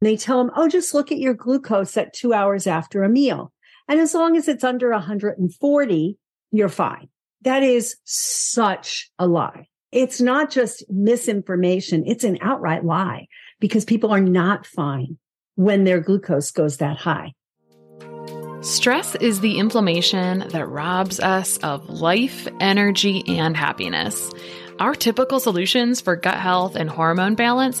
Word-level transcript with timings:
They 0.00 0.16
tell 0.16 0.38
them, 0.38 0.52
oh, 0.56 0.68
just 0.68 0.94
look 0.94 1.10
at 1.10 1.18
your 1.18 1.34
glucose 1.34 1.96
at 1.96 2.12
two 2.12 2.32
hours 2.32 2.66
after 2.66 3.02
a 3.02 3.08
meal. 3.08 3.52
And 3.88 4.00
as 4.00 4.14
long 4.14 4.36
as 4.36 4.48
it's 4.48 4.64
under 4.64 4.90
140, 4.90 6.18
you're 6.50 6.68
fine. 6.68 7.08
That 7.42 7.62
is 7.62 7.96
such 8.04 9.10
a 9.18 9.26
lie. 9.26 9.68
It's 9.92 10.20
not 10.20 10.50
just 10.50 10.84
misinformation. 10.90 12.04
It's 12.06 12.24
an 12.24 12.38
outright 12.40 12.84
lie 12.84 13.28
because 13.60 13.84
people 13.84 14.12
are 14.12 14.20
not 14.20 14.66
fine 14.66 15.16
when 15.54 15.84
their 15.84 16.00
glucose 16.00 16.50
goes 16.50 16.78
that 16.78 16.98
high. 16.98 17.32
Stress 18.60 19.14
is 19.16 19.40
the 19.40 19.58
inflammation 19.58 20.40
that 20.48 20.68
robs 20.68 21.20
us 21.20 21.56
of 21.58 21.88
life, 21.88 22.48
energy, 22.58 23.22
and 23.28 23.56
happiness. 23.56 24.32
Our 24.80 24.94
typical 24.94 25.40
solutions 25.40 26.00
for 26.00 26.16
gut 26.16 26.38
health 26.38 26.74
and 26.74 26.90
hormone 26.90 27.34
balance 27.34 27.80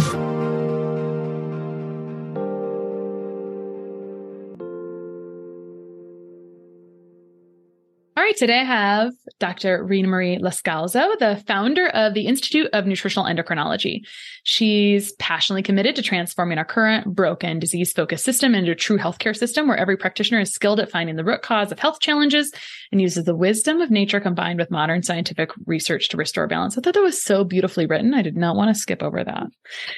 Right, 8.31 8.37
today 8.37 8.61
I 8.61 8.63
have 8.63 9.11
Dr. 9.39 9.83
Ritamarie 9.83 10.39
Loscalzo, 10.39 11.19
the 11.19 11.43
founder 11.47 11.87
of 11.87 12.13
the 12.13 12.27
Institute 12.27 12.69
of 12.71 12.85
Nutritional 12.85 13.25
Endocrinology. 13.25 14.03
She's 14.43 15.13
passionately 15.13 15.63
committed 15.63 15.95
to 15.95 16.01
transforming 16.01 16.57
our 16.57 16.65
current 16.65 17.07
broken, 17.15 17.59
disease 17.59 17.91
focused 17.91 18.23
system 18.23 18.53
into 18.53 18.71
a 18.71 18.75
true 18.75 18.97
healthcare 18.97 19.35
system 19.35 19.67
where 19.67 19.77
every 19.77 19.97
practitioner 19.97 20.39
is 20.39 20.53
skilled 20.53 20.79
at 20.79 20.91
finding 20.91 21.15
the 21.15 21.23
root 21.23 21.41
cause 21.41 21.71
of 21.71 21.79
health 21.79 21.99
challenges 21.99 22.51
and 22.91 23.01
uses 23.01 23.25
the 23.25 23.35
wisdom 23.35 23.81
of 23.81 23.89
nature 23.89 24.19
combined 24.19 24.59
with 24.59 24.69
modern 24.69 25.01
scientific 25.01 25.49
research 25.65 26.09
to 26.09 26.17
restore 26.17 26.47
balance. 26.47 26.77
I 26.77 26.81
thought 26.81 26.93
that 26.93 27.01
was 27.01 27.23
so 27.23 27.43
beautifully 27.43 27.85
written. 27.85 28.13
I 28.13 28.21
did 28.21 28.37
not 28.37 28.55
want 28.55 28.73
to 28.73 28.79
skip 28.79 29.01
over 29.01 29.23
that. 29.23 29.47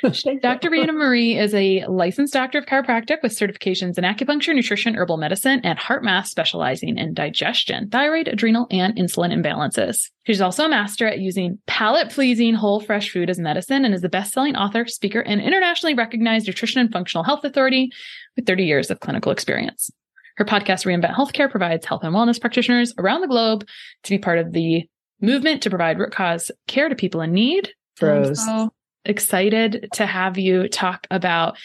Dr. 0.41 0.69
Ritamarie 0.69 1.39
is 1.39 1.53
a 1.53 1.85
licensed 1.87 2.33
doctor 2.33 2.59
of 2.59 2.65
chiropractic 2.65 3.17
with 3.21 3.37
certifications 3.37 3.97
in 3.97 4.03
acupuncture, 4.03 4.55
nutrition, 4.55 4.95
herbal 4.95 5.17
medicine, 5.17 5.61
and 5.63 5.77
HeartMath 5.77 6.27
specializing 6.27 6.97
in 6.97 7.13
digestion, 7.13 7.89
thyroid, 7.89 8.13
thyroid, 8.13 8.27
adrenal, 8.27 8.67
and 8.69 8.95
insulin 8.95 9.33
imbalances. 9.33 10.11
She's 10.25 10.41
also 10.41 10.65
a 10.65 10.69
master 10.69 11.07
at 11.07 11.19
using 11.19 11.59
palate 11.67 12.11
pleasing 12.11 12.53
whole 12.53 12.79
fresh 12.79 13.09
food 13.09 13.29
as 13.29 13.39
medicine 13.39 13.83
and 13.85 13.93
is 13.93 14.01
the 14.01 14.09
best 14.09 14.32
selling 14.33 14.55
author, 14.55 14.85
speaker, 14.85 15.21
and 15.21 15.39
internationally 15.39 15.93
recognized 15.93 16.47
nutrition 16.47 16.81
and 16.81 16.91
functional 16.91 17.23
health 17.23 17.43
authority 17.43 17.91
with 18.35 18.45
30 18.45 18.65
years 18.65 18.91
of 18.91 18.99
clinical 18.99 19.31
experience. 19.31 19.89
Her 20.37 20.45
podcast, 20.45 20.85
Reinvent 20.85 21.13
Healthcare, 21.13 21.49
provides 21.49 21.85
health 21.85 22.03
and 22.03 22.13
wellness 22.13 22.41
practitioners 22.41 22.93
around 22.97 23.21
the 23.21 23.27
globe 23.27 23.65
to 24.03 24.09
be 24.09 24.17
part 24.17 24.39
of 24.39 24.51
the 24.51 24.83
movement 25.21 25.61
to 25.63 25.69
provide 25.69 25.99
root 25.99 26.11
cause 26.11 26.51
care 26.67 26.89
to 26.89 26.95
people 26.95 27.21
in 27.21 27.33
need. 27.33 27.69
I'm 28.01 28.35
so 28.35 28.73
excited 29.05 29.87
to 29.93 30.05
have 30.05 30.37
you 30.37 30.67
talk 30.67 31.07
about 31.11 31.57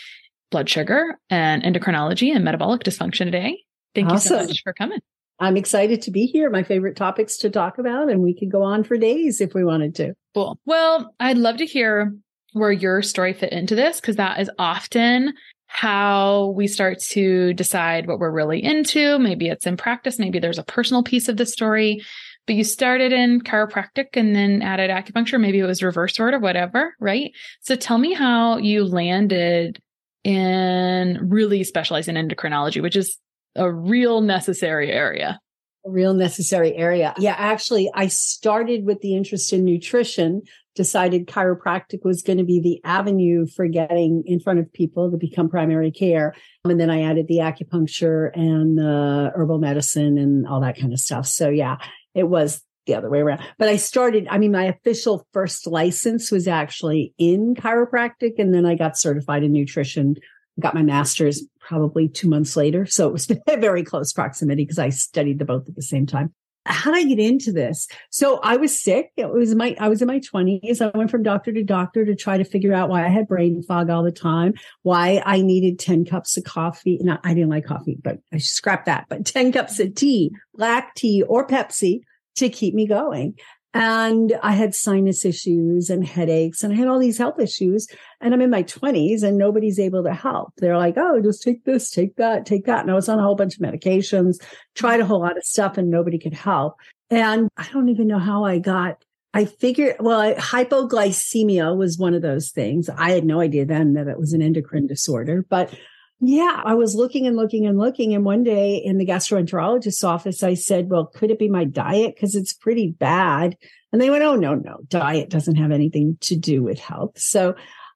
blood 0.50 0.68
sugar 0.68 1.18
and 1.30 1.62
endocrinology 1.62 2.34
and 2.34 2.44
metabolic 2.44 2.82
dysfunction 2.84 3.24
today. 3.24 3.58
Thank 3.94 4.10
awesome. 4.10 4.36
you 4.36 4.42
so 4.42 4.48
much 4.48 4.62
for 4.62 4.72
coming. 4.72 5.00
I'm 5.40 5.56
excited 5.56 6.02
to 6.02 6.10
be 6.10 6.26
here. 6.26 6.50
My 6.50 6.62
favorite 6.62 6.96
topics 6.96 7.38
to 7.38 7.50
talk 7.50 7.78
about, 7.78 8.10
and 8.10 8.22
we 8.22 8.34
could 8.34 8.50
go 8.50 8.62
on 8.62 8.82
for 8.84 8.96
days 8.96 9.40
if 9.40 9.54
we 9.54 9.64
wanted 9.64 9.94
to. 9.96 10.14
Cool. 10.34 10.58
Well, 10.66 11.14
I'd 11.20 11.38
love 11.38 11.58
to 11.58 11.66
hear 11.66 12.12
where 12.58 12.72
your 12.72 13.02
story 13.02 13.32
fit 13.32 13.52
into 13.52 13.74
this 13.74 14.00
because 14.00 14.16
that 14.16 14.40
is 14.40 14.50
often 14.58 15.34
how 15.66 16.46
we 16.56 16.66
start 16.66 16.98
to 16.98 17.52
decide 17.54 18.06
what 18.06 18.18
we're 18.18 18.30
really 18.30 18.62
into. 18.62 19.18
Maybe 19.18 19.48
it's 19.48 19.66
in 19.66 19.76
practice, 19.76 20.18
maybe 20.18 20.38
there's 20.38 20.58
a 20.58 20.64
personal 20.64 21.02
piece 21.02 21.28
of 21.28 21.36
the 21.36 21.46
story. 21.46 22.02
But 22.46 22.56
you 22.56 22.64
started 22.64 23.12
in 23.12 23.42
chiropractic 23.42 24.06
and 24.14 24.34
then 24.34 24.62
added 24.62 24.90
acupuncture. 24.90 25.38
Maybe 25.38 25.58
it 25.58 25.66
was 25.66 25.82
reverse 25.82 26.18
order, 26.18 26.38
whatever, 26.38 26.94
right? 26.98 27.30
So 27.60 27.76
tell 27.76 27.98
me 27.98 28.14
how 28.14 28.56
you 28.56 28.84
landed 28.84 29.78
in 30.24 31.18
really 31.28 31.62
specializing 31.62 32.16
in 32.16 32.28
endocrinology, 32.28 32.82
which 32.82 32.96
is 32.96 33.18
a 33.54 33.70
real 33.70 34.22
necessary 34.22 34.90
area. 34.90 35.38
A 35.86 35.90
real 35.90 36.14
necessary 36.14 36.74
area. 36.74 37.14
Yeah, 37.18 37.34
actually, 37.36 37.90
I 37.94 38.08
started 38.08 38.86
with 38.86 39.00
the 39.00 39.14
interest 39.14 39.52
in 39.52 39.66
nutrition, 39.66 40.42
decided 40.78 41.26
chiropractic 41.26 42.04
was 42.04 42.22
going 42.22 42.38
to 42.38 42.44
be 42.44 42.60
the 42.60 42.80
avenue 42.88 43.46
for 43.46 43.66
getting 43.66 44.22
in 44.24 44.38
front 44.38 44.60
of 44.60 44.72
people 44.72 45.10
to 45.10 45.16
become 45.16 45.50
primary 45.50 45.90
care. 45.90 46.34
Um, 46.64 46.70
and 46.70 46.80
then 46.80 46.88
I 46.88 47.02
added 47.02 47.26
the 47.26 47.38
acupuncture 47.38 48.30
and 48.32 48.78
the 48.78 49.32
herbal 49.34 49.58
medicine 49.58 50.16
and 50.16 50.46
all 50.46 50.60
that 50.60 50.78
kind 50.78 50.92
of 50.92 51.00
stuff. 51.00 51.26
So, 51.26 51.48
yeah, 51.48 51.78
it 52.14 52.28
was 52.28 52.62
the 52.86 52.94
other 52.94 53.10
way 53.10 53.18
around. 53.18 53.42
But 53.58 53.68
I 53.68 53.76
started, 53.76 54.28
I 54.30 54.38
mean, 54.38 54.52
my 54.52 54.64
official 54.64 55.26
first 55.32 55.66
license 55.66 56.30
was 56.30 56.46
actually 56.46 57.12
in 57.18 57.56
chiropractic. 57.56 58.38
And 58.38 58.54
then 58.54 58.64
I 58.64 58.76
got 58.76 58.96
certified 58.96 59.42
in 59.42 59.52
nutrition 59.52 60.14
got 60.60 60.74
my 60.74 60.82
master's 60.82 61.44
probably 61.60 62.08
two 62.08 62.28
months 62.28 62.56
later. 62.56 62.84
So 62.86 63.06
it 63.06 63.12
was 63.12 63.26
very 63.48 63.84
close 63.84 64.12
proximity 64.12 64.64
because 64.64 64.78
I 64.78 64.88
studied 64.88 65.38
the 65.38 65.44
both 65.44 65.68
at 65.68 65.76
the 65.76 65.82
same 65.82 66.06
time. 66.06 66.34
How 66.68 66.92
did 66.92 67.06
I 67.06 67.08
get 67.08 67.18
into 67.18 67.52
this? 67.52 67.88
So 68.10 68.38
I 68.42 68.56
was 68.56 68.80
sick. 68.80 69.10
It 69.16 69.30
was 69.30 69.54
my, 69.54 69.76
I 69.80 69.88
was 69.88 70.02
in 70.02 70.08
my 70.08 70.20
twenties. 70.20 70.80
I 70.80 70.90
went 70.94 71.10
from 71.10 71.22
doctor 71.22 71.52
to 71.52 71.62
doctor 71.64 72.04
to 72.04 72.14
try 72.14 72.36
to 72.36 72.44
figure 72.44 72.74
out 72.74 72.88
why 72.88 73.04
I 73.04 73.08
had 73.08 73.26
brain 73.26 73.62
fog 73.62 73.90
all 73.90 74.02
the 74.02 74.12
time, 74.12 74.54
why 74.82 75.22
I 75.24 75.40
needed 75.40 75.78
10 75.78 76.04
cups 76.04 76.36
of 76.36 76.44
coffee. 76.44 76.98
Not, 77.00 77.20
I 77.24 77.34
didn't 77.34 77.50
like 77.50 77.64
coffee, 77.64 77.98
but 78.02 78.18
I 78.32 78.38
scrapped 78.38 78.86
that, 78.86 79.06
but 79.08 79.24
10 79.24 79.52
cups 79.52 79.80
of 79.80 79.94
tea, 79.94 80.30
black 80.54 80.94
tea 80.94 81.22
or 81.22 81.46
Pepsi 81.46 82.00
to 82.36 82.48
keep 82.48 82.74
me 82.74 82.86
going. 82.86 83.34
And 83.74 84.38
I 84.42 84.52
had 84.52 84.74
sinus 84.74 85.24
issues 85.24 85.90
and 85.90 86.06
headaches 86.06 86.62
and 86.62 86.72
I 86.72 86.76
had 86.76 86.88
all 86.88 86.98
these 86.98 87.18
health 87.18 87.38
issues. 87.38 87.86
And 88.20 88.32
I'm 88.32 88.40
in 88.40 88.50
my 88.50 88.62
20s 88.62 89.22
and 89.22 89.36
nobody's 89.36 89.78
able 89.78 90.02
to 90.04 90.14
help. 90.14 90.54
They're 90.56 90.78
like, 90.78 90.94
oh, 90.96 91.20
just 91.22 91.42
take 91.42 91.64
this, 91.64 91.90
take 91.90 92.16
that, 92.16 92.46
take 92.46 92.64
that. 92.64 92.80
And 92.80 92.90
I 92.90 92.94
was 92.94 93.08
on 93.08 93.18
a 93.18 93.22
whole 93.22 93.34
bunch 93.34 93.56
of 93.56 93.62
medications, 93.62 94.36
tried 94.74 95.00
a 95.00 95.06
whole 95.06 95.20
lot 95.20 95.36
of 95.36 95.44
stuff 95.44 95.76
and 95.76 95.90
nobody 95.90 96.18
could 96.18 96.34
help. 96.34 96.76
And 97.10 97.48
I 97.56 97.68
don't 97.72 97.88
even 97.90 98.08
know 98.08 98.18
how 98.18 98.44
I 98.44 98.58
got 98.58 99.02
I 99.34 99.44
figured, 99.44 99.96
well, 100.00 100.20
I, 100.20 100.34
hypoglycemia 100.34 101.76
was 101.76 101.98
one 101.98 102.14
of 102.14 102.22
those 102.22 102.50
things. 102.50 102.88
I 102.88 103.10
had 103.10 103.24
no 103.24 103.40
idea 103.40 103.66
then 103.66 103.92
that 103.92 104.08
it 104.08 104.18
was 104.18 104.32
an 104.32 104.40
endocrine 104.40 104.86
disorder, 104.86 105.44
but 105.48 105.72
yeah, 106.20 106.62
I 106.64 106.74
was 106.74 106.94
looking 106.94 107.26
and 107.26 107.36
looking 107.36 107.66
and 107.66 107.78
looking. 107.78 108.14
And 108.14 108.24
one 108.24 108.42
day 108.42 108.76
in 108.76 108.98
the 108.98 109.06
gastroenterologist's 109.06 110.02
office, 110.02 110.42
I 110.42 110.54
said, 110.54 110.90
well, 110.90 111.06
could 111.06 111.30
it 111.30 111.38
be 111.38 111.48
my 111.48 111.64
diet? 111.64 112.16
Cause 112.18 112.34
it's 112.34 112.52
pretty 112.52 112.90
bad. 112.90 113.56
And 113.92 114.02
they 114.02 114.10
went, 114.10 114.24
oh, 114.24 114.34
no, 114.34 114.54
no, 114.54 114.78
diet 114.88 115.30
doesn't 115.30 115.56
have 115.56 115.70
anything 115.70 116.18
to 116.22 116.36
do 116.36 116.62
with 116.62 116.78
health. 116.78 117.18
So 117.18 117.54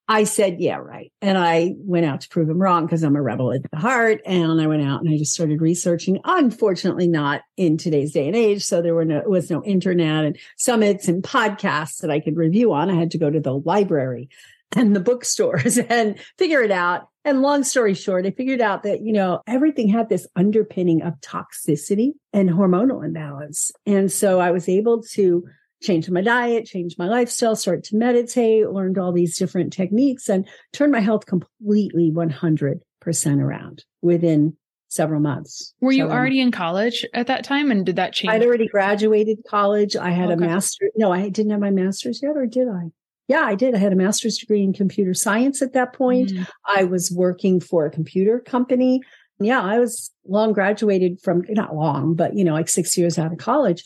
I 0.09 0.25
said, 0.25 0.61
yeah, 0.61 0.77
right. 0.77 1.13
And 1.21 1.39
I 1.39 1.75
went 1.79 2.07
out 2.07 2.23
to 2.23 2.29
prove 2.29 2.49
them 2.49 2.61
wrong 2.61 2.87
because 2.87 3.03
I'm 3.03 3.17
a 3.17 3.23
rebel 3.23 3.53
at 3.53 3.63
the 3.71 3.77
heart. 3.77 4.21
And 4.27 4.61
I 4.61 4.67
went 4.67 4.83
out 4.83 5.01
and 5.01 5.13
I 5.13 5.17
just 5.17 5.33
started 5.33 5.61
researching. 5.61 6.21
Unfortunately, 6.25 7.09
not 7.09 7.43
in 7.57 7.77
today's 7.77 8.13
day 8.13 8.27
and 8.27 8.37
age. 8.37 8.65
So 8.65 8.83
there 8.83 8.95
were 8.95 9.05
no, 9.05 9.23
was 9.27 9.51
no 9.51 9.65
internet 9.65 10.25
and 10.25 10.39
summits 10.57 11.09
and 11.09 11.23
podcasts 11.23 11.99
that 11.99 12.11
I 12.11 12.21
could 12.21 12.37
review 12.37 12.73
on. 12.73 12.91
I 12.91 12.95
had 12.95 13.13
to 13.13 13.19
go 13.19 13.31
to 13.31 13.41
the 13.41 13.55
library 13.55 14.29
and 14.77 14.95
the 14.95 15.01
bookstores 15.01 15.79
and 15.89 16.19
figure 16.39 16.63
it 16.63 16.71
out. 16.71 17.09
And 17.25 17.43
long 17.43 17.63
story 17.63 17.95
short, 17.95 18.27
I 18.27 18.31
figured 18.33 18.61
out 18.61 18.83
that, 18.83 19.03
you 19.03 19.13
know, 19.13 19.43
everything 19.47 19.89
had 19.89 20.09
this 20.09 20.27
underpinning 20.35 21.03
of 21.03 21.15
toxicity 21.21 22.13
and 22.33 22.51
hormonal 22.51 23.05
imbalance. 23.05 23.71
And 23.87 24.11
so 24.11 24.41
I 24.41 24.51
was 24.51 24.69
able 24.69 25.03
to 25.13 25.45
change 25.83 26.09
my 26.11 26.21
diet, 26.21 26.67
change 26.67 26.97
my 26.99 27.07
lifestyle, 27.07 27.57
start 27.57 27.85
to 27.85 27.97
meditate, 27.97 28.71
learned 28.71 28.99
all 28.99 29.13
these 29.13 29.39
different 29.39 29.73
techniques 29.73 30.29
and 30.29 30.49
turned 30.73 30.93
my 30.93 31.01
health 31.01 31.27
completely 31.27 32.11
100% 32.11 32.81
around 33.41 33.85
within 34.01 34.57
several 34.89 35.21
months. 35.21 35.75
Were 35.81 35.93
you 35.93 36.05
um, 36.05 36.13
already 36.13 36.43
months. 36.43 36.57
in 36.57 36.59
college 36.59 37.07
at 37.15 37.27
that 37.29 37.45
time? 37.45 37.71
And 37.71 37.85
did 37.87 37.97
that 37.97 38.13
change? 38.13 38.33
I'd 38.33 38.45
already 38.45 38.69
graduated 38.69 39.39
college. 39.49 39.97
I 39.97 40.11
had 40.11 40.27
okay. 40.27 40.35
a 40.35 40.37
master. 40.37 40.91
No, 40.97 41.13
I 41.13 41.29
didn't 41.29 41.51
have 41.51 41.61
my 41.61 41.71
master's 41.71 42.21
yet, 42.23 42.37
or 42.37 42.47
did 42.47 42.69
I? 42.69 42.91
Yeah, 43.33 43.47
I 43.47 43.55
did. 43.55 43.75
I 43.75 43.79
had 43.79 43.95
a 43.95 43.97
master's 43.97 44.37
degree 44.37 44.63
in 44.63 44.75
computer 44.75 45.15
science 45.15 45.63
at 45.63 45.73
that 45.73 45.95
point. 45.95 46.33
Mm. 46.33 46.47
I 46.67 46.85
was 46.85 47.11
working 47.11 47.61
for 47.61 47.87
a 47.87 47.91
computer 47.91 48.41
company. 48.41 49.01
Yeah, 49.41 49.63
I 49.63 49.79
was 49.79 50.11
long 50.29 50.53
graduated 50.53 51.19
from, 51.23 51.43
not 51.49 51.75
long, 51.75 52.15
but, 52.15 52.37
you 52.37 52.45
know, 52.45 52.53
like 52.53 52.69
six 52.69 52.95
years 52.99 53.19
out 53.19 53.33
of 53.33 53.39
college. 53.39 53.85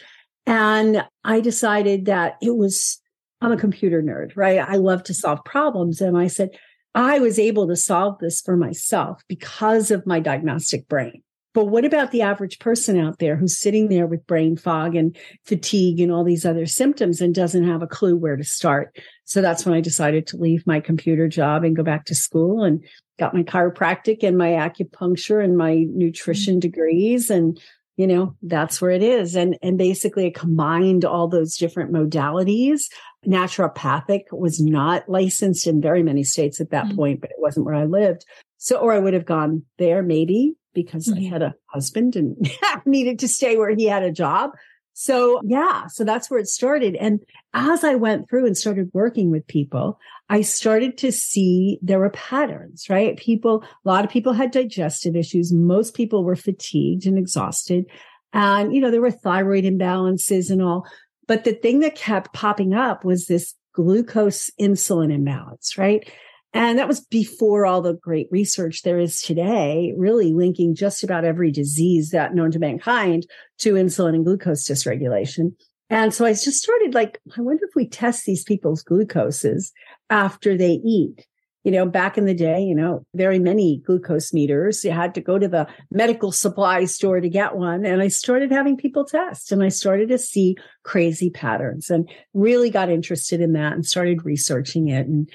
And 0.48 1.04
I 1.22 1.38
decided 1.38 2.06
that 2.06 2.38
it 2.42 2.56
was, 2.56 3.00
I'm 3.40 3.52
a 3.52 3.56
computer 3.56 4.02
nerd, 4.02 4.32
right? 4.34 4.58
I 4.58 4.78
love 4.78 5.04
to 5.04 5.14
solve 5.14 5.44
problems. 5.44 6.00
And 6.00 6.18
I 6.18 6.26
said, 6.26 6.50
I 6.96 7.20
was 7.20 7.38
able 7.38 7.68
to 7.68 7.76
solve 7.76 8.18
this 8.18 8.40
for 8.40 8.56
myself 8.56 9.22
because 9.28 9.92
of 9.92 10.08
my 10.08 10.18
diagnostic 10.18 10.88
brain. 10.88 11.22
But 11.56 11.68
what 11.68 11.86
about 11.86 12.10
the 12.10 12.20
average 12.20 12.58
person 12.58 13.00
out 13.00 13.18
there 13.18 13.34
who's 13.34 13.58
sitting 13.58 13.88
there 13.88 14.06
with 14.06 14.26
brain 14.26 14.58
fog 14.58 14.94
and 14.94 15.16
fatigue 15.46 16.00
and 16.00 16.12
all 16.12 16.22
these 16.22 16.44
other 16.44 16.66
symptoms 16.66 17.22
and 17.22 17.34
doesn't 17.34 17.66
have 17.66 17.80
a 17.80 17.86
clue 17.86 18.14
where 18.14 18.36
to 18.36 18.44
start? 18.44 18.94
So 19.24 19.40
that's 19.40 19.64
when 19.64 19.74
I 19.74 19.80
decided 19.80 20.26
to 20.26 20.36
leave 20.36 20.66
my 20.66 20.80
computer 20.80 21.28
job 21.28 21.64
and 21.64 21.74
go 21.74 21.82
back 21.82 22.04
to 22.04 22.14
school 22.14 22.62
and 22.62 22.84
got 23.18 23.32
my 23.32 23.42
chiropractic 23.42 24.22
and 24.22 24.36
my 24.36 24.48
acupuncture 24.48 25.42
and 25.42 25.56
my 25.56 25.86
nutrition 25.88 26.60
degrees. 26.60 27.30
And 27.30 27.58
you 27.96 28.06
know 28.06 28.36
that's 28.42 28.82
where 28.82 28.90
it 28.90 29.02
is. 29.02 29.34
And 29.34 29.56
and 29.62 29.78
basically 29.78 30.26
it 30.26 30.34
combined 30.34 31.06
all 31.06 31.26
those 31.26 31.56
different 31.56 31.90
modalities. 31.90 32.82
Naturopathic 33.26 34.24
was 34.30 34.60
not 34.60 35.08
licensed 35.08 35.66
in 35.66 35.80
very 35.80 36.02
many 36.02 36.22
states 36.22 36.60
at 36.60 36.68
that 36.68 36.84
mm-hmm. 36.84 36.96
point 36.96 37.20
but 37.22 37.30
it 37.30 37.38
wasn't 37.38 37.64
where 37.64 37.74
i 37.74 37.84
lived. 37.84 38.26
So 38.58 38.76
or 38.76 38.92
i 38.92 38.98
would 38.98 39.14
have 39.14 39.24
gone 39.24 39.62
there 39.78 40.02
maybe 40.02 40.54
because 40.76 41.08
mm-hmm. 41.08 41.26
i 41.26 41.28
had 41.28 41.42
a 41.42 41.54
husband 41.66 42.14
and 42.14 42.36
needed 42.86 43.18
to 43.18 43.26
stay 43.26 43.56
where 43.56 43.74
he 43.74 43.86
had 43.86 44.04
a 44.04 44.12
job 44.12 44.52
so 44.98 45.42
yeah, 45.44 45.88
so 45.88 46.04
that's 46.04 46.30
where 46.30 46.40
it 46.40 46.48
started. 46.48 46.96
And 46.96 47.20
as 47.52 47.84
I 47.84 47.96
went 47.96 48.30
through 48.30 48.46
and 48.46 48.56
started 48.56 48.90
working 48.94 49.30
with 49.30 49.46
people, 49.46 50.00
I 50.30 50.40
started 50.40 50.96
to 50.98 51.12
see 51.12 51.78
there 51.82 51.98
were 51.98 52.08
patterns, 52.08 52.88
right? 52.88 53.14
People, 53.18 53.62
a 53.62 53.88
lot 53.88 54.06
of 54.06 54.10
people 54.10 54.32
had 54.32 54.50
digestive 54.52 55.14
issues. 55.14 55.52
Most 55.52 55.92
people 55.92 56.24
were 56.24 56.34
fatigued 56.34 57.04
and 57.04 57.18
exhausted. 57.18 57.84
And, 58.32 58.74
you 58.74 58.80
know, 58.80 58.90
there 58.90 59.02
were 59.02 59.10
thyroid 59.10 59.64
imbalances 59.64 60.50
and 60.50 60.62
all. 60.62 60.86
But 61.28 61.44
the 61.44 61.52
thing 61.52 61.80
that 61.80 61.94
kept 61.94 62.32
popping 62.32 62.72
up 62.72 63.04
was 63.04 63.26
this 63.26 63.54
glucose 63.74 64.50
insulin 64.58 65.12
imbalance, 65.12 65.76
right? 65.76 66.10
And 66.56 66.78
that 66.78 66.88
was 66.88 67.00
before 67.00 67.66
all 67.66 67.82
the 67.82 67.92
great 67.92 68.28
research 68.30 68.80
there 68.80 68.98
is 68.98 69.20
today, 69.20 69.92
really 69.98 70.32
linking 70.32 70.74
just 70.74 71.04
about 71.04 71.26
every 71.26 71.52
disease 71.52 72.10
that 72.10 72.34
known 72.34 72.50
to 72.52 72.58
mankind 72.58 73.26
to 73.58 73.74
insulin 73.74 74.14
and 74.14 74.24
glucose 74.24 74.66
dysregulation. 74.66 75.52
And 75.90 76.14
so 76.14 76.24
I 76.24 76.32
just 76.32 76.62
started 76.62 76.94
like, 76.94 77.20
I 77.36 77.42
wonder 77.42 77.66
if 77.66 77.76
we 77.76 77.86
test 77.86 78.24
these 78.24 78.42
people's 78.42 78.82
glucoses 78.82 79.70
after 80.08 80.56
they 80.56 80.80
eat. 80.82 81.26
You 81.62 81.72
know, 81.72 81.84
back 81.84 82.16
in 82.16 82.24
the 82.24 82.34
day, 82.34 82.62
you 82.62 82.74
know, 82.74 83.04
very 83.12 83.38
many 83.38 83.82
glucose 83.84 84.32
meters. 84.32 84.82
You 84.82 84.92
had 84.92 85.14
to 85.16 85.20
go 85.20 85.38
to 85.38 85.48
the 85.48 85.66
medical 85.90 86.32
supply 86.32 86.86
store 86.86 87.20
to 87.20 87.28
get 87.28 87.56
one. 87.56 87.84
And 87.84 88.00
I 88.00 88.08
started 88.08 88.50
having 88.50 88.78
people 88.78 89.04
test 89.04 89.52
and 89.52 89.62
I 89.62 89.68
started 89.68 90.08
to 90.08 90.18
see 90.18 90.56
crazy 90.84 91.28
patterns 91.28 91.90
and 91.90 92.08
really 92.32 92.70
got 92.70 92.88
interested 92.88 93.42
in 93.42 93.52
that 93.54 93.74
and 93.74 93.84
started 93.84 94.24
researching 94.24 94.88
it. 94.88 95.06
And 95.06 95.28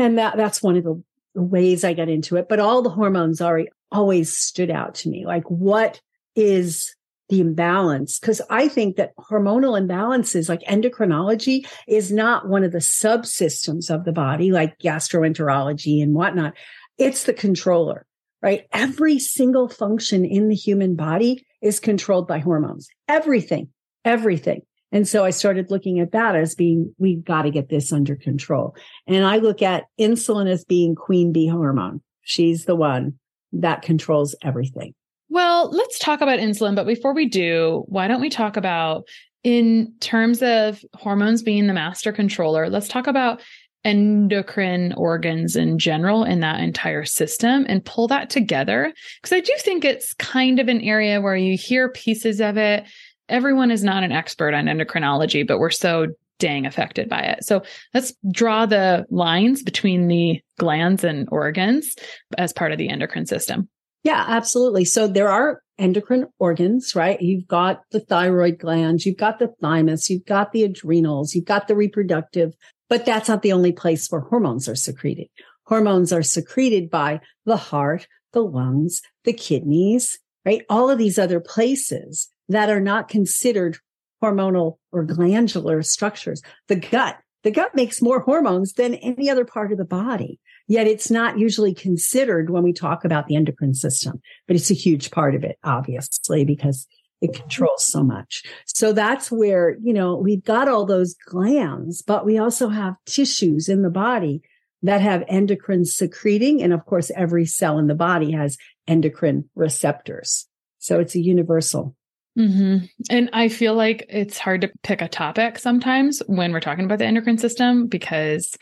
and 0.00 0.18
that 0.18 0.36
that's 0.36 0.62
one 0.62 0.76
of 0.76 0.84
the 0.84 1.02
ways 1.34 1.84
I 1.84 1.94
got 1.94 2.08
into 2.08 2.36
it. 2.36 2.48
But 2.48 2.58
all 2.58 2.82
the 2.82 2.90
hormones 2.90 3.40
already 3.40 3.68
always 3.92 4.36
stood 4.36 4.70
out 4.70 4.94
to 4.96 5.08
me. 5.08 5.26
Like 5.26 5.44
what 5.50 6.00
is 6.34 6.94
the 7.28 7.40
imbalance? 7.40 8.18
Because 8.18 8.40
I 8.50 8.68
think 8.68 8.96
that 8.96 9.14
hormonal 9.16 9.80
imbalances, 9.80 10.48
like 10.48 10.62
endocrinology, 10.62 11.66
is 11.86 12.10
not 12.10 12.48
one 12.48 12.64
of 12.64 12.72
the 12.72 12.78
subsystems 12.78 13.94
of 13.94 14.04
the 14.04 14.12
body, 14.12 14.50
like 14.50 14.78
gastroenterology 14.78 16.02
and 16.02 16.14
whatnot. 16.14 16.54
It's 16.98 17.24
the 17.24 17.32
controller, 17.32 18.06
right? 18.42 18.66
Every 18.72 19.18
single 19.18 19.68
function 19.68 20.24
in 20.24 20.48
the 20.48 20.54
human 20.54 20.96
body 20.96 21.44
is 21.62 21.78
controlled 21.80 22.26
by 22.26 22.38
hormones. 22.38 22.88
Everything, 23.08 23.68
everything. 24.04 24.62
And 24.92 25.06
so 25.06 25.24
I 25.24 25.30
started 25.30 25.70
looking 25.70 26.00
at 26.00 26.12
that 26.12 26.34
as 26.34 26.54
being, 26.54 26.94
we've 26.98 27.24
got 27.24 27.42
to 27.42 27.50
get 27.50 27.68
this 27.68 27.92
under 27.92 28.16
control. 28.16 28.74
And 29.06 29.24
I 29.24 29.36
look 29.36 29.62
at 29.62 29.84
insulin 29.98 30.50
as 30.50 30.64
being 30.64 30.94
queen 30.94 31.32
bee 31.32 31.46
hormone. 31.46 32.00
She's 32.22 32.64
the 32.64 32.76
one 32.76 33.14
that 33.52 33.82
controls 33.82 34.34
everything. 34.42 34.94
Well, 35.28 35.70
let's 35.70 35.98
talk 35.98 36.20
about 36.20 36.40
insulin. 36.40 36.74
But 36.74 36.86
before 36.86 37.14
we 37.14 37.28
do, 37.28 37.84
why 37.86 38.08
don't 38.08 38.20
we 38.20 38.30
talk 38.30 38.56
about, 38.56 39.04
in 39.44 39.94
terms 40.00 40.42
of 40.42 40.84
hormones 40.94 41.42
being 41.42 41.66
the 41.66 41.72
master 41.72 42.12
controller, 42.12 42.68
let's 42.68 42.88
talk 42.88 43.06
about 43.06 43.40
endocrine 43.82 44.92
organs 44.94 45.56
in 45.56 45.78
general 45.78 46.24
in 46.24 46.40
that 46.40 46.60
entire 46.60 47.04
system 47.04 47.64
and 47.68 47.84
pull 47.84 48.06
that 48.08 48.28
together. 48.28 48.92
Because 49.22 49.34
I 49.34 49.40
do 49.40 49.54
think 49.60 49.84
it's 49.84 50.12
kind 50.14 50.58
of 50.58 50.68
an 50.68 50.82
area 50.82 51.20
where 51.20 51.36
you 51.36 51.56
hear 51.56 51.88
pieces 51.90 52.40
of 52.40 52.58
it 52.58 52.84
everyone 53.30 53.70
is 53.70 53.82
not 53.82 54.02
an 54.02 54.12
expert 54.12 54.52
on 54.52 54.66
endocrinology, 54.66 55.46
but 55.46 55.58
we're 55.58 55.70
so 55.70 56.08
dang 56.38 56.66
affected 56.66 57.08
by 57.08 57.20
it. 57.20 57.44
So 57.44 57.62
let's 57.94 58.12
draw 58.30 58.66
the 58.66 59.06
lines 59.10 59.62
between 59.62 60.08
the 60.08 60.40
glands 60.58 61.04
and 61.04 61.28
organs 61.30 61.94
as 62.36 62.52
part 62.52 62.72
of 62.72 62.78
the 62.78 62.88
endocrine 62.88 63.26
system. 63.26 63.68
Yeah, 64.02 64.24
absolutely. 64.26 64.86
So 64.86 65.06
there 65.06 65.28
are 65.28 65.60
endocrine 65.78 66.26
organs, 66.38 66.94
right? 66.94 67.20
You've 67.20 67.46
got 67.46 67.82
the 67.90 68.00
thyroid 68.00 68.58
glands, 68.58 69.04
you've 69.04 69.18
got 69.18 69.38
the 69.38 69.52
thymus, 69.60 70.08
you've 70.08 70.24
got 70.24 70.52
the 70.52 70.64
adrenals, 70.64 71.34
you've 71.34 71.44
got 71.44 71.68
the 71.68 71.76
reproductive, 71.76 72.54
but 72.88 73.04
that's 73.04 73.28
not 73.28 73.42
the 73.42 73.52
only 73.52 73.72
place 73.72 74.08
where 74.08 74.22
hormones 74.22 74.68
are 74.68 74.74
secreted. 74.74 75.28
Hormones 75.64 76.12
are 76.12 76.22
secreted 76.22 76.90
by 76.90 77.20
the 77.44 77.56
heart, 77.56 78.06
the 78.32 78.42
lungs, 78.42 79.02
the 79.24 79.32
kidneys, 79.32 80.18
right? 80.44 80.64
All 80.68 80.90
of 80.90 80.98
these 80.98 81.18
other 81.18 81.40
places 81.40 82.28
that 82.50 82.68
are 82.68 82.80
not 82.80 83.08
considered 83.08 83.78
hormonal 84.22 84.76
or 84.92 85.04
glandular 85.04 85.82
structures. 85.82 86.42
The 86.68 86.76
gut, 86.76 87.16
the 87.42 87.50
gut 87.50 87.74
makes 87.74 88.02
more 88.02 88.20
hormones 88.20 88.74
than 88.74 88.94
any 88.96 89.30
other 89.30 89.44
part 89.44 89.72
of 89.72 89.78
the 89.78 89.84
body. 89.84 90.38
Yet 90.66 90.86
it's 90.86 91.10
not 91.10 91.38
usually 91.38 91.74
considered 91.74 92.50
when 92.50 92.62
we 92.62 92.72
talk 92.72 93.04
about 93.04 93.26
the 93.26 93.36
endocrine 93.36 93.74
system, 93.74 94.20
but 94.46 94.56
it's 94.56 94.70
a 94.70 94.74
huge 94.74 95.10
part 95.10 95.34
of 95.34 95.42
it, 95.42 95.58
obviously, 95.64 96.44
because 96.44 96.86
it 97.20 97.34
controls 97.34 97.84
so 97.84 98.02
much. 98.02 98.42
So 98.66 98.92
that's 98.92 99.30
where, 99.30 99.76
you 99.82 99.92
know, 99.92 100.16
we've 100.16 100.44
got 100.44 100.68
all 100.68 100.86
those 100.86 101.14
glands, 101.26 102.02
but 102.02 102.24
we 102.24 102.38
also 102.38 102.68
have 102.68 102.94
tissues 103.06 103.68
in 103.68 103.82
the 103.82 103.90
body 103.90 104.42
that 104.82 105.00
have 105.00 105.24
endocrine 105.28 105.84
secreting. 105.84 106.62
And 106.62 106.72
of 106.72 106.84
course, 106.86 107.10
every 107.14 107.46
cell 107.46 107.78
in 107.78 107.86
the 107.86 107.94
body 107.94 108.32
has 108.32 108.56
endocrine 108.86 109.48
receptors. 109.54 110.46
So 110.78 110.98
it's 110.98 111.14
a 111.14 111.20
universal 111.20 111.94
Mm-hmm. 112.38 112.86
And 113.10 113.30
I 113.32 113.48
feel 113.48 113.74
like 113.74 114.06
it's 114.08 114.38
hard 114.38 114.60
to 114.62 114.70
pick 114.82 115.02
a 115.02 115.08
topic 115.08 115.58
sometimes 115.58 116.22
when 116.26 116.52
we're 116.52 116.60
talking 116.60 116.84
about 116.84 116.98
the 116.98 117.06
endocrine 117.06 117.38
system 117.38 117.86
because 117.86 118.56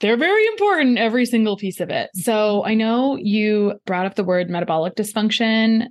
they're 0.00 0.16
very 0.16 0.46
important, 0.48 0.98
every 0.98 1.26
single 1.26 1.56
piece 1.56 1.80
of 1.80 1.90
it. 1.90 2.10
So 2.14 2.64
I 2.64 2.74
know 2.74 3.16
you 3.16 3.74
brought 3.86 4.06
up 4.06 4.14
the 4.14 4.24
word 4.24 4.50
metabolic 4.50 4.94
dysfunction 4.94 5.86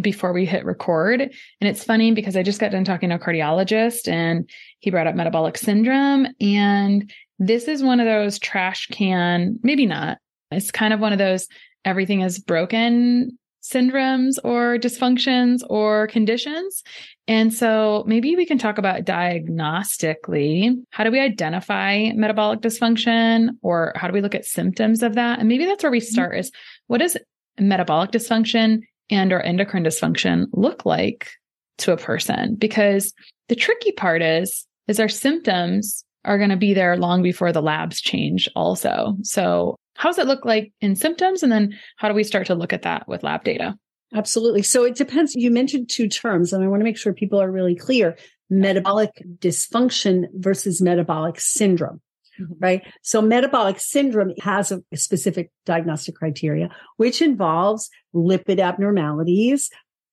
before 0.00 0.32
we 0.32 0.46
hit 0.46 0.64
record. 0.64 1.20
And 1.20 1.30
it's 1.60 1.84
funny 1.84 2.12
because 2.12 2.36
I 2.36 2.42
just 2.42 2.60
got 2.60 2.72
done 2.72 2.84
talking 2.84 3.10
to 3.10 3.16
a 3.16 3.18
cardiologist 3.18 4.08
and 4.08 4.48
he 4.80 4.90
brought 4.90 5.06
up 5.06 5.14
metabolic 5.14 5.58
syndrome. 5.58 6.28
And 6.40 7.12
this 7.38 7.68
is 7.68 7.82
one 7.82 8.00
of 8.00 8.06
those 8.06 8.38
trash 8.38 8.86
can, 8.86 9.58
maybe 9.62 9.84
not. 9.84 10.18
It's 10.50 10.70
kind 10.70 10.94
of 10.94 11.00
one 11.00 11.12
of 11.12 11.18
those 11.18 11.46
everything 11.84 12.22
is 12.22 12.38
broken 12.38 13.38
syndromes 13.62 14.38
or 14.44 14.76
dysfunctions 14.78 15.60
or 15.70 16.08
conditions. 16.08 16.82
And 17.28 17.54
so 17.54 18.02
maybe 18.06 18.34
we 18.34 18.44
can 18.44 18.58
talk 18.58 18.78
about 18.78 19.04
diagnostically. 19.04 20.74
How 20.90 21.04
do 21.04 21.10
we 21.10 21.20
identify 21.20 22.10
metabolic 22.14 22.60
dysfunction 22.60 23.50
or 23.62 23.92
how 23.94 24.08
do 24.08 24.12
we 24.12 24.20
look 24.20 24.34
at 24.34 24.44
symptoms 24.44 25.02
of 25.02 25.14
that? 25.14 25.38
And 25.38 25.48
maybe 25.48 25.64
that's 25.64 25.84
where 25.84 25.92
we 25.92 26.00
mm-hmm. 26.00 26.12
start 26.12 26.36
is 26.36 26.50
what 26.88 26.98
does 26.98 27.16
metabolic 27.58 28.10
dysfunction 28.10 28.80
and 29.10 29.32
or 29.32 29.40
endocrine 29.40 29.84
dysfunction 29.84 30.46
look 30.52 30.84
like 30.84 31.30
to 31.78 31.92
a 31.92 31.96
person? 31.96 32.56
Because 32.56 33.14
the 33.48 33.56
tricky 33.56 33.92
part 33.92 34.22
is 34.22 34.66
is 34.88 34.98
our 34.98 35.08
symptoms 35.08 36.04
are 36.24 36.38
going 36.38 36.50
to 36.50 36.56
be 36.56 36.74
there 36.74 36.96
long 36.96 37.22
before 37.22 37.52
the 37.52 37.62
labs 37.62 38.00
change 38.00 38.48
also. 38.54 39.16
So 39.22 39.76
how 39.94 40.08
does 40.08 40.18
it 40.18 40.26
look 40.26 40.44
like 40.44 40.72
in 40.80 40.96
symptoms? 40.96 41.42
And 41.42 41.52
then 41.52 41.78
how 41.96 42.08
do 42.08 42.14
we 42.14 42.24
start 42.24 42.46
to 42.46 42.54
look 42.54 42.72
at 42.72 42.82
that 42.82 43.06
with 43.08 43.22
lab 43.22 43.44
data? 43.44 43.76
Absolutely. 44.14 44.62
So 44.62 44.84
it 44.84 44.94
depends. 44.94 45.34
You 45.34 45.50
mentioned 45.50 45.88
two 45.88 46.08
terms, 46.08 46.52
and 46.52 46.62
I 46.62 46.68
want 46.68 46.80
to 46.80 46.84
make 46.84 46.98
sure 46.98 47.12
people 47.12 47.40
are 47.40 47.50
really 47.50 47.74
clear 47.74 48.16
metabolic 48.50 49.10
dysfunction 49.38 50.26
versus 50.34 50.82
metabolic 50.82 51.40
syndrome. 51.40 52.00
Mm-hmm. 52.40 52.52
Right. 52.58 52.82
So 53.02 53.20
metabolic 53.20 53.78
syndrome 53.78 54.32
has 54.40 54.72
a 54.72 54.82
specific 54.96 55.50
diagnostic 55.66 56.14
criteria, 56.14 56.70
which 56.96 57.20
involves 57.20 57.90
lipid 58.14 58.58
abnormalities, 58.58 59.70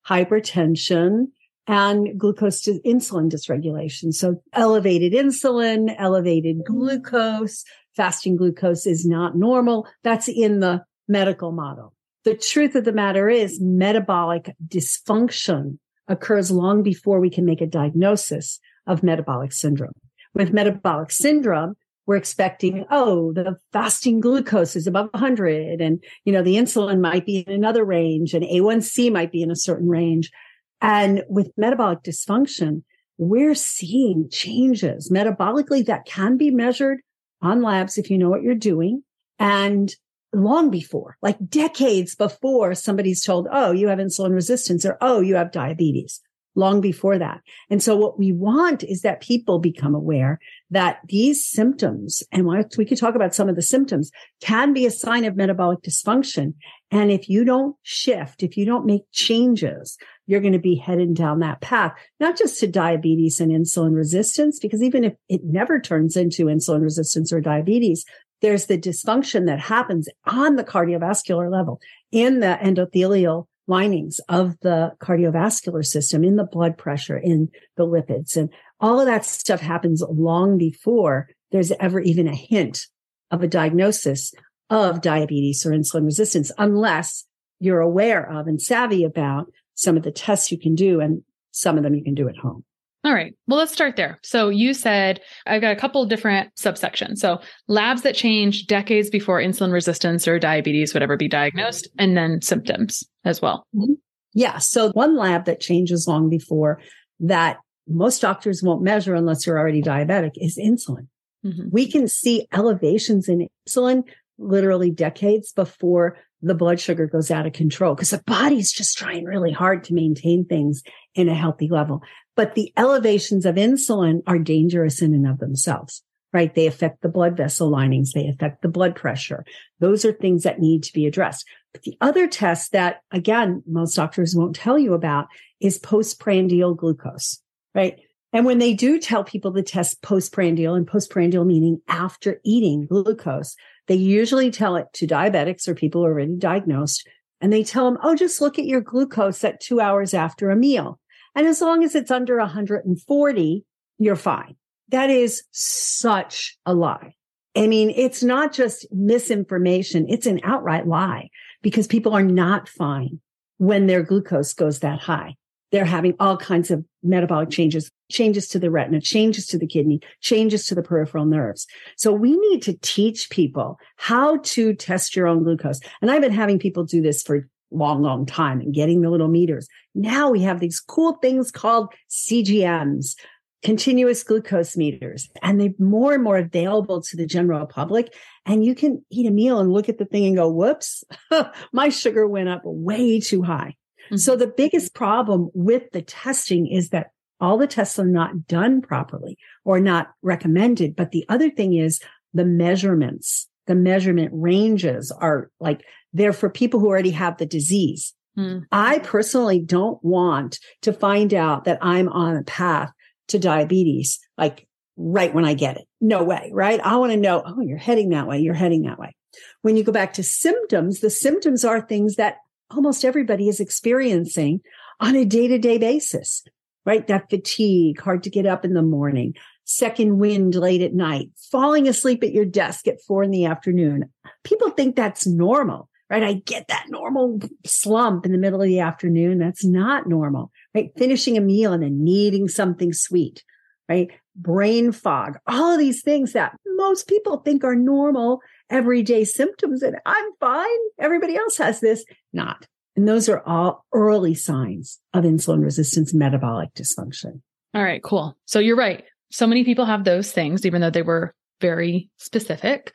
hypertension, 0.07 1.27
and 1.67 2.19
glucose 2.19 2.61
to 2.61 2.79
insulin 2.85 3.31
dysregulation. 3.31 4.13
So 4.13 4.41
elevated 4.53 5.13
insulin, 5.13 5.95
elevated 5.97 6.65
glucose, 6.65 7.63
fasting 7.99 8.37
glucose 8.37 8.87
is 8.87 9.05
not 9.05 9.35
normal. 9.35 9.85
That's 10.03 10.29
in 10.29 10.61
the 10.61 10.85
medical 11.09 11.51
model. 11.51 11.93
The 12.23 12.33
truth 12.33 12.75
of 12.75 12.85
the 12.85 12.93
matter 12.93 13.27
is 13.27 13.59
metabolic 13.59 14.55
dysfunction 14.65 15.79
occurs 16.07 16.49
long 16.49 16.81
before 16.81 17.19
we 17.19 17.29
can 17.29 17.43
make 17.43 17.59
a 17.59 17.67
diagnosis 17.67 18.61
of 18.87 19.03
metabolic 19.03 19.51
syndrome. 19.51 19.91
With 20.33 20.53
metabolic 20.53 21.11
syndrome, 21.11 21.75
we're 22.05 22.15
expecting, 22.15 22.85
oh, 22.89 23.33
the 23.33 23.57
fasting 23.73 24.21
glucose 24.21 24.77
is 24.77 24.87
above 24.87 25.09
100 25.11 25.81
and, 25.81 26.01
you 26.23 26.31
know, 26.31 26.41
the 26.41 26.55
insulin 26.55 27.01
might 27.01 27.25
be 27.25 27.39
in 27.39 27.51
another 27.51 27.83
range 27.83 28.33
and 28.33 28.45
A1C 28.45 29.11
might 29.11 29.33
be 29.33 29.41
in 29.41 29.51
a 29.51 29.57
certain 29.57 29.89
range. 29.89 30.31
And 30.79 31.25
with 31.27 31.51
metabolic 31.57 32.03
dysfunction, 32.03 32.83
we're 33.17 33.55
seeing 33.55 34.29
changes 34.31 35.11
metabolically 35.11 35.85
that 35.85 36.05
can 36.05 36.37
be 36.37 36.49
measured 36.49 36.99
on 37.41 37.61
labs 37.61 37.97
if 37.97 38.09
you 38.09 38.17
know 38.17 38.29
what 38.29 38.43
you're 38.43 38.55
doing. 38.55 39.03
And 39.37 39.93
long 40.33 40.69
before, 40.69 41.17
like 41.21 41.37
decades 41.47 42.15
before 42.15 42.75
somebody's 42.75 43.23
told, 43.23 43.47
oh, 43.51 43.71
you 43.71 43.87
have 43.87 43.99
insulin 43.99 44.33
resistance 44.33 44.85
or 44.85 44.97
oh, 45.01 45.21
you 45.21 45.35
have 45.35 45.51
diabetes, 45.51 46.21
long 46.59 46.81
before 46.81 47.17
that. 47.17 47.41
And 47.69 47.81
so 47.81 47.95
what 47.95 48.19
we 48.19 48.31
want 48.31 48.83
is 48.83 49.01
that 49.01 49.21
people 49.21 49.57
become 49.57 49.95
aware 49.95 50.39
that 50.69 50.99
these 51.07 51.43
symptoms, 51.43 52.21
and 52.31 52.45
we 52.45 52.85
could 52.85 52.99
talk 52.99 53.15
about 53.15 53.33
some 53.33 53.49
of 53.49 53.55
the 53.55 53.63
symptoms, 53.63 54.11
can 54.41 54.73
be 54.73 54.85
a 54.85 54.91
sign 54.91 55.25
of 55.25 55.35
metabolic 55.35 55.81
dysfunction. 55.81 56.53
And 56.91 57.09
if 57.09 57.29
you 57.29 57.43
don't 57.43 57.75
shift, 57.81 58.43
if 58.43 58.57
you 58.57 58.65
don't 58.65 58.85
make 58.85 59.01
changes, 59.11 59.97
you're 60.27 60.41
going 60.41 60.53
to 60.53 60.59
be 60.59 60.75
headed 60.75 61.15
down 61.15 61.39
that 61.39 61.61
path, 61.61 61.93
not 62.19 62.37
just 62.37 62.59
to 62.59 62.67
diabetes 62.67 63.39
and 63.39 63.51
insulin 63.51 63.95
resistance, 63.95 64.59
because 64.59 64.83
even 64.83 65.03
if 65.03 65.13
it 65.27 65.41
never 65.43 65.79
turns 65.79 66.15
into 66.15 66.45
insulin 66.45 66.83
resistance 66.83 67.33
or 67.33 67.41
diabetes, 67.41 68.05
there's 68.41 68.67
the 68.67 68.77
dysfunction 68.77 69.47
that 69.47 69.59
happens 69.59 70.07
on 70.25 70.55
the 70.55 70.63
cardiovascular 70.63 71.51
level 71.51 71.81
in 72.11 72.39
the 72.39 72.57
endothelial 72.61 73.47
linings 73.69 74.19
of 74.27 74.59
the 74.61 74.91
cardiovascular 74.99 75.85
system, 75.85 76.23
in 76.23 76.35
the 76.35 76.43
blood 76.43 76.77
pressure, 76.77 77.17
in 77.17 77.49
the 77.77 77.85
lipids. 77.85 78.35
And 78.35 78.49
all 78.79 78.99
of 78.99 79.05
that 79.05 79.25
stuff 79.25 79.61
happens 79.61 80.03
long 80.09 80.57
before 80.57 81.29
there's 81.51 81.71
ever 81.79 81.99
even 81.99 82.27
a 82.27 82.35
hint 82.35 82.87
of 83.31 83.43
a 83.43 83.47
diagnosis 83.47 84.33
of 84.69 85.01
diabetes 85.01 85.65
or 85.65 85.71
insulin 85.71 86.05
resistance, 86.05 86.51
unless 86.57 87.25
you're 87.59 87.81
aware 87.81 88.29
of 88.29 88.47
and 88.47 88.61
savvy 88.61 89.03
about 89.03 89.51
some 89.75 89.95
of 89.95 90.03
the 90.03 90.11
tests 90.11 90.51
you 90.51 90.59
can 90.59 90.75
do, 90.75 90.99
and 90.99 91.23
some 91.51 91.77
of 91.77 91.83
them 91.83 91.95
you 91.95 92.03
can 92.03 92.15
do 92.15 92.27
at 92.27 92.37
home. 92.37 92.63
All 93.05 93.13
right. 93.13 93.33
Well, 93.47 93.57
let's 93.57 93.71
start 93.71 93.95
there. 93.95 94.19
So 94.23 94.49
you 94.49 94.73
said 94.73 95.21
I've 95.45 95.61
got 95.61 95.71
a 95.71 95.79
couple 95.79 96.05
different 96.05 96.53
subsections. 96.55 97.19
So 97.19 97.39
labs 97.67 98.01
that 98.01 98.15
change 98.15 98.67
decades 98.67 99.09
before 99.09 99.39
insulin 99.39 99.71
resistance 99.71 100.27
or 100.27 100.37
diabetes 100.37 100.93
would 100.93 101.03
ever 101.03 101.15
be 101.15 101.29
diagnosed, 101.29 101.87
and 101.97 102.17
then 102.17 102.41
symptoms 102.41 103.03
as 103.23 103.41
well. 103.41 103.65
Mm-hmm. 103.75 103.93
Yeah. 104.33 104.57
So 104.57 104.91
one 104.91 105.15
lab 105.15 105.45
that 105.45 105.61
changes 105.61 106.07
long 106.07 106.29
before 106.29 106.81
that 107.21 107.57
most 107.87 108.21
doctors 108.21 108.61
won't 108.61 108.83
measure 108.83 109.15
unless 109.15 109.47
you're 109.47 109.57
already 109.57 109.81
diabetic 109.81 110.31
is 110.35 110.57
insulin. 110.57 111.07
Mm-hmm. 111.45 111.69
We 111.71 111.89
can 111.89 112.07
see 112.07 112.47
elevations 112.53 113.29
in 113.29 113.47
insulin 113.67 114.03
literally 114.37 114.91
decades 114.91 115.51
before 115.53 116.17
the 116.41 116.55
blood 116.55 116.79
sugar 116.79 117.07
goes 117.07 117.31
out 117.31 117.45
of 117.45 117.53
control 117.53 117.95
because 117.95 118.11
the 118.11 118.23
body's 118.25 118.71
just 118.71 118.97
trying 118.97 119.25
really 119.25 119.51
hard 119.51 119.83
to 119.85 119.93
maintain 119.93 120.45
things 120.45 120.83
in 121.15 121.27
a 121.27 121.35
healthy 121.35 121.67
level. 121.69 122.01
But 122.39 122.55
the 122.55 122.71
elevations 122.77 123.45
of 123.45 123.55
insulin 123.55 124.21
are 124.25 124.39
dangerous 124.39 125.01
in 125.01 125.13
and 125.13 125.27
of 125.27 125.39
themselves, 125.39 126.01
right? 126.31 126.55
They 126.55 126.67
affect 126.67 127.01
the 127.01 127.09
blood 127.09 127.35
vessel 127.35 127.69
linings. 127.69 128.13
They 128.13 128.29
affect 128.29 128.61
the 128.61 128.69
blood 128.69 128.95
pressure. 128.95 129.43
Those 129.81 130.05
are 130.05 130.13
things 130.13 130.43
that 130.43 130.57
need 130.57 130.83
to 130.83 130.93
be 130.93 131.05
addressed. 131.05 131.45
But 131.73 131.81
the 131.81 131.97
other 131.99 132.27
test 132.27 132.71
that 132.71 133.01
again, 133.11 133.61
most 133.67 133.93
doctors 133.93 134.37
won't 134.37 134.55
tell 134.55 134.79
you 134.79 134.93
about 134.93 135.27
is 135.59 135.79
postprandial 135.79 136.75
glucose, 136.75 137.41
right? 137.75 137.99
And 138.31 138.45
when 138.45 138.59
they 138.59 138.73
do 138.73 138.99
tell 138.99 139.25
people 139.25 139.51
to 139.51 139.61
test 139.61 140.01
postprandial 140.01 140.75
and 140.75 140.87
postprandial 140.87 141.43
meaning 141.43 141.81
after 141.89 142.39
eating 142.45 142.85
glucose, 142.85 143.57
they 143.87 143.95
usually 143.95 144.49
tell 144.49 144.77
it 144.77 144.87
to 144.93 145.05
diabetics 145.05 145.67
or 145.67 145.75
people 145.75 146.03
who 146.03 146.07
are 146.07 146.13
already 146.13 146.37
diagnosed. 146.37 147.05
And 147.41 147.51
they 147.51 147.65
tell 147.65 147.83
them, 147.83 147.99
oh, 148.01 148.15
just 148.15 148.39
look 148.39 148.57
at 148.57 148.65
your 148.65 148.79
glucose 148.79 149.43
at 149.43 149.59
two 149.59 149.81
hours 149.81 150.13
after 150.13 150.49
a 150.49 150.55
meal. 150.55 151.01
And 151.35 151.47
as 151.47 151.61
long 151.61 151.83
as 151.83 151.95
it's 151.95 152.11
under 152.11 152.37
140, 152.37 153.65
you're 153.97 154.15
fine. 154.15 154.55
That 154.89 155.09
is 155.09 155.43
such 155.51 156.57
a 156.65 156.73
lie. 156.73 157.15
I 157.55 157.67
mean, 157.67 157.91
it's 157.91 158.23
not 158.23 158.53
just 158.53 158.87
misinformation. 158.91 160.05
It's 160.09 160.25
an 160.25 160.39
outright 160.43 160.87
lie 160.87 161.29
because 161.61 161.87
people 161.87 162.13
are 162.13 162.23
not 162.23 162.69
fine 162.69 163.19
when 163.57 163.87
their 163.87 164.03
glucose 164.03 164.53
goes 164.53 164.79
that 164.79 164.99
high 164.99 165.35
they're 165.71 165.85
having 165.85 166.15
all 166.19 166.37
kinds 166.37 166.71
of 166.71 166.83
metabolic 167.03 167.49
changes, 167.49 167.89
changes 168.11 168.47
to 168.49 168.59
the 168.59 168.71
retina, 168.71 168.99
changes 168.99 169.45
to 169.47 169.57
the 169.57 169.67
kidney, 169.67 169.99
changes 170.21 170.65
to 170.65 170.75
the 170.75 170.81
peripheral 170.81 171.25
nerves. 171.25 171.67
So 171.95 172.11
we 172.11 172.37
need 172.37 172.61
to 172.63 172.77
teach 172.81 173.29
people 173.29 173.77
how 173.97 174.37
to 174.37 174.73
test 174.73 175.15
your 175.15 175.27
own 175.27 175.43
glucose. 175.43 175.79
And 176.01 176.09
I've 176.09 176.21
been 176.21 176.31
having 176.31 176.59
people 176.59 176.83
do 176.83 177.01
this 177.01 177.21
for 177.21 177.47
long, 177.71 178.01
long 178.01 178.25
time 178.25 178.59
and 178.59 178.73
getting 178.73 179.01
the 179.01 179.09
little 179.09 179.27
meters. 179.27 179.67
Now 179.95 180.29
we 180.29 180.41
have 180.41 180.59
these 180.59 180.79
cool 180.79 181.13
things 181.13 181.51
called 181.51 181.93
CGMs, 182.09 183.15
continuous 183.63 184.23
glucose 184.23 184.77
meters, 184.77 185.29
and 185.41 185.59
they're 185.59 185.73
more 185.77 186.13
and 186.13 186.23
more 186.23 186.37
available 186.37 187.01
to 187.01 187.17
the 187.17 187.25
general 187.25 187.65
public. 187.65 188.13
And 188.45 188.63
you 188.63 188.75
can 188.75 189.03
eat 189.11 189.27
a 189.27 189.31
meal 189.31 189.59
and 189.59 189.71
look 189.71 189.89
at 189.89 189.97
the 189.97 190.05
thing 190.05 190.25
and 190.25 190.35
go, 190.35 190.49
whoops, 190.49 191.03
my 191.73 191.89
sugar 191.89 192.27
went 192.27 192.49
up 192.49 192.61
way 192.63 193.19
too 193.19 193.43
high. 193.43 193.75
Mm-hmm. 194.05 194.17
So 194.17 194.35
the 194.35 194.47
biggest 194.47 194.93
problem 194.93 195.49
with 195.53 195.91
the 195.91 196.01
testing 196.01 196.67
is 196.67 196.89
that 196.89 197.11
all 197.41 197.57
the 197.57 197.67
tests 197.67 197.99
are 197.99 198.05
not 198.05 198.47
done 198.47 198.81
properly 198.81 199.37
or 199.63 199.79
not 199.79 200.11
recommended. 200.21 200.95
But 200.95 201.11
the 201.11 201.25
other 201.29 201.49
thing 201.49 201.73
is 201.73 202.01
the 202.33 202.45
measurements, 202.45 203.47
the 203.69 203.75
measurement 203.75 204.31
ranges 204.33 205.11
are 205.11 205.51
like 205.59 205.85
they're 206.11 206.33
for 206.33 206.49
people 206.49 206.79
who 206.79 206.87
already 206.87 207.11
have 207.11 207.37
the 207.37 207.45
disease. 207.45 208.15
Mm. 208.35 208.65
I 208.71 208.97
personally 208.99 209.59
don't 209.59 210.03
want 210.03 210.59
to 210.81 210.91
find 210.91 211.35
out 211.35 211.65
that 211.65 211.77
I'm 211.79 212.09
on 212.09 212.35
a 212.35 212.43
path 212.43 212.91
to 213.27 213.37
diabetes, 213.37 214.19
like 214.39 214.67
right 214.97 215.31
when 215.31 215.45
I 215.45 215.53
get 215.53 215.77
it. 215.77 215.87
No 216.01 216.23
way, 216.23 216.49
right? 216.51 216.79
I 216.83 216.95
want 216.95 217.11
to 217.11 217.17
know, 217.17 217.43
oh, 217.45 217.61
you're 217.61 217.77
heading 217.77 218.09
that 218.09 218.27
way. 218.27 218.39
You're 218.39 218.55
heading 218.55 218.81
that 218.83 218.97
way. 218.97 219.15
When 219.61 219.77
you 219.77 219.83
go 219.83 219.91
back 219.91 220.13
to 220.13 220.23
symptoms, 220.23 221.01
the 221.01 221.11
symptoms 221.11 221.63
are 221.63 221.79
things 221.79 222.15
that 222.15 222.37
almost 222.71 223.05
everybody 223.05 223.49
is 223.49 223.59
experiencing 223.59 224.61
on 224.99 225.15
a 225.15 225.25
day 225.25 225.47
to 225.47 225.59
day 225.59 225.77
basis, 225.77 226.43
right? 226.87 227.05
That 227.05 227.29
fatigue, 227.29 228.01
hard 228.01 228.23
to 228.23 228.31
get 228.31 228.47
up 228.47 228.65
in 228.65 228.73
the 228.73 228.81
morning, 228.81 229.35
second 229.69 230.17
wind 230.17 230.55
late 230.55 230.81
at 230.81 230.95
night, 230.95 231.29
falling 231.51 231.87
asleep 231.87 232.23
at 232.23 232.33
your 232.33 232.45
desk 232.45 232.87
at 232.87 233.01
four 233.03 233.21
in 233.21 233.29
the 233.29 233.45
afternoon. 233.45 234.11
People 234.43 234.71
think 234.71 234.95
that's 234.95 235.27
normal, 235.27 235.87
right? 236.09 236.23
I 236.23 236.33
get 236.33 236.67
that 236.69 236.87
normal 236.89 237.39
slump 237.65 238.25
in 238.25 238.31
the 238.31 238.39
middle 238.39 238.61
of 238.61 238.67
the 238.67 238.79
afternoon. 238.79 239.37
That's 239.37 239.63
not 239.63 240.07
normal, 240.07 240.51
right? 240.73 240.89
Finishing 240.97 241.37
a 241.37 241.41
meal 241.41 241.71
and 241.71 241.83
then 241.83 242.03
needing 242.03 242.47
something 242.47 242.93
sweet, 242.93 243.43
right? 243.87 244.09
Brain 244.35 244.91
fog, 244.91 245.37
all 245.45 245.73
of 245.73 245.79
these 245.79 246.01
things 246.01 246.33
that 246.33 246.55
most 246.65 247.07
people 247.07 247.37
think 247.37 247.63
are 247.63 247.75
normal 247.75 248.41
everyday 248.71 249.23
symptoms 249.23 249.83
and 249.83 249.97
I'm 250.03 250.31
fine. 250.39 250.79
Everybody 250.99 251.35
else 251.35 251.57
has 251.57 251.79
this. 251.79 252.03
Not. 252.33 252.65
And 252.95 253.07
those 253.07 253.29
are 253.29 253.43
all 253.45 253.85
early 253.93 254.33
signs 254.33 254.99
of 255.13 255.25
insulin 255.25 255.63
resistance 255.63 256.11
metabolic 256.11 256.73
dysfunction. 256.73 257.41
All 257.75 257.83
right, 257.83 258.01
cool. 258.01 258.35
So 258.45 258.59
you're 258.59 258.75
right. 258.75 259.03
So 259.31 259.47
many 259.47 259.63
people 259.63 259.85
have 259.85 260.03
those 260.03 260.31
things, 260.31 260.65
even 260.65 260.81
though 260.81 260.89
they 260.89 261.01
were 261.01 261.33
very 261.61 262.09
specific. 262.17 262.93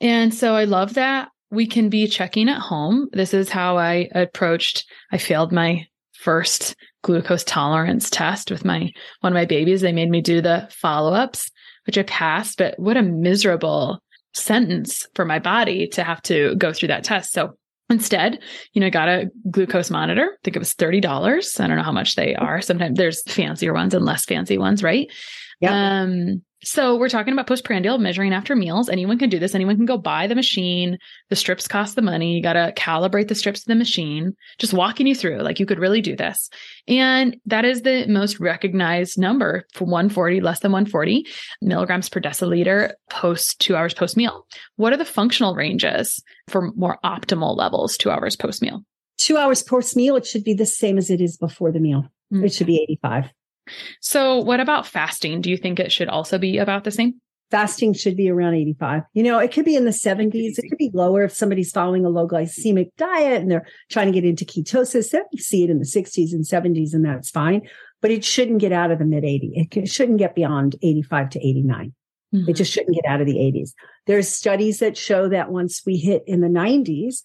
And 0.00 0.32
so 0.32 0.54
I 0.54 0.64
love 0.64 0.94
that 0.94 1.28
we 1.50 1.66
can 1.66 1.88
be 1.88 2.06
checking 2.06 2.48
at 2.48 2.60
home. 2.60 3.08
This 3.12 3.32
is 3.32 3.48
how 3.48 3.78
I 3.78 4.08
approached, 4.14 4.86
I 5.12 5.18
failed 5.18 5.52
my 5.52 5.86
first 6.12 6.74
glucose 7.02 7.44
tolerance 7.44 8.08
test 8.08 8.50
with 8.50 8.64
my 8.64 8.90
one 9.20 9.32
of 9.32 9.34
my 9.34 9.44
babies. 9.44 9.82
They 9.82 9.92
made 9.92 10.10
me 10.10 10.20
do 10.20 10.40
the 10.40 10.68
follow-ups, 10.70 11.50
which 11.86 11.98
I 11.98 12.02
passed, 12.04 12.58
but 12.58 12.78
what 12.78 12.96
a 12.96 13.02
miserable 13.02 14.02
sentence 14.32 15.06
for 15.14 15.24
my 15.24 15.38
body 15.38 15.86
to 15.88 16.02
have 16.02 16.22
to 16.22 16.56
go 16.56 16.72
through 16.72 16.88
that 16.88 17.04
test. 17.04 17.32
So 17.32 17.56
Instead, 17.90 18.38
you 18.72 18.80
know, 18.80 18.86
I 18.86 18.90
got 18.90 19.08
a 19.08 19.30
glucose 19.50 19.90
monitor. 19.90 20.30
I 20.32 20.36
think 20.42 20.56
it 20.56 20.58
was 20.58 20.74
$30. 20.74 21.60
I 21.60 21.66
don't 21.66 21.76
know 21.76 21.82
how 21.82 21.92
much 21.92 22.16
they 22.16 22.34
are. 22.34 22.62
Sometimes 22.62 22.96
there's 22.96 23.22
fancier 23.30 23.74
ones 23.74 23.92
and 23.92 24.06
less 24.06 24.24
fancy 24.24 24.56
ones, 24.56 24.82
right? 24.82 25.10
Um, 25.72 26.42
so 26.64 26.96
we're 26.96 27.10
talking 27.10 27.32
about 27.32 27.46
postprandial 27.46 27.98
measuring 27.98 28.32
after 28.32 28.56
meals. 28.56 28.88
Anyone 28.88 29.18
can 29.18 29.28
do 29.28 29.38
this. 29.38 29.54
Anyone 29.54 29.76
can 29.76 29.84
go 29.84 29.98
buy 29.98 30.26
the 30.26 30.34
machine. 30.34 30.98
The 31.28 31.36
strips 31.36 31.68
cost 31.68 31.94
the 31.94 32.02
money. 32.02 32.34
You 32.34 32.42
got 32.42 32.54
to 32.54 32.72
calibrate 32.76 33.28
the 33.28 33.34
strips 33.34 33.60
to 33.60 33.68
the 33.68 33.74
machine. 33.74 34.34
Just 34.58 34.72
walking 34.72 35.06
you 35.06 35.14
through, 35.14 35.38
like 35.38 35.60
you 35.60 35.66
could 35.66 35.78
really 35.78 36.00
do 36.00 36.16
this. 36.16 36.48
And 36.88 37.36
that 37.46 37.64
is 37.66 37.82
the 37.82 38.06
most 38.06 38.40
recognized 38.40 39.18
number 39.18 39.66
for 39.74 39.84
140, 39.84 40.40
less 40.40 40.60
than 40.60 40.72
140 40.72 41.26
milligrams 41.60 42.08
per 42.08 42.20
deciliter 42.20 42.92
post 43.10 43.60
two 43.60 43.76
hours 43.76 43.92
post 43.92 44.16
meal. 44.16 44.46
What 44.76 44.92
are 44.92 44.98
the 44.98 45.04
functional 45.04 45.54
ranges 45.54 46.22
for 46.48 46.72
more 46.72 46.98
optimal 47.04 47.56
levels 47.56 47.96
two 47.98 48.10
hours 48.10 48.36
post 48.36 48.62
meal? 48.62 48.82
Two 49.18 49.36
hours 49.36 49.62
post 49.62 49.96
meal, 49.96 50.16
it 50.16 50.26
should 50.26 50.44
be 50.44 50.54
the 50.54 50.66
same 50.66 50.98
as 50.98 51.10
it 51.10 51.20
is 51.20 51.36
before 51.36 51.70
the 51.70 51.80
meal. 51.80 52.08
Mm-hmm. 52.32 52.44
It 52.44 52.54
should 52.54 52.66
be 52.66 52.82
85. 52.82 53.30
So, 54.00 54.38
what 54.38 54.60
about 54.60 54.86
fasting? 54.86 55.40
Do 55.40 55.50
you 55.50 55.56
think 55.56 55.78
it 55.78 55.92
should 55.92 56.08
also 56.08 56.38
be 56.38 56.58
about 56.58 56.84
the 56.84 56.90
same? 56.90 57.20
Fasting 57.50 57.92
should 57.92 58.16
be 58.16 58.30
around 58.30 58.54
85. 58.54 59.02
You 59.12 59.22
know, 59.22 59.38
it 59.38 59.52
could 59.52 59.64
be 59.64 59.76
in 59.76 59.84
the 59.84 59.90
70s. 59.90 60.58
It 60.58 60.68
could 60.68 60.78
be 60.78 60.90
lower 60.92 61.22
if 61.24 61.32
somebody's 61.32 61.70
following 61.70 62.04
a 62.04 62.08
low 62.08 62.26
glycemic 62.26 62.90
diet 62.96 63.42
and 63.42 63.50
they're 63.50 63.66
trying 63.90 64.06
to 64.06 64.12
get 64.12 64.24
into 64.24 64.44
ketosis. 64.44 65.10
Then 65.10 65.22
you 65.30 65.40
see 65.40 65.62
it 65.62 65.70
in 65.70 65.78
the 65.78 65.84
60s 65.84 66.32
and 66.32 66.44
70s, 66.44 66.94
and 66.94 67.04
that's 67.04 67.30
fine. 67.30 67.62
But 68.00 68.10
it 68.10 68.24
shouldn't 68.24 68.58
get 68.58 68.72
out 68.72 68.90
of 68.90 68.98
the 68.98 69.04
mid 69.04 69.24
80. 69.24 69.68
It 69.72 69.88
shouldn't 69.88 70.18
get 70.18 70.34
beyond 70.34 70.76
85 70.82 71.30
to 71.30 71.38
89. 71.46 71.94
Mm-hmm. 72.34 72.50
It 72.50 72.54
just 72.54 72.72
shouldn't 72.72 72.96
get 72.96 73.06
out 73.06 73.20
of 73.20 73.26
the 73.26 73.36
80s. 73.36 73.72
There's 74.06 74.28
studies 74.28 74.80
that 74.80 74.96
show 74.96 75.28
that 75.28 75.50
once 75.50 75.82
we 75.86 75.96
hit 75.96 76.24
in 76.26 76.40
the 76.40 76.48
90s, 76.48 77.18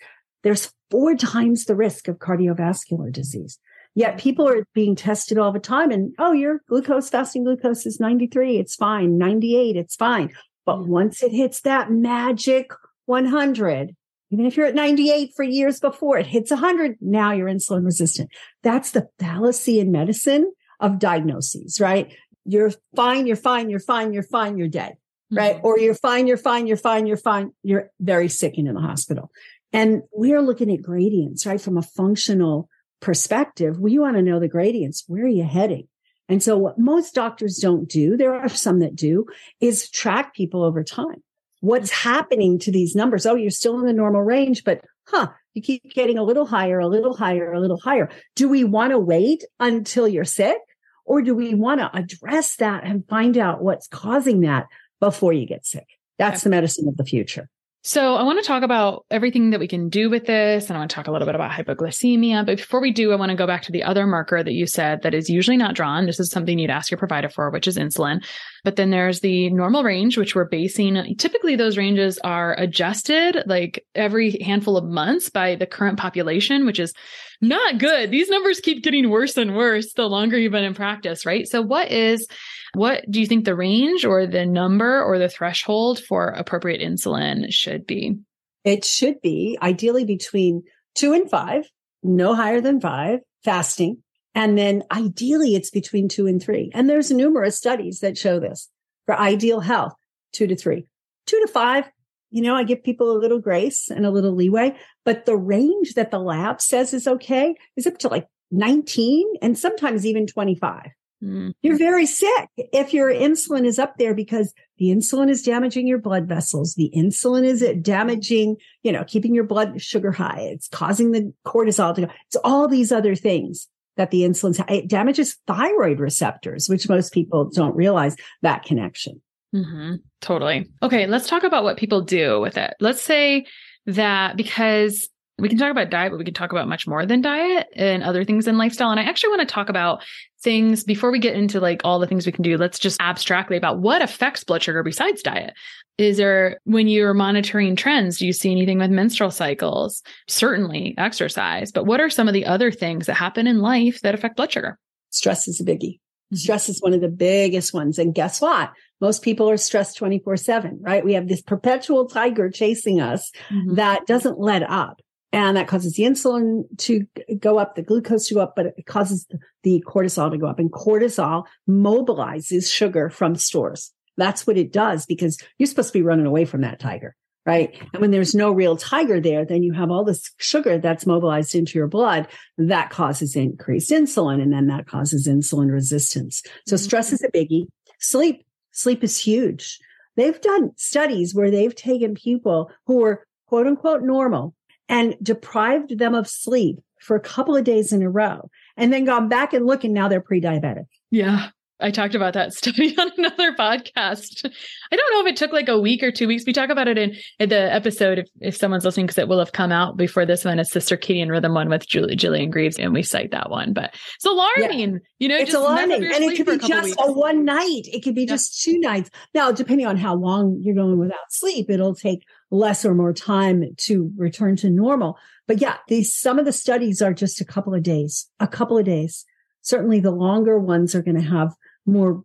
there's 0.43 0.71
four 0.91 1.15
times 1.15 1.65
the 1.65 1.75
risk 1.75 2.07
of 2.07 2.17
cardiovascular 2.17 3.11
disease. 3.11 3.57
Yet 3.95 4.19
people 4.19 4.47
are 4.47 4.65
being 4.73 4.95
tested 4.95 5.37
all 5.37 5.51
the 5.51 5.59
time 5.59 5.91
and, 5.91 6.13
oh, 6.19 6.31
your 6.31 6.61
glucose, 6.69 7.09
fasting 7.09 7.43
glucose 7.43 7.85
is 7.85 7.99
93. 7.99 8.57
It's 8.57 8.75
fine. 8.75 9.17
98. 9.17 9.75
It's 9.75 9.95
fine. 9.95 10.31
But 10.65 10.87
once 10.87 11.23
it 11.23 11.31
hits 11.31 11.61
that 11.61 11.91
magic 11.91 12.71
100, 13.07 13.95
even 14.31 14.45
if 14.45 14.55
you're 14.55 14.67
at 14.67 14.75
98 14.75 15.31
for 15.35 15.43
years 15.43 15.79
before 15.79 16.17
it 16.17 16.27
hits 16.27 16.51
100, 16.51 16.97
now 17.01 17.31
you're 17.31 17.49
insulin 17.49 17.83
resistant. 17.83 18.29
That's 18.61 18.91
the 18.91 19.09
fallacy 19.17 19.79
in 19.79 19.91
medicine 19.91 20.51
of 20.79 20.99
diagnoses, 20.99 21.79
right? 21.81 22.13
You're 22.45 22.71
fine, 22.95 23.25
you're 23.25 23.35
fine, 23.35 23.69
you're 23.69 23.79
fine, 23.79 24.13
you're 24.13 24.23
fine, 24.23 24.57
you're 24.57 24.67
dead, 24.67 24.93
right? 25.31 25.55
Mm-hmm. 25.55 25.65
Or 25.65 25.79
you're 25.79 25.95
fine, 25.95 26.27
you're 26.27 26.37
fine, 26.37 26.67
you're 26.67 26.77
fine, 26.77 27.07
you're 27.07 27.17
fine, 27.17 27.51
you're 27.63 27.89
very 27.99 28.29
sick 28.29 28.53
and 28.57 28.67
in 28.67 28.75
the 28.75 28.81
hospital. 28.81 29.31
And 29.73 30.03
we're 30.11 30.41
looking 30.41 30.71
at 30.71 30.81
gradients, 30.81 31.45
right? 31.45 31.59
From 31.59 31.77
a 31.77 31.81
functional 31.81 32.69
perspective, 33.01 33.79
we 33.79 33.99
want 33.99 34.17
to 34.17 34.21
know 34.21 34.39
the 34.39 34.47
gradients. 34.47 35.03
Where 35.07 35.25
are 35.25 35.27
you 35.27 35.43
heading? 35.43 35.87
And 36.27 36.43
so 36.43 36.57
what 36.57 36.77
most 36.77 37.15
doctors 37.15 37.57
don't 37.57 37.89
do, 37.89 38.15
there 38.15 38.35
are 38.35 38.49
some 38.49 38.79
that 38.79 38.95
do, 38.95 39.25
is 39.59 39.89
track 39.89 40.35
people 40.35 40.63
over 40.63 40.83
time. 40.83 41.23
What's 41.61 41.89
happening 41.89 42.59
to 42.59 42.71
these 42.71 42.95
numbers? 42.95 43.25
Oh, 43.25 43.35
you're 43.35 43.49
still 43.49 43.79
in 43.79 43.85
the 43.85 43.93
normal 43.93 44.21
range, 44.21 44.63
but 44.63 44.81
huh, 45.07 45.29
you 45.53 45.61
keep 45.61 45.83
getting 45.93 46.17
a 46.17 46.23
little 46.23 46.45
higher, 46.45 46.79
a 46.79 46.87
little 46.87 47.15
higher, 47.15 47.51
a 47.51 47.59
little 47.59 47.79
higher. 47.79 48.09
Do 48.35 48.47
we 48.47 48.63
want 48.63 48.91
to 48.91 48.99
wait 48.99 49.43
until 49.59 50.07
you're 50.07 50.23
sick? 50.23 50.57
Or 51.03 51.23
do 51.23 51.33
we 51.33 51.55
want 51.55 51.79
to 51.79 51.89
address 51.97 52.57
that 52.57 52.83
and 52.83 53.07
find 53.07 53.35
out 53.35 53.63
what's 53.63 53.87
causing 53.87 54.41
that 54.41 54.67
before 54.99 55.33
you 55.33 55.47
get 55.47 55.65
sick? 55.65 55.87
That's 56.19 56.43
the 56.43 56.51
medicine 56.51 56.87
of 56.87 56.97
the 56.97 57.05
future. 57.05 57.49
So 57.81 58.15
I 58.15 58.23
want 58.23 58.37
to 58.39 58.45
talk 58.45 58.63
about 58.63 59.05
everything 59.09 59.51
that 59.51 59.59
we 59.59 59.67
can 59.67 59.87
do 59.87 60.09
with 60.09 60.25
this. 60.25 60.67
And 60.67 60.75
I 60.75 60.81
want 60.81 60.91
to 60.91 60.95
talk 60.95 61.07
a 61.07 61.11
little 61.11 61.25
bit 61.25 61.35
about 61.35 61.51
hypoglycemia. 61.51 62.45
But 62.45 62.57
before 62.57 62.81
we 62.81 62.91
do, 62.91 63.13
I 63.13 63.15
want 63.15 63.29
to 63.29 63.37
go 63.37 63.47
back 63.47 63.61
to 63.63 63.71
the 63.71 63.83
other 63.83 64.05
marker 64.05 64.43
that 64.43 64.51
you 64.51 64.67
said 64.67 65.01
that 65.03 65.13
is 65.13 65.29
usually 65.29 65.55
not 65.55 65.75
drawn. 65.75 66.05
This 66.05 66.19
is 66.19 66.29
something 66.29 66.59
you'd 66.59 66.69
ask 66.69 66.91
your 66.91 66.97
provider 66.97 67.29
for, 67.29 67.49
which 67.49 67.69
is 67.69 67.77
insulin. 67.77 68.21
But 68.65 68.75
then 68.75 68.89
there's 68.89 69.21
the 69.21 69.49
normal 69.51 69.83
range, 69.83 70.17
which 70.17 70.35
we're 70.35 70.49
basing. 70.49 71.15
Typically 71.17 71.55
those 71.55 71.77
ranges 71.77 72.17
are 72.17 72.53
adjusted 72.59 73.43
like 73.45 73.85
every 73.95 74.37
handful 74.43 74.75
of 74.75 74.83
months 74.83 75.29
by 75.29 75.55
the 75.55 75.65
current 75.65 75.97
population, 75.97 76.65
which 76.65 76.81
is 76.81 76.93
not 77.41 77.77
good. 77.77 78.11
These 78.11 78.29
numbers 78.29 78.59
keep 78.59 78.83
getting 78.83 79.09
worse 79.09 79.37
and 79.37 79.55
worse 79.55 79.93
the 79.93 80.07
longer 80.07 80.37
you've 80.37 80.51
been 80.51 80.63
in 80.63 80.73
practice, 80.73 81.25
right? 81.25 81.47
So 81.47 81.61
what 81.61 81.91
is 81.91 82.27
what 82.73 83.09
do 83.09 83.19
you 83.19 83.25
think 83.25 83.45
the 83.45 83.55
range 83.55 84.05
or 84.05 84.27
the 84.27 84.45
number 84.45 85.03
or 85.03 85.17
the 85.17 85.29
threshold 85.29 85.99
for 85.99 86.27
appropriate 86.27 86.81
insulin 86.81 87.45
should 87.49 87.87
be? 87.87 88.17
It 88.63 88.85
should 88.85 89.21
be 89.21 89.57
ideally 89.61 90.05
between 90.05 90.63
two 90.95 91.13
and 91.13 91.29
five, 91.29 91.63
no 92.03 92.35
higher 92.35 92.61
than 92.61 92.81
five, 92.81 93.19
fasting. 93.43 94.03
And 94.35 94.57
then 94.57 94.83
ideally 94.91 95.55
it's 95.55 95.71
between 95.71 96.07
two 96.07 96.27
and 96.27 96.41
three. 96.41 96.71
And 96.73 96.89
there's 96.89 97.11
numerous 97.11 97.57
studies 97.57 97.99
that 97.99 98.17
show 98.17 98.39
this 98.39 98.69
for 99.05 99.17
ideal 99.17 99.59
health, 99.59 99.93
two 100.33 100.47
to 100.47 100.55
three, 100.55 100.85
two 101.25 101.39
to 101.39 101.47
five. 101.47 101.89
You 102.31 102.43
know, 102.43 102.55
I 102.55 102.63
give 102.63 102.83
people 102.83 103.11
a 103.11 103.17
little 103.17 103.39
grace 103.39 103.89
and 103.89 104.05
a 104.05 104.11
little 104.11 104.33
leeway, 104.33 104.77
but 105.09 105.25
the 105.25 105.35
range 105.35 105.95
that 105.95 106.11
the 106.11 106.19
lab 106.19 106.61
says 106.61 106.93
is 106.93 107.07
okay 107.07 107.55
is 107.75 107.87
up 107.87 107.97
to 107.97 108.07
like 108.07 108.27
19 108.51 109.25
and 109.41 109.57
sometimes 109.57 110.05
even 110.05 110.27
25. 110.27 110.85
Mm. 111.23 111.53
You're 111.63 111.79
very 111.79 112.05
sick 112.05 112.47
if 112.57 112.93
your 112.93 113.11
insulin 113.11 113.65
is 113.65 113.79
up 113.79 113.97
there 113.97 114.13
because 114.13 114.53
the 114.77 114.89
insulin 114.89 115.27
is 115.27 115.41
damaging 115.41 115.87
your 115.87 115.97
blood 115.97 116.27
vessels. 116.27 116.75
The 116.75 116.91
insulin 116.95 117.43
is 117.43 117.65
damaging, 117.81 118.57
you 118.83 118.91
know, 118.91 119.03
keeping 119.03 119.33
your 119.33 119.45
blood 119.45 119.81
sugar 119.81 120.11
high. 120.11 120.41
It's 120.41 120.67
causing 120.67 121.09
the 121.09 121.33
cortisol 121.43 121.95
to 121.95 122.01
go. 122.01 122.13
It's 122.27 122.37
all 122.43 122.67
these 122.67 122.91
other 122.91 123.15
things 123.15 123.67
that 123.97 124.11
the 124.11 124.21
insulin, 124.21 124.63
it 124.69 124.87
damages 124.87 125.37
thyroid 125.47 125.99
receptors, 125.99 126.69
which 126.69 126.87
most 126.87 127.13
people 127.13 127.49
don't 127.49 127.75
realize 127.75 128.15
that 128.43 128.61
connection. 128.61 129.19
Mm-hmm. 129.55 129.95
Totally. 130.21 130.69
Okay. 130.83 131.07
Let's 131.07 131.27
talk 131.27 131.43
about 131.43 131.63
what 131.63 131.77
people 131.77 132.01
do 132.01 132.39
with 132.39 132.57
it. 132.57 132.75
Let's 132.79 133.01
say 133.01 133.47
that 133.95 134.37
because 134.37 135.09
we 135.39 135.49
can 135.49 135.57
talk 135.57 135.71
about 135.71 135.89
diet, 135.89 136.11
but 136.11 136.17
we 136.17 136.25
can 136.25 136.33
talk 136.33 136.51
about 136.51 136.67
much 136.67 136.85
more 136.85 137.05
than 137.05 137.21
diet 137.21 137.67
and 137.75 138.03
other 138.03 138.23
things 138.23 138.47
in 138.47 138.57
lifestyle. 138.57 138.91
And 138.91 138.99
I 138.99 139.03
actually 139.03 139.29
want 139.29 139.47
to 139.47 139.53
talk 139.53 139.69
about 139.69 140.03
things 140.41 140.83
before 140.83 141.11
we 141.11 141.19
get 141.19 141.35
into 141.35 141.59
like 141.59 141.81
all 141.83 141.99
the 141.99 142.07
things 142.07 142.25
we 142.25 142.31
can 142.31 142.43
do. 142.43 142.57
Let's 142.57 142.79
just 142.79 142.99
abstractly 143.01 143.57
about 143.57 143.79
what 143.79 144.01
affects 144.01 144.43
blood 144.43 144.63
sugar 144.63 144.83
besides 144.83 145.21
diet. 145.21 145.53
Is 145.97 146.17
there, 146.17 146.59
when 146.63 146.87
you're 146.87 147.13
monitoring 147.13 147.75
trends, 147.75 148.19
do 148.19 148.25
you 148.25 148.33
see 148.33 148.51
anything 148.51 148.79
with 148.79 148.91
menstrual 148.91 149.31
cycles? 149.31 150.01
Certainly 150.27 150.95
exercise, 150.97 151.71
but 151.71 151.85
what 151.85 151.99
are 151.99 152.09
some 152.09 152.27
of 152.27 152.33
the 152.33 152.45
other 152.45 152.71
things 152.71 153.05
that 153.05 153.15
happen 153.15 153.47
in 153.47 153.59
life 153.59 154.01
that 154.01 154.15
affect 154.15 154.37
blood 154.37 154.51
sugar? 154.51 154.77
Stress 155.09 155.47
is 155.47 155.59
a 155.59 155.65
biggie. 155.65 155.99
Mm-hmm. 156.31 156.37
Stress 156.37 156.69
is 156.69 156.81
one 156.81 156.93
of 156.93 157.01
the 157.01 157.09
biggest 157.09 157.73
ones. 157.73 157.97
And 157.97 158.13
guess 158.13 158.39
what? 158.41 158.71
Most 159.01 159.23
people 159.23 159.49
are 159.49 159.57
stressed 159.57 159.97
24 159.97 160.37
seven, 160.37 160.79
right? 160.81 161.03
We 161.03 161.13
have 161.13 161.27
this 161.27 161.41
perpetual 161.41 162.07
tiger 162.07 162.49
chasing 162.49 163.01
us 163.01 163.31
mm-hmm. 163.49 163.75
that 163.75 164.05
doesn't 164.05 164.39
let 164.39 164.63
up 164.69 165.01
and 165.31 165.57
that 165.57 165.67
causes 165.67 165.93
the 165.93 166.03
insulin 166.03 166.63
to 166.77 167.05
go 167.37 167.59
up, 167.59 167.75
the 167.75 167.83
glucose 167.83 168.27
to 168.27 168.35
go 168.35 168.41
up, 168.41 168.55
but 168.55 168.67
it 168.77 168.85
causes 168.85 169.27
the 169.63 169.83
cortisol 169.87 170.31
to 170.31 170.37
go 170.37 170.47
up. 170.47 170.59
And 170.59 170.71
cortisol 170.71 171.45
mobilizes 171.67 172.71
sugar 172.71 173.09
from 173.09 173.35
stores. 173.35 173.91
That's 174.17 174.47
what 174.47 174.57
it 174.57 174.73
does 174.73 175.05
because 175.05 175.39
you're 175.57 175.67
supposed 175.67 175.93
to 175.93 175.99
be 175.99 176.03
running 176.03 176.25
away 176.25 176.45
from 176.45 176.61
that 176.61 176.79
tiger, 176.79 177.15
right? 177.45 177.75
And 177.93 178.01
when 178.01 178.11
there's 178.11 178.35
no 178.35 178.51
real 178.51 178.77
tiger 178.77 179.19
there, 179.19 179.45
then 179.45 179.63
you 179.63 179.73
have 179.73 179.91
all 179.91 180.03
this 180.03 180.31
sugar 180.37 180.77
that's 180.77 181.05
mobilized 181.05 181.55
into 181.55 181.77
your 181.77 181.87
blood 181.87 182.27
that 182.57 182.89
causes 182.89 183.35
increased 183.35 183.91
insulin, 183.91 184.41
and 184.41 184.53
then 184.53 184.67
that 184.67 184.87
causes 184.87 185.27
insulin 185.27 185.71
resistance. 185.71 186.43
So 186.67 186.75
mm-hmm. 186.75 186.83
stress 186.83 187.13
is 187.13 187.23
a 187.23 187.31
biggie. 187.31 187.67
Sleep, 187.99 188.45
sleep 188.71 189.03
is 189.03 189.17
huge. 189.17 189.79
They've 190.15 190.39
done 190.39 190.71
studies 190.75 191.33
where 191.33 191.49
they've 191.49 191.75
taken 191.75 192.13
people 192.13 192.71
who 192.85 192.97
were 192.97 193.25
quote 193.47 193.67
unquote 193.67 194.03
normal 194.03 194.53
and 194.87 195.15
deprived 195.21 195.97
them 195.97 196.15
of 196.15 196.27
sleep 196.27 196.79
for 196.99 197.15
a 197.15 197.21
couple 197.21 197.55
of 197.55 197.63
days 197.63 197.93
in 197.93 198.01
a 198.01 198.09
row 198.09 198.49
and 198.75 198.91
then 198.91 199.05
gone 199.05 199.29
back 199.29 199.53
and 199.53 199.65
look 199.65 199.83
and 199.83 199.93
now 199.93 200.07
they're 200.07 200.21
pre-diabetic. 200.21 200.85
Yeah. 201.11 201.49
I 201.79 201.91
talked 201.91 202.15
about 202.15 202.33
that 202.33 202.53
study 202.59 202.95
on 202.97 203.11
another 203.17 203.53
podcast. 203.53 204.45
I 204.91 204.95
don't 204.95 205.13
know 205.13 205.21
if 205.21 205.27
it 205.27 205.37
took 205.37 205.53
like 205.53 205.69
a 205.69 205.79
week 205.79 206.03
or 206.03 206.11
two 206.11 206.27
weeks. 206.27 206.43
We 206.45 206.53
talk 206.53 206.69
about 206.69 206.87
it 206.87 206.97
in, 206.97 207.15
in 207.39 207.49
the 207.49 207.73
episode 207.73 208.19
if, 208.19 208.27
if 208.41 208.55
someone's 208.57 208.85
listening, 208.85 209.05
because 209.05 209.17
it 209.17 209.27
will 209.27 209.39
have 209.39 209.53
come 209.53 209.71
out 209.71 209.97
before 209.97 210.25
this 210.25 210.43
one. 210.43 210.59
It's 210.59 210.73
the 210.73 210.79
circadian 210.79 211.29
rhythm 211.29 211.53
one 211.53 211.69
with 211.69 211.87
Julie, 211.87 212.15
Gillian 212.15 212.49
Greaves, 212.49 212.77
and 212.77 212.93
we 212.93 213.03
cite 213.03 213.31
that 213.31 213.49
one. 213.49 213.73
But 213.73 213.93
it's 214.15 214.25
alarming, 214.25 214.91
yeah. 214.91 214.97
you 215.19 215.27
know, 215.29 215.37
it's 215.37 215.53
alarming. 215.53 216.03
And 216.03 216.23
it 216.23 216.37
could 216.37 216.59
be 216.59 216.67
just 216.67 216.95
a 216.99 217.11
one 217.11 217.45
night. 217.45 217.83
It 217.85 218.03
could 218.03 218.15
be 218.15 218.23
yeah. 218.23 218.33
just 218.33 218.61
two 218.61 218.79
nights. 218.79 219.09
Now, 219.33 219.51
depending 219.51 219.87
on 219.87 219.97
how 219.97 220.15
long 220.15 220.59
you're 220.61 220.75
going 220.75 220.99
without 220.99 221.17
sleep, 221.29 221.69
it'll 221.69 221.95
take 221.95 222.25
less 222.51 222.83
or 222.83 222.93
more 222.93 223.13
time 223.13 223.63
to 223.77 224.11
return 224.17 224.55
to 224.57 224.69
normal. 224.69 225.17
But 225.47 225.61
yeah, 225.61 225.77
these 225.87 226.15
some 226.15 226.39
of 226.39 226.45
the 226.45 226.53
studies 226.53 227.01
are 227.01 227.13
just 227.13 227.41
a 227.41 227.45
couple 227.45 227.73
of 227.73 227.83
days, 227.83 228.27
a 228.39 228.47
couple 228.47 228.77
of 228.77 228.85
days. 228.85 229.25
Certainly 229.61 229.99
the 229.99 230.11
longer 230.11 230.57
ones 230.57 230.95
are 230.95 231.01
going 231.01 231.17
to 231.19 231.27
have 231.27 231.53
more 231.85 232.23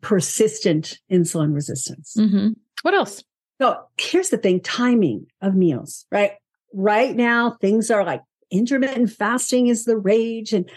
persistent 0.00 0.98
insulin 1.10 1.54
resistance. 1.54 2.14
Mm-hmm. 2.18 2.50
What 2.82 2.94
else? 2.94 3.22
So 3.60 3.78
here's 3.98 4.30
the 4.30 4.38
thing 4.38 4.60
timing 4.60 5.26
of 5.40 5.54
meals, 5.54 6.06
right? 6.10 6.32
Right 6.72 7.14
now, 7.14 7.56
things 7.60 7.90
are 7.90 8.04
like 8.04 8.22
intermittent 8.50 9.10
fasting 9.10 9.68
is 9.68 9.84
the 9.84 9.96
rage 9.96 10.52
and 10.52 10.68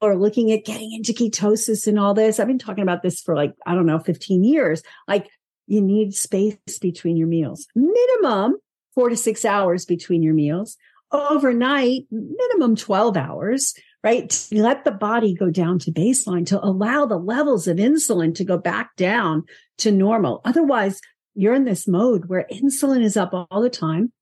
or 0.00 0.14
looking 0.16 0.52
at 0.52 0.64
getting 0.64 0.92
into 0.92 1.12
ketosis 1.12 1.86
and 1.86 1.98
all 1.98 2.12
this. 2.12 2.38
I've 2.38 2.46
been 2.46 2.58
talking 2.58 2.82
about 2.82 3.02
this 3.02 3.20
for 3.20 3.34
like, 3.34 3.54
I 3.66 3.74
don't 3.74 3.86
know, 3.86 3.98
15 3.98 4.44
years. 4.44 4.82
Like 5.08 5.28
you 5.66 5.80
need 5.80 6.14
space 6.14 6.56
between 6.80 7.16
your 7.16 7.28
meals, 7.28 7.66
minimum 7.74 8.56
four 8.94 9.08
to 9.08 9.16
six 9.16 9.44
hours 9.44 9.84
between 9.84 10.22
your 10.22 10.34
meals 10.34 10.76
overnight, 11.12 12.06
minimum 12.10 12.76
12 12.76 13.16
hours, 13.16 13.74
right? 14.06 14.30
To 14.30 14.62
let 14.62 14.84
the 14.84 14.92
body 14.92 15.34
go 15.34 15.50
down 15.50 15.80
to 15.80 15.90
baseline 15.90 16.46
to 16.46 16.64
allow 16.64 17.06
the 17.06 17.18
levels 17.18 17.66
of 17.66 17.78
insulin 17.78 18.36
to 18.36 18.44
go 18.44 18.56
back 18.56 18.94
down 18.94 19.42
to 19.78 19.90
normal. 19.90 20.42
Otherwise, 20.44 21.00
you're 21.34 21.54
in 21.54 21.64
this 21.64 21.88
mode 21.88 22.26
where 22.26 22.46
insulin 22.52 23.02
is 23.02 23.16
up 23.16 23.32
all 23.34 23.60
the 23.60 23.68
time. 23.68 24.12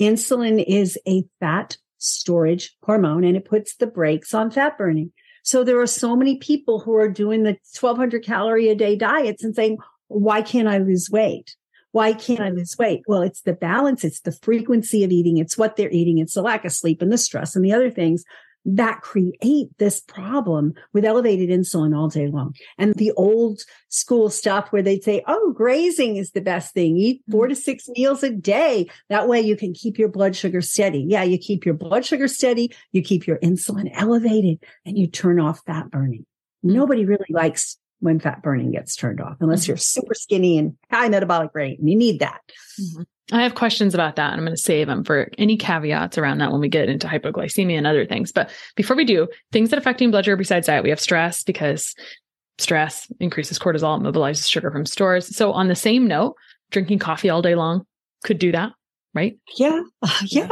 Insulin 0.00 0.64
is 0.66 0.98
a 1.06 1.24
fat 1.40 1.76
storage 1.98 2.74
hormone 2.84 3.22
and 3.22 3.36
it 3.36 3.44
puts 3.44 3.76
the 3.76 3.86
brakes 3.86 4.32
on 4.32 4.50
fat 4.50 4.78
burning. 4.78 5.12
So 5.42 5.62
there 5.62 5.78
are 5.78 5.86
so 5.86 6.16
many 6.16 6.38
people 6.38 6.80
who 6.80 6.94
are 6.94 7.10
doing 7.10 7.42
the 7.42 7.58
1200 7.78 8.24
calorie 8.24 8.70
a 8.70 8.74
day 8.74 8.96
diets 8.96 9.44
and 9.44 9.54
saying, 9.54 9.76
why 10.08 10.40
can't 10.40 10.68
I 10.68 10.78
lose 10.78 11.10
weight? 11.10 11.54
Why 11.92 12.14
can't 12.14 12.40
I 12.40 12.48
lose 12.48 12.76
weight? 12.78 13.02
Well, 13.06 13.20
it's 13.20 13.42
the 13.42 13.52
balance. 13.52 14.04
It's 14.04 14.20
the 14.20 14.32
frequency 14.32 15.04
of 15.04 15.10
eating. 15.10 15.36
It's 15.36 15.58
what 15.58 15.76
they're 15.76 15.90
eating. 15.90 16.16
It's 16.16 16.32
the 16.32 16.40
lack 16.40 16.64
of 16.64 16.72
sleep 16.72 17.02
and 17.02 17.12
the 17.12 17.18
stress 17.18 17.54
and 17.54 17.62
the 17.62 17.74
other 17.74 17.90
things 17.90 18.24
that 18.64 19.02
create 19.02 19.68
this 19.78 20.00
problem 20.00 20.74
with 20.92 21.04
elevated 21.04 21.50
insulin 21.50 21.96
all 21.96 22.08
day 22.08 22.28
long. 22.28 22.54
And 22.78 22.94
the 22.94 23.12
old 23.12 23.60
school 23.88 24.30
stuff 24.30 24.68
where 24.70 24.82
they'd 24.82 25.04
say, 25.04 25.22
Oh, 25.26 25.52
grazing 25.52 26.16
is 26.16 26.30
the 26.30 26.40
best 26.40 26.72
thing. 26.72 26.96
Eat 26.96 27.20
mm-hmm. 27.22 27.32
four 27.32 27.48
to 27.48 27.54
six 27.54 27.88
meals 27.88 28.22
a 28.22 28.30
day. 28.30 28.88
That 29.08 29.28
way 29.28 29.40
you 29.40 29.56
can 29.56 29.74
keep 29.74 29.98
your 29.98 30.08
blood 30.08 30.34
sugar 30.34 30.60
steady. 30.60 31.04
Yeah. 31.08 31.22
You 31.22 31.38
keep 31.38 31.66
your 31.66 31.74
blood 31.74 32.04
sugar 32.04 32.28
steady. 32.28 32.74
You 32.92 33.02
keep 33.02 33.26
your 33.26 33.38
insulin 33.38 33.90
elevated 33.92 34.62
and 34.84 34.98
you 34.98 35.06
turn 35.06 35.40
off 35.40 35.60
fat 35.66 35.90
burning. 35.90 36.24
Mm-hmm. 36.64 36.74
Nobody 36.74 37.04
really 37.04 37.26
likes 37.28 37.76
when 38.04 38.20
fat 38.20 38.42
burning 38.42 38.70
gets 38.70 38.94
turned 38.94 39.18
off, 39.18 39.38
unless 39.40 39.62
mm-hmm. 39.62 39.70
you're 39.70 39.76
super 39.78 40.14
skinny 40.14 40.58
and 40.58 40.76
high 40.90 41.08
metabolic 41.08 41.50
rate 41.54 41.78
and 41.78 41.88
you 41.88 41.96
need 41.96 42.20
that. 42.20 42.40
Mm-hmm. 42.78 43.02
I 43.32 43.42
have 43.42 43.54
questions 43.54 43.94
about 43.94 44.16
that. 44.16 44.32
And 44.32 44.40
I'm 44.40 44.44
going 44.44 44.54
to 44.54 44.62
save 44.62 44.86
them 44.86 45.04
for 45.04 45.30
any 45.38 45.56
caveats 45.56 46.18
around 46.18 46.38
that 46.38 46.52
when 46.52 46.60
we 46.60 46.68
get 46.68 46.90
into 46.90 47.06
hypoglycemia 47.06 47.78
and 47.78 47.86
other 47.86 48.04
things. 48.04 48.30
But 48.30 48.50
before 48.76 48.94
we 48.94 49.06
do, 49.06 49.26
things 49.52 49.70
that 49.70 49.78
affecting 49.78 50.10
blood 50.10 50.26
sugar 50.26 50.36
besides 50.36 50.66
diet, 50.66 50.84
we 50.84 50.90
have 50.90 51.00
stress 51.00 51.42
because 51.42 51.94
stress 52.58 53.10
increases 53.20 53.58
cortisol, 53.58 53.98
mobilizes 53.98 54.50
sugar 54.50 54.70
from 54.70 54.84
stores. 54.84 55.34
So 55.34 55.52
on 55.52 55.68
the 55.68 55.74
same 55.74 56.06
note, 56.06 56.36
drinking 56.70 56.98
coffee 56.98 57.30
all 57.30 57.40
day 57.40 57.54
long 57.54 57.86
could 58.22 58.38
do 58.38 58.52
that, 58.52 58.72
right? 59.14 59.38
Yeah. 59.56 59.80
yeah. 60.24 60.48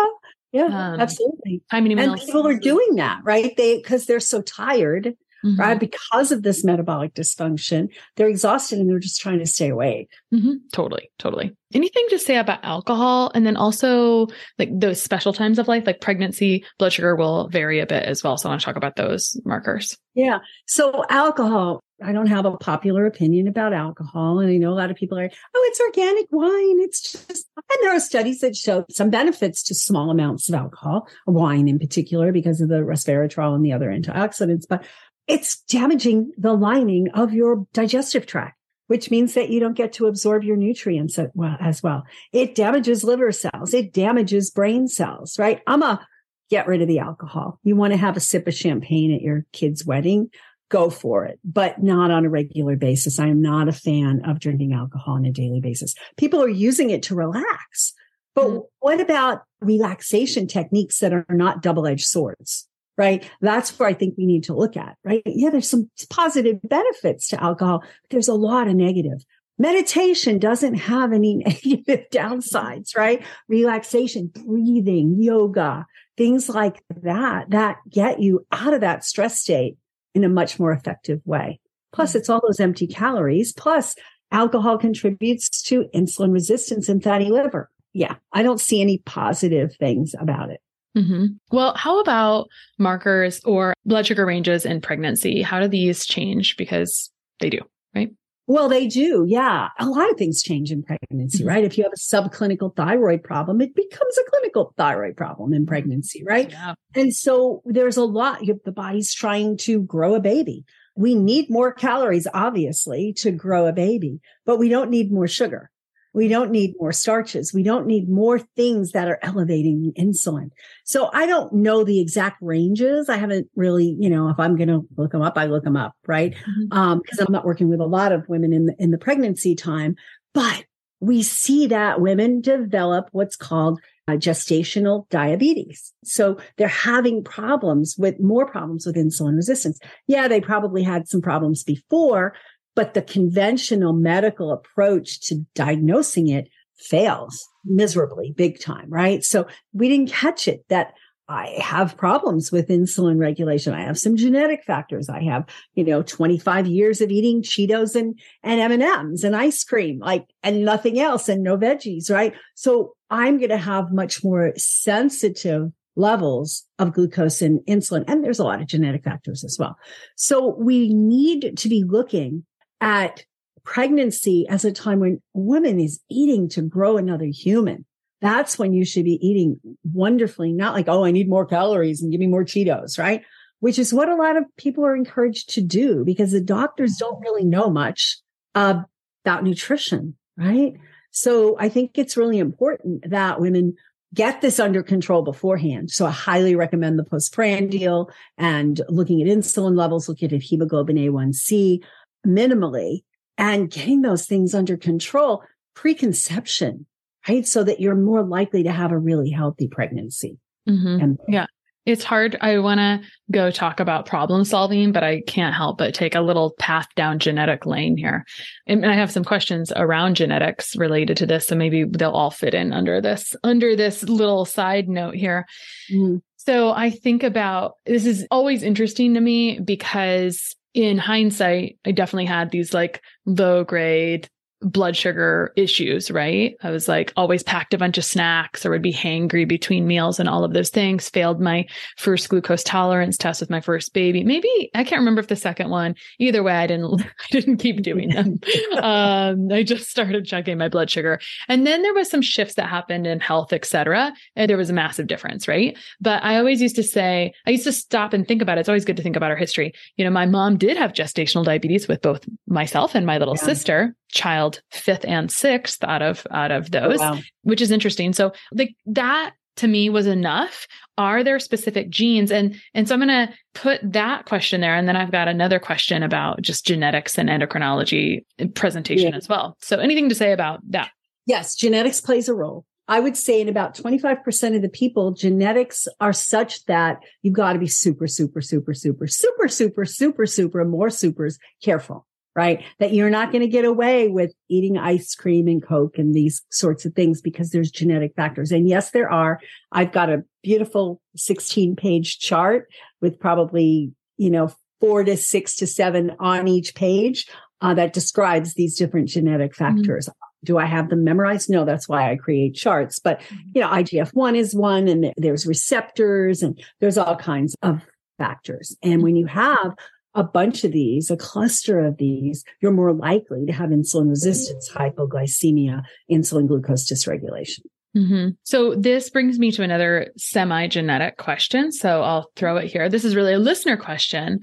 Yeah, 0.52 0.64
um, 0.64 1.00
absolutely. 1.00 1.62
How 1.68 1.80
many 1.80 1.94
and 1.94 2.14
people 2.20 2.46
are 2.46 2.58
doing 2.58 2.96
that, 2.96 3.20
right? 3.24 3.56
They 3.56 3.78
because 3.78 4.04
they're 4.04 4.20
so 4.20 4.42
tired 4.42 5.16
mm-hmm. 5.44 5.60
right? 5.60 5.78
Because 5.78 6.32
of 6.32 6.42
this 6.42 6.64
metabolic 6.64 7.14
dysfunction, 7.14 7.88
they're 8.16 8.28
exhausted 8.28 8.78
and 8.78 8.88
they're 8.88 8.98
just 8.98 9.20
trying 9.20 9.38
to 9.38 9.46
stay 9.46 9.68
awake. 9.68 10.10
Mm-hmm. 10.32 10.54
Totally, 10.72 11.10
totally. 11.18 11.56
Anything 11.74 12.06
to 12.10 12.18
say 12.18 12.36
about 12.36 12.64
alcohol? 12.64 13.30
And 13.34 13.46
then 13.46 13.56
also 13.56 14.26
like 14.58 14.68
those 14.72 15.02
special 15.02 15.32
times 15.32 15.58
of 15.58 15.68
life, 15.68 15.84
like 15.86 16.00
pregnancy, 16.00 16.64
blood 16.78 16.92
sugar 16.92 17.16
will 17.16 17.48
vary 17.48 17.80
a 17.80 17.86
bit 17.86 18.04
as 18.04 18.22
well. 18.22 18.36
So 18.36 18.48
I 18.48 18.52
want 18.52 18.60
to 18.60 18.64
talk 18.64 18.76
about 18.76 18.96
those 18.96 19.40
markers. 19.44 19.96
Yeah. 20.14 20.38
So 20.66 21.04
alcohol, 21.08 21.82
I 22.02 22.12
don't 22.12 22.26
have 22.26 22.44
a 22.44 22.56
popular 22.56 23.06
opinion 23.06 23.48
about 23.48 23.72
alcohol. 23.72 24.40
And 24.40 24.50
I 24.50 24.56
know 24.56 24.72
a 24.72 24.74
lot 24.74 24.90
of 24.90 24.96
people 24.96 25.18
are, 25.18 25.30
oh, 25.54 25.68
it's 25.70 25.80
organic 25.80 26.26
wine. 26.30 26.80
It's 26.80 27.12
just, 27.12 27.48
and 27.56 27.78
there 27.80 27.94
are 27.94 28.00
studies 28.00 28.40
that 28.40 28.56
show 28.56 28.84
some 28.90 29.08
benefits 29.08 29.62
to 29.64 29.74
small 29.74 30.10
amounts 30.10 30.48
of 30.48 30.54
alcohol, 30.54 31.08
wine 31.26 31.68
in 31.68 31.78
particular, 31.78 32.32
because 32.32 32.60
of 32.60 32.68
the 32.68 32.80
resveratrol 32.80 33.54
and 33.54 33.64
the 33.64 33.72
other 33.72 33.88
antioxidants. 33.88 34.64
But 34.68 34.84
it's 35.26 35.60
damaging 35.62 36.32
the 36.36 36.52
lining 36.52 37.08
of 37.10 37.32
your 37.32 37.66
digestive 37.72 38.26
tract, 38.26 38.58
which 38.88 39.10
means 39.10 39.34
that 39.34 39.50
you 39.50 39.60
don't 39.60 39.76
get 39.76 39.92
to 39.94 40.06
absorb 40.06 40.44
your 40.44 40.56
nutrients 40.56 41.18
as 41.18 41.82
well. 41.82 42.04
It 42.32 42.54
damages 42.54 43.04
liver 43.04 43.32
cells. 43.32 43.72
It 43.74 43.92
damages 43.92 44.50
brain 44.50 44.88
cells, 44.88 45.38
right? 45.38 45.60
I'm 45.66 45.82
a 45.82 46.06
get 46.50 46.66
rid 46.66 46.82
of 46.82 46.88
the 46.88 46.98
alcohol. 46.98 47.58
You 47.64 47.76
want 47.76 47.94
to 47.94 47.96
have 47.96 48.16
a 48.16 48.20
sip 48.20 48.46
of 48.46 48.54
champagne 48.54 49.14
at 49.14 49.22
your 49.22 49.46
kid's 49.52 49.86
wedding? 49.86 50.28
Go 50.68 50.90
for 50.90 51.24
it, 51.24 51.38
but 51.44 51.82
not 51.82 52.10
on 52.10 52.26
a 52.26 52.30
regular 52.30 52.76
basis. 52.76 53.18
I 53.18 53.28
am 53.28 53.40
not 53.40 53.68
a 53.68 53.72
fan 53.72 54.22
of 54.26 54.38
drinking 54.38 54.74
alcohol 54.74 55.14
on 55.14 55.24
a 55.24 55.32
daily 55.32 55.60
basis. 55.60 55.94
People 56.18 56.42
are 56.42 56.48
using 56.48 56.90
it 56.90 57.02
to 57.04 57.14
relax. 57.14 57.94
But 58.34 58.48
mm. 58.48 58.62
what 58.80 59.00
about 59.00 59.42
relaxation 59.60 60.46
techniques 60.46 60.98
that 60.98 61.12
are 61.12 61.26
not 61.30 61.62
double 61.62 61.86
edged 61.86 62.06
swords? 62.06 62.68
Right? 62.96 63.28
That's 63.40 63.78
where 63.78 63.88
I 63.88 63.94
think 63.94 64.14
we 64.16 64.26
need 64.26 64.44
to 64.44 64.54
look 64.54 64.76
at, 64.76 64.96
right? 65.04 65.22
Yeah, 65.26 65.50
there's 65.50 65.68
some 65.68 65.90
positive 66.10 66.60
benefits 66.62 67.28
to 67.28 67.42
alcohol, 67.42 67.80
but 67.80 68.10
there's 68.10 68.28
a 68.28 68.34
lot 68.34 68.68
of 68.68 68.74
negative. 68.74 69.24
Meditation 69.58 70.38
doesn't 70.38 70.74
have 70.74 71.12
any 71.12 71.36
negative 71.64 72.06
downsides, 72.10 72.96
right? 72.96 73.24
Relaxation, 73.48 74.26
breathing, 74.26 75.22
yoga, 75.22 75.86
things 76.16 76.48
like 76.48 76.82
that, 77.02 77.50
that 77.50 77.78
get 77.88 78.20
you 78.20 78.46
out 78.52 78.74
of 78.74 78.80
that 78.80 79.04
stress 79.04 79.40
state 79.40 79.76
in 80.14 80.24
a 80.24 80.28
much 80.28 80.58
more 80.58 80.72
effective 80.72 81.20
way. 81.24 81.60
Plus, 81.92 82.10
mm-hmm. 82.10 82.18
it's 82.18 82.28
all 82.28 82.40
those 82.42 82.60
empty 82.60 82.86
calories. 82.86 83.52
Plus, 83.52 83.94
alcohol 84.30 84.78
contributes 84.78 85.62
to 85.62 85.84
insulin 85.94 86.32
resistance 86.32 86.88
and 86.88 87.02
fatty 87.02 87.30
liver. 87.30 87.70
Yeah, 87.92 88.16
I 88.32 88.42
don't 88.42 88.60
see 88.60 88.80
any 88.80 88.98
positive 88.98 89.76
things 89.76 90.14
about 90.18 90.50
it. 90.50 90.60
Mm-hmm. 90.96 91.26
Well, 91.50 91.74
how 91.76 92.00
about 92.00 92.48
markers 92.78 93.40
or 93.44 93.74
blood 93.84 94.06
sugar 94.06 94.26
ranges 94.26 94.66
in 94.66 94.80
pregnancy? 94.80 95.42
How 95.42 95.60
do 95.60 95.68
these 95.68 96.04
change? 96.04 96.56
Because 96.56 97.10
they 97.40 97.50
do, 97.50 97.60
right? 97.94 98.10
Well, 98.46 98.68
they 98.68 98.86
do. 98.88 99.24
Yeah. 99.26 99.68
A 99.78 99.86
lot 99.86 100.10
of 100.10 100.18
things 100.18 100.42
change 100.42 100.70
in 100.70 100.82
pregnancy, 100.82 101.38
mm-hmm. 101.38 101.48
right? 101.48 101.64
If 101.64 101.78
you 101.78 101.84
have 101.84 101.92
a 101.92 101.96
subclinical 101.96 102.76
thyroid 102.76 103.22
problem, 103.22 103.60
it 103.60 103.74
becomes 103.74 104.18
a 104.18 104.30
clinical 104.30 104.74
thyroid 104.76 105.16
problem 105.16 105.54
in 105.54 105.64
pregnancy, 105.64 106.22
right? 106.24 106.50
Yeah. 106.50 106.74
And 106.94 107.14
so 107.14 107.62
there's 107.64 107.96
a 107.96 108.04
lot, 108.04 108.40
the 108.64 108.72
body's 108.72 109.14
trying 109.14 109.56
to 109.58 109.80
grow 109.82 110.14
a 110.14 110.20
baby. 110.20 110.64
We 110.94 111.14
need 111.14 111.48
more 111.48 111.72
calories, 111.72 112.28
obviously, 112.34 113.14
to 113.18 113.30
grow 113.30 113.66
a 113.66 113.72
baby, 113.72 114.20
but 114.44 114.58
we 114.58 114.68
don't 114.68 114.90
need 114.90 115.10
more 115.10 115.28
sugar. 115.28 115.70
We 116.14 116.28
don't 116.28 116.50
need 116.50 116.74
more 116.78 116.92
starches. 116.92 117.54
We 117.54 117.62
don't 117.62 117.86
need 117.86 118.08
more 118.08 118.38
things 118.38 118.92
that 118.92 119.08
are 119.08 119.18
elevating 119.22 119.92
insulin. 119.98 120.50
So 120.84 121.10
I 121.12 121.26
don't 121.26 121.52
know 121.52 121.84
the 121.84 122.00
exact 122.00 122.36
ranges. 122.42 123.08
I 123.08 123.16
haven't 123.16 123.48
really, 123.56 123.96
you 123.98 124.10
know, 124.10 124.28
if 124.28 124.38
I'm 124.38 124.56
going 124.56 124.68
to 124.68 124.86
look 124.96 125.12
them 125.12 125.22
up, 125.22 125.38
I 125.38 125.46
look 125.46 125.64
them 125.64 125.76
up, 125.76 125.94
right? 126.06 126.34
Mm-hmm. 126.34 126.78
Um, 126.78 127.00
I'm 127.18 127.32
not 127.32 127.46
working 127.46 127.68
with 127.68 127.80
a 127.80 127.86
lot 127.86 128.12
of 128.12 128.28
women 128.28 128.52
in 128.52 128.66
the, 128.66 128.74
in 128.78 128.90
the 128.90 128.98
pregnancy 128.98 129.54
time, 129.54 129.96
but 130.34 130.64
we 131.00 131.22
see 131.22 131.66
that 131.66 132.00
women 132.00 132.40
develop 132.40 133.08
what's 133.12 133.34
called 133.34 133.80
uh, 134.08 134.12
gestational 134.12 135.08
diabetes. 135.10 135.92
So 136.04 136.38
they're 136.56 136.68
having 136.68 137.24
problems 137.24 137.96
with 137.98 138.20
more 138.20 138.46
problems 138.46 138.84
with 138.86 138.96
insulin 138.96 139.36
resistance. 139.36 139.78
Yeah, 140.06 140.28
they 140.28 140.40
probably 140.40 140.82
had 140.82 141.08
some 141.08 141.20
problems 141.20 141.62
before, 141.62 142.34
but 142.74 142.94
the 142.94 143.02
conventional 143.02 143.92
medical 143.92 144.52
approach 144.52 145.20
to 145.28 145.46
diagnosing 145.54 146.28
it 146.28 146.48
fails 146.76 147.48
miserably, 147.64 148.32
big 148.36 148.60
time, 148.60 148.88
right? 148.88 149.22
So 149.22 149.46
we 149.72 149.88
didn't 149.88 150.10
catch 150.10 150.48
it 150.48 150.64
that 150.68 150.94
I 151.28 151.56
have 151.62 151.96
problems 151.96 152.50
with 152.50 152.68
insulin 152.68 153.18
regulation. 153.18 153.72
I 153.72 153.82
have 153.82 153.98
some 153.98 154.16
genetic 154.16 154.64
factors. 154.64 155.08
I 155.08 155.22
have, 155.22 155.44
you 155.74 155.84
know, 155.84 156.02
25 156.02 156.66
years 156.66 157.00
of 157.00 157.10
eating 157.10 157.42
Cheetos 157.42 157.94
and, 157.94 158.18
and 158.42 158.60
M&Ms 158.60 159.24
and 159.24 159.36
ice 159.36 159.62
cream, 159.64 160.00
like, 160.00 160.26
and 160.42 160.64
nothing 160.64 160.98
else 160.98 161.28
and 161.28 161.42
no 161.42 161.56
veggies, 161.56 162.10
right? 162.10 162.34
So 162.54 162.94
I'm 163.08 163.38
going 163.38 163.50
to 163.50 163.56
have 163.56 163.92
much 163.92 164.24
more 164.24 164.52
sensitive 164.56 165.70
levels 165.94 166.64
of 166.78 166.92
glucose 166.92 167.40
and 167.40 167.60
insulin. 167.66 168.04
And 168.08 168.24
there's 168.24 168.38
a 168.38 168.44
lot 168.44 168.60
of 168.60 168.66
genetic 168.66 169.04
factors 169.04 169.44
as 169.44 169.56
well. 169.58 169.76
So 170.16 170.56
we 170.58 170.92
need 170.92 171.56
to 171.56 171.68
be 171.68 171.84
looking 171.86 172.44
at 172.82 173.24
pregnancy 173.64 174.44
as 174.48 174.64
a 174.64 174.72
time 174.72 174.98
when 175.00 175.22
woman 175.32 175.80
is 175.80 176.00
eating 176.10 176.48
to 176.50 176.60
grow 176.60 176.96
another 176.96 177.26
human. 177.26 177.86
That's 178.20 178.58
when 178.58 178.72
you 178.72 178.84
should 178.84 179.04
be 179.04 179.24
eating 179.26 179.58
wonderfully, 179.84 180.52
not 180.52 180.74
like, 180.74 180.88
oh, 180.88 181.04
I 181.04 181.12
need 181.12 181.28
more 181.28 181.46
calories 181.46 182.02
and 182.02 182.10
give 182.10 182.20
me 182.20 182.26
more 182.26 182.44
Cheetos, 182.44 182.98
right? 182.98 183.22
Which 183.60 183.78
is 183.78 183.94
what 183.94 184.08
a 184.08 184.16
lot 184.16 184.36
of 184.36 184.44
people 184.56 184.84
are 184.84 184.96
encouraged 184.96 185.50
to 185.50 185.62
do 185.62 186.04
because 186.04 186.32
the 186.32 186.40
doctors 186.40 186.96
don't 186.98 187.20
really 187.20 187.44
know 187.44 187.70
much 187.70 188.18
about 188.54 189.44
nutrition, 189.44 190.16
right? 190.36 190.74
So 191.12 191.56
I 191.58 191.68
think 191.68 191.92
it's 191.96 192.16
really 192.16 192.38
important 192.38 193.08
that 193.10 193.40
women 193.40 193.74
get 194.14 194.40
this 194.40 194.60
under 194.60 194.82
control 194.82 195.22
beforehand. 195.22 195.90
So 195.90 196.04
I 196.04 196.10
highly 196.10 196.54
recommend 196.54 196.98
the 196.98 197.04
postprandial 197.04 198.10
and 198.36 198.80
looking 198.88 199.22
at 199.22 199.28
insulin 199.28 199.76
levels, 199.76 200.08
looking 200.08 200.32
at 200.32 200.42
hemoglobin 200.42 200.96
A1C 200.96 201.82
minimally 202.26 203.04
and 203.38 203.70
getting 203.70 204.02
those 204.02 204.26
things 204.26 204.54
under 204.54 204.76
control 204.76 205.42
preconception, 205.74 206.86
right? 207.28 207.46
So 207.46 207.64
that 207.64 207.80
you're 207.80 207.94
more 207.94 208.22
likely 208.22 208.62
to 208.64 208.72
have 208.72 208.92
a 208.92 208.98
really 208.98 209.30
healthy 209.30 209.68
pregnancy. 209.68 210.38
Mm-hmm. 210.68 211.02
And 211.02 211.18
yeah. 211.28 211.46
It's 211.84 212.04
hard. 212.04 212.36
I 212.40 212.58
want 212.58 212.78
to 212.78 213.00
go 213.32 213.50
talk 213.50 213.80
about 213.80 214.06
problem 214.06 214.44
solving, 214.44 214.92
but 214.92 215.02
I 215.02 215.22
can't 215.22 215.54
help 215.54 215.78
but 215.78 215.94
take 215.94 216.14
a 216.14 216.20
little 216.20 216.52
path 216.60 216.86
down 216.94 217.18
genetic 217.18 217.66
lane 217.66 217.96
here. 217.96 218.24
And 218.68 218.86
I 218.86 218.94
have 218.94 219.10
some 219.10 219.24
questions 219.24 219.72
around 219.74 220.14
genetics 220.14 220.76
related 220.76 221.16
to 221.16 221.26
this. 221.26 221.48
So 221.48 221.56
maybe 221.56 221.82
they'll 221.82 222.12
all 222.12 222.30
fit 222.30 222.54
in 222.54 222.72
under 222.72 223.00
this, 223.00 223.34
under 223.42 223.74
this 223.74 224.04
little 224.04 224.44
side 224.44 224.88
note 224.88 225.16
here. 225.16 225.44
Mm. 225.92 226.22
So 226.36 226.70
I 226.70 226.90
think 226.90 227.24
about 227.24 227.74
this 227.84 228.06
is 228.06 228.28
always 228.30 228.62
interesting 228.62 229.14
to 229.14 229.20
me 229.20 229.58
because 229.58 230.54
in 230.74 230.98
hindsight, 230.98 231.78
I 231.84 231.92
definitely 231.92 232.26
had 232.26 232.50
these 232.50 232.72
like 232.72 233.02
low 233.26 233.64
grade 233.64 234.28
blood 234.62 234.96
sugar 234.96 235.52
issues, 235.56 236.10
right? 236.10 236.56
I 236.62 236.70
was 236.70 236.88
like 236.88 237.12
always 237.16 237.42
packed 237.42 237.74
a 237.74 237.78
bunch 237.78 237.98
of 237.98 238.04
snacks 238.04 238.64
or 238.64 238.70
would 238.70 238.82
be 238.82 238.92
hangry 238.92 239.46
between 239.46 239.86
meals 239.86 240.20
and 240.20 240.28
all 240.28 240.44
of 240.44 240.52
those 240.52 240.70
things. 240.70 241.08
Failed 241.08 241.40
my 241.40 241.66
first 241.96 242.28
glucose 242.28 242.62
tolerance 242.62 243.16
test 243.16 243.40
with 243.40 243.50
my 243.50 243.60
first 243.60 243.92
baby. 243.92 244.24
Maybe 244.24 244.70
I 244.74 244.84
can't 244.84 245.00
remember 245.00 245.20
if 245.20 245.28
the 245.28 245.36
second 245.36 245.70
one. 245.70 245.94
Either 246.18 246.42
way, 246.42 246.52
I 246.52 246.66
didn't 246.66 247.02
I 247.02 247.26
didn't 247.30 247.58
keep 247.58 247.82
doing 247.82 248.10
them. 248.10 248.40
um, 248.82 249.50
I 249.52 249.62
just 249.62 249.90
started 249.90 250.24
checking 250.24 250.58
my 250.58 250.68
blood 250.68 250.90
sugar. 250.90 251.20
And 251.48 251.66
then 251.66 251.82
there 251.82 251.94
was 251.94 252.10
some 252.10 252.22
shifts 252.22 252.54
that 252.54 252.68
happened 252.68 253.06
in 253.06 253.20
health, 253.20 253.52
etc. 253.52 254.12
And 254.36 254.48
there 254.48 254.56
was 254.56 254.70
a 254.70 254.74
massive 254.74 255.06
difference, 255.06 255.48
right? 255.48 255.76
But 256.00 256.22
I 256.22 256.38
always 256.38 256.62
used 256.62 256.76
to 256.76 256.82
say, 256.82 257.32
I 257.46 257.50
used 257.50 257.64
to 257.64 257.72
stop 257.72 258.12
and 258.12 258.26
think 258.26 258.42
about 258.42 258.58
it. 258.58 258.60
It's 258.60 258.68
always 258.68 258.84
good 258.84 258.96
to 258.96 259.02
think 259.02 259.16
about 259.16 259.30
our 259.30 259.36
history. 259.36 259.72
You 259.96 260.04
know, 260.04 260.10
my 260.10 260.26
mom 260.26 260.56
did 260.56 260.76
have 260.76 260.92
gestational 260.92 261.44
diabetes 261.44 261.88
with 261.88 262.02
both 262.02 262.24
myself 262.46 262.94
and 262.94 263.06
my 263.06 263.18
little 263.18 263.36
yeah. 263.36 263.44
sister 263.44 263.96
child 264.12 264.62
fifth 264.70 265.04
and 265.04 265.30
sixth 265.32 265.82
out 265.82 266.02
of 266.02 266.26
out 266.30 266.52
of 266.52 266.70
those, 266.70 267.00
oh, 267.00 267.12
wow. 267.12 267.18
which 267.42 267.60
is 267.60 267.70
interesting. 267.70 268.12
So 268.12 268.32
like 268.52 268.76
that 268.86 269.32
to 269.56 269.66
me 269.66 269.90
was 269.90 270.06
enough. 270.06 270.66
Are 270.96 271.24
there 271.24 271.40
specific 271.40 271.90
genes? 271.90 272.30
And 272.30 272.56
and 272.74 272.86
so 272.86 272.94
I'm 272.94 273.00
gonna 273.00 273.32
put 273.54 273.80
that 273.82 274.26
question 274.26 274.60
there. 274.60 274.74
And 274.74 274.86
then 274.86 274.96
I've 274.96 275.10
got 275.10 275.28
another 275.28 275.58
question 275.58 276.02
about 276.02 276.42
just 276.42 276.64
genetics 276.64 277.18
and 277.18 277.28
endocrinology 277.28 278.24
presentation 278.54 279.10
yeah. 279.10 279.16
as 279.16 279.28
well. 279.28 279.56
So 279.60 279.78
anything 279.78 280.08
to 280.10 280.14
say 280.14 280.32
about 280.32 280.60
that? 280.70 280.90
Yes, 281.26 281.56
genetics 281.56 282.00
plays 282.00 282.28
a 282.28 282.34
role. 282.34 282.64
I 282.88 283.00
would 283.00 283.16
say 283.16 283.40
in 283.40 283.48
about 283.48 283.76
25% 283.76 284.56
of 284.56 284.60
the 284.60 284.68
people, 284.68 285.12
genetics 285.12 285.86
are 286.00 286.12
such 286.12 286.64
that 286.66 286.98
you've 287.22 287.32
got 287.32 287.52
to 287.52 287.58
be 287.58 287.68
super, 287.68 288.08
super, 288.08 288.40
super, 288.40 288.74
super, 288.74 289.06
super, 289.06 289.48
super, 289.48 289.84
super, 289.86 290.26
super, 290.26 290.64
more 290.64 290.90
supers 290.90 291.38
careful 291.62 292.06
right? 292.34 292.64
That 292.78 292.92
you're 292.92 293.10
not 293.10 293.30
going 293.30 293.42
to 293.42 293.48
get 293.48 293.64
away 293.64 294.08
with 294.08 294.32
eating 294.48 294.78
ice 294.78 295.14
cream 295.14 295.48
and 295.48 295.62
Coke 295.62 295.98
and 295.98 296.14
these 296.14 296.42
sorts 296.50 296.84
of 296.84 296.94
things 296.94 297.20
because 297.20 297.50
there's 297.50 297.70
genetic 297.70 298.14
factors. 298.14 298.52
And 298.52 298.68
yes, 298.68 298.90
there 298.90 299.10
are. 299.10 299.38
I've 299.70 299.92
got 299.92 300.10
a 300.10 300.24
beautiful 300.42 301.00
16 301.16 301.76
page 301.76 302.18
chart 302.18 302.68
with 303.00 303.20
probably, 303.20 303.92
you 304.16 304.30
know, 304.30 304.52
four 304.80 305.04
to 305.04 305.16
six 305.16 305.56
to 305.56 305.66
seven 305.66 306.12
on 306.18 306.48
each 306.48 306.74
page 306.74 307.26
uh, 307.60 307.74
that 307.74 307.92
describes 307.92 308.54
these 308.54 308.76
different 308.76 309.08
genetic 309.08 309.52
mm-hmm. 309.52 309.76
factors. 309.76 310.08
Mm-hmm. 310.08 310.44
Do 310.44 310.58
I 310.58 310.66
have 310.66 310.88
them 310.88 311.04
memorized? 311.04 311.48
No, 311.50 311.64
that's 311.64 311.88
why 311.88 312.10
I 312.10 312.16
create 312.16 312.54
charts. 312.54 312.98
But, 312.98 313.20
mm-hmm. 313.20 313.36
you 313.54 313.60
know, 313.60 313.68
IGF-1 313.68 314.36
is 314.36 314.54
one 314.54 314.88
and 314.88 315.12
there's 315.16 315.46
receptors 315.46 316.42
and 316.42 316.60
there's 316.80 316.98
all 316.98 317.14
kinds 317.14 317.54
of 317.62 317.82
factors. 318.18 318.76
And 318.82 319.02
when 319.02 319.16
you 319.16 319.26
have 319.26 319.74
a 320.14 320.22
bunch 320.22 320.64
of 320.64 320.72
these, 320.72 321.10
a 321.10 321.16
cluster 321.16 321.80
of 321.80 321.96
these, 321.96 322.44
you're 322.60 322.72
more 322.72 322.92
likely 322.92 323.46
to 323.46 323.52
have 323.52 323.70
insulin 323.70 324.10
resistance, 324.10 324.70
hypoglycemia, 324.70 325.82
insulin 326.10 326.46
glucose 326.46 326.90
dysregulation. 326.90 327.60
Mm-hmm. 327.96 328.30
So 328.42 328.74
this 328.74 329.10
brings 329.10 329.38
me 329.38 329.52
to 329.52 329.62
another 329.62 330.12
semi 330.16 330.66
genetic 330.66 331.18
question. 331.18 331.72
So 331.72 332.02
I'll 332.02 332.30
throw 332.36 332.56
it 332.56 332.70
here. 332.70 332.88
This 332.88 333.04
is 333.04 333.16
really 333.16 333.34
a 333.34 333.38
listener 333.38 333.76
question 333.76 334.40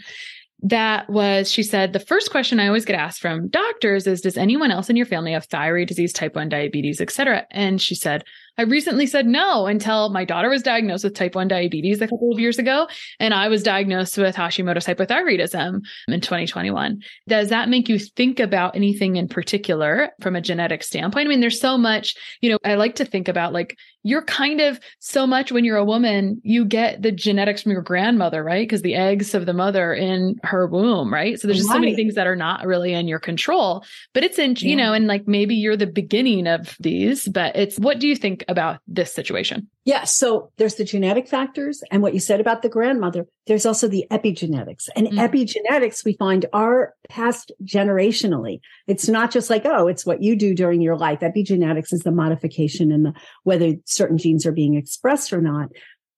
that 0.61 1.09
was 1.09 1.49
she 1.49 1.63
said 1.63 1.93
the 1.93 1.99
first 1.99 2.31
question 2.31 2.59
i 2.59 2.67
always 2.67 2.83
get 2.83 2.95
asked 2.95 3.21
from 3.21 3.47
doctors 3.47 4.05
is 4.05 4.19
does 4.19 4.35
anyone 4.37 4.71
else 4.71 4.89
in 4.89 4.97
your 4.97 5.05
family 5.05 5.31
have 5.31 5.45
thyroid 5.45 5.87
disease 5.87 6.11
type 6.11 6.35
1 6.35 6.49
diabetes 6.49 6.99
etc 6.99 7.45
and 7.51 7.81
she 7.81 7.95
said 7.95 8.23
i 8.59 8.63
recently 8.63 9.07
said 9.07 9.25
no 9.25 9.65
until 9.65 10.09
my 10.09 10.23
daughter 10.23 10.49
was 10.49 10.61
diagnosed 10.61 11.03
with 11.03 11.15
type 11.15 11.33
1 11.33 11.47
diabetes 11.47 12.01
a 12.01 12.07
couple 12.07 12.31
of 12.31 12.39
years 12.39 12.59
ago 12.59 12.87
and 13.19 13.33
i 13.33 13.47
was 13.47 13.63
diagnosed 13.63 14.17
with 14.17 14.35
hashimoto's 14.35 14.85
hypothyroidism 14.85 15.81
in 16.07 16.21
2021 16.21 17.01
does 17.27 17.49
that 17.49 17.69
make 17.69 17.89
you 17.89 17.97
think 17.97 18.39
about 18.39 18.75
anything 18.75 19.15
in 19.15 19.27
particular 19.27 20.11
from 20.21 20.35
a 20.35 20.41
genetic 20.41 20.83
standpoint 20.83 21.25
i 21.25 21.29
mean 21.29 21.39
there's 21.39 21.59
so 21.59 21.77
much 21.77 22.15
you 22.41 22.51
know 22.51 22.59
i 22.63 22.75
like 22.75 22.95
to 22.95 23.05
think 23.05 23.27
about 23.27 23.53
like 23.53 23.75
you're 24.03 24.23
kind 24.23 24.61
of 24.61 24.79
so 24.99 25.27
much 25.27 25.51
when 25.51 25.65
you're 25.65 25.77
a 25.77 25.83
woman, 25.83 26.39
you 26.43 26.63
get 26.63 27.01
the 27.01 27.11
genetics 27.11 27.63
from 27.63 27.73
your 27.73 27.81
grandmother, 27.81 28.43
right? 28.43 28.67
Because 28.67 28.81
the 28.81 28.95
eggs 28.95 29.33
of 29.33 29.45
the 29.45 29.53
mother 29.53 29.93
in 29.93 30.39
her 30.43 30.67
womb, 30.67 31.13
right? 31.13 31.39
So 31.39 31.47
there's 31.47 31.57
just 31.57 31.69
right. 31.69 31.75
so 31.75 31.79
many 31.79 31.95
things 31.95 32.15
that 32.15 32.25
are 32.25 32.35
not 32.35 32.65
really 32.65 32.93
in 32.93 33.07
your 33.07 33.19
control, 33.19 33.83
but 34.13 34.23
it's 34.23 34.39
in, 34.39 34.55
yeah. 34.57 34.69
you 34.69 34.75
know, 34.75 34.93
and 34.93 35.07
like 35.07 35.27
maybe 35.27 35.55
you're 35.55 35.75
the 35.75 35.85
beginning 35.85 36.47
of 36.47 36.77
these, 36.79 37.27
but 37.27 37.55
it's 37.55 37.77
what 37.77 37.99
do 37.99 38.07
you 38.07 38.15
think 38.15 38.45
about 38.49 38.79
this 38.87 39.13
situation? 39.13 39.69
Yeah. 39.85 40.03
So 40.03 40.51
there's 40.57 40.75
the 40.75 40.83
genetic 40.83 41.27
factors 41.27 41.81
and 41.91 42.01
what 42.01 42.13
you 42.13 42.19
said 42.19 42.41
about 42.41 42.61
the 42.61 42.69
grandmother. 42.69 43.25
There's 43.47 43.65
also 43.65 43.87
the 43.87 44.05
epigenetics 44.11 44.89
and 44.95 45.07
mm. 45.07 45.17
epigenetics 45.17 46.03
we 46.03 46.13
find 46.13 46.45
are 46.51 46.93
passed 47.07 47.51
generationally. 47.63 48.59
It's 48.87 49.07
not 49.07 49.31
just 49.31 49.49
like, 49.49 49.65
oh, 49.65 49.87
it's 49.87 50.05
what 50.05 50.21
you 50.21 50.35
do 50.35 50.53
during 50.53 50.81
your 50.81 50.97
life. 50.97 51.19
Epigenetics 51.19 51.93
is 51.93 52.01
the 52.01 52.11
modification 52.11 52.91
and 52.91 53.05
the, 53.05 53.13
whether 53.43 53.75
certain 53.85 54.17
genes 54.17 54.45
are 54.45 54.51
being 54.51 54.75
expressed 54.75 55.31
or 55.31 55.41
not, 55.41 55.69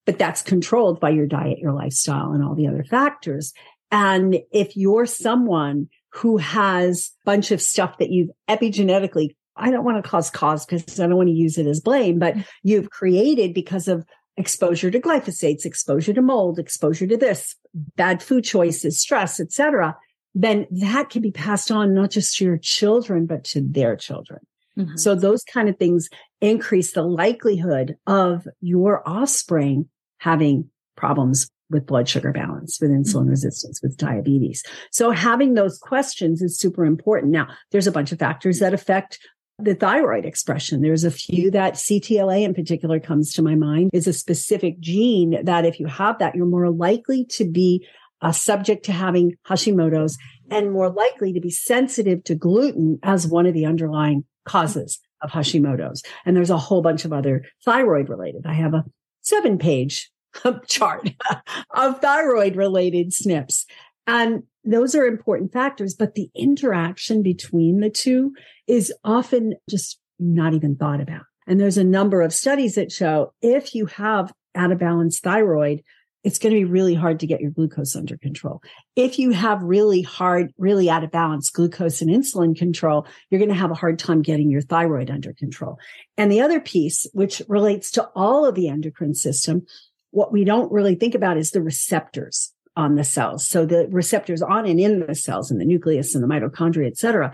but 0.06 0.18
that's 0.18 0.42
controlled 0.42 0.98
by 0.98 1.10
your 1.10 1.26
diet, 1.26 1.58
your 1.58 1.72
lifestyle 1.72 2.32
and 2.32 2.42
all 2.42 2.54
the 2.54 2.66
other 2.66 2.84
factors. 2.84 3.52
And 3.90 4.38
if 4.50 4.76
you're 4.76 5.06
someone 5.06 5.88
who 6.14 6.38
has 6.38 7.10
a 7.22 7.24
bunch 7.24 7.50
of 7.50 7.60
stuff 7.60 7.98
that 7.98 8.10
you've 8.10 8.30
epigenetically 8.48 9.36
I 9.56 9.70
don't 9.70 9.84
want 9.84 10.02
to 10.02 10.08
cause 10.08 10.30
cause 10.30 10.64
because 10.64 10.98
I 10.98 11.06
don't 11.06 11.16
want 11.16 11.28
to 11.28 11.34
use 11.34 11.58
it 11.58 11.66
as 11.66 11.80
blame, 11.80 12.18
but 12.18 12.34
mm. 12.34 12.44
you've 12.62 12.90
created 12.90 13.54
because 13.54 13.88
of 13.88 14.04
exposure 14.36 14.90
to 14.90 15.00
glyphosates, 15.00 15.64
exposure 15.64 16.12
to 16.14 16.22
mold, 16.22 16.58
exposure 16.58 17.06
to 17.06 17.16
this, 17.16 17.54
bad 17.96 18.22
food 18.22 18.44
choices, 18.44 19.00
stress, 19.00 19.40
etc., 19.40 19.96
then 20.34 20.66
that 20.70 21.10
can 21.10 21.20
be 21.20 21.30
passed 21.30 21.70
on 21.70 21.92
not 21.92 22.10
just 22.10 22.36
to 22.36 22.44
your 22.44 22.56
children, 22.56 23.26
but 23.26 23.44
to 23.44 23.60
their 23.60 23.96
children. 23.96 24.40
Mm-hmm. 24.78 24.96
So 24.96 25.14
those 25.14 25.44
kind 25.44 25.68
of 25.68 25.76
things 25.76 26.08
increase 26.40 26.92
the 26.92 27.02
likelihood 27.02 27.96
of 28.06 28.48
your 28.60 29.06
offspring 29.06 29.88
having 30.18 30.70
problems 30.96 31.50
with 31.68 31.86
blood 31.86 32.08
sugar 32.08 32.32
balance, 32.32 32.78
with 32.80 32.90
insulin 32.90 33.22
mm-hmm. 33.22 33.30
resistance, 33.30 33.80
with 33.82 33.96
diabetes. 33.96 34.62
So 34.90 35.10
having 35.10 35.54
those 35.54 35.78
questions 35.78 36.42
is 36.42 36.58
super 36.58 36.84
important. 36.84 37.32
Now, 37.32 37.48
there's 37.70 37.86
a 37.86 37.92
bunch 37.92 38.12
of 38.12 38.18
factors 38.18 38.58
that 38.60 38.74
affect 38.74 39.18
the 39.58 39.74
thyroid 39.74 40.24
expression. 40.24 40.82
There's 40.82 41.04
a 41.04 41.10
few 41.10 41.50
that 41.50 41.74
CTLA 41.74 42.42
in 42.42 42.54
particular 42.54 42.98
comes 42.98 43.32
to 43.34 43.42
my 43.42 43.54
mind 43.54 43.90
is 43.92 44.06
a 44.06 44.12
specific 44.12 44.80
gene 44.80 45.44
that 45.44 45.64
if 45.64 45.78
you 45.78 45.86
have 45.86 46.18
that, 46.18 46.34
you're 46.34 46.46
more 46.46 46.70
likely 46.70 47.24
to 47.26 47.44
be 47.44 47.86
uh, 48.22 48.32
subject 48.32 48.84
to 48.86 48.92
having 48.92 49.36
Hashimoto's 49.46 50.16
and 50.50 50.72
more 50.72 50.90
likely 50.90 51.32
to 51.32 51.40
be 51.40 51.50
sensitive 51.50 52.24
to 52.24 52.34
gluten 52.34 52.98
as 53.02 53.26
one 53.26 53.46
of 53.46 53.54
the 53.54 53.66
underlying 53.66 54.24
causes 54.44 55.00
of 55.22 55.30
Hashimoto's. 55.30 56.02
And 56.24 56.36
there's 56.36 56.50
a 56.50 56.58
whole 56.58 56.82
bunch 56.82 57.04
of 57.04 57.12
other 57.12 57.44
thyroid 57.64 58.08
related. 58.08 58.46
I 58.46 58.54
have 58.54 58.74
a 58.74 58.84
seven 59.20 59.58
page 59.58 60.10
chart 60.66 61.10
of 61.70 62.00
thyroid 62.00 62.56
related 62.56 63.10
SNPs. 63.10 63.64
And 64.06 64.44
those 64.64 64.94
are 64.94 65.06
important 65.06 65.52
factors, 65.52 65.94
but 65.94 66.14
the 66.14 66.30
interaction 66.34 67.22
between 67.22 67.80
the 67.80 67.90
two 67.90 68.32
is 68.66 68.92
often 69.04 69.54
just 69.68 69.98
not 70.18 70.54
even 70.54 70.76
thought 70.76 71.00
about. 71.00 71.22
And 71.46 71.60
there's 71.60 71.78
a 71.78 71.84
number 71.84 72.22
of 72.22 72.32
studies 72.32 72.76
that 72.76 72.92
show 72.92 73.32
if 73.42 73.74
you 73.74 73.86
have 73.86 74.32
out 74.54 74.70
of 74.70 74.78
balance 74.78 75.18
thyroid, 75.18 75.82
it's 76.22 76.38
going 76.38 76.54
to 76.54 76.60
be 76.60 76.64
really 76.64 76.94
hard 76.94 77.18
to 77.20 77.26
get 77.26 77.40
your 77.40 77.50
glucose 77.50 77.96
under 77.96 78.16
control. 78.16 78.62
If 78.94 79.18
you 79.18 79.32
have 79.32 79.60
really 79.62 80.02
hard, 80.02 80.52
really 80.56 80.88
out 80.88 81.02
of 81.02 81.10
balance 81.10 81.50
glucose 81.50 82.00
and 82.00 82.10
insulin 82.10 82.56
control, 82.56 83.06
you're 83.28 83.40
going 83.40 83.48
to 83.48 83.56
have 83.56 83.72
a 83.72 83.76
hard 83.76 83.98
time 83.98 84.22
getting 84.22 84.48
your 84.48 84.60
thyroid 84.60 85.10
under 85.10 85.32
control. 85.32 85.78
And 86.16 86.30
the 86.30 86.40
other 86.40 86.60
piece, 86.60 87.08
which 87.12 87.42
relates 87.48 87.90
to 87.92 88.04
all 88.14 88.46
of 88.46 88.54
the 88.54 88.68
endocrine 88.68 89.14
system, 89.14 89.66
what 90.12 90.32
we 90.32 90.44
don't 90.44 90.70
really 90.70 90.94
think 90.94 91.16
about 91.16 91.38
is 91.38 91.50
the 91.50 91.62
receptors 91.62 92.52
on 92.76 92.94
the 92.94 93.04
cells. 93.04 93.46
So 93.46 93.66
the 93.66 93.86
receptors 93.90 94.42
on 94.42 94.66
and 94.66 94.80
in 94.80 95.06
the 95.06 95.14
cells 95.14 95.50
and 95.50 95.60
the 95.60 95.64
nucleus 95.64 96.14
and 96.14 96.24
the 96.24 96.28
mitochondria, 96.28 96.86
et 96.86 96.96
cetera. 96.96 97.32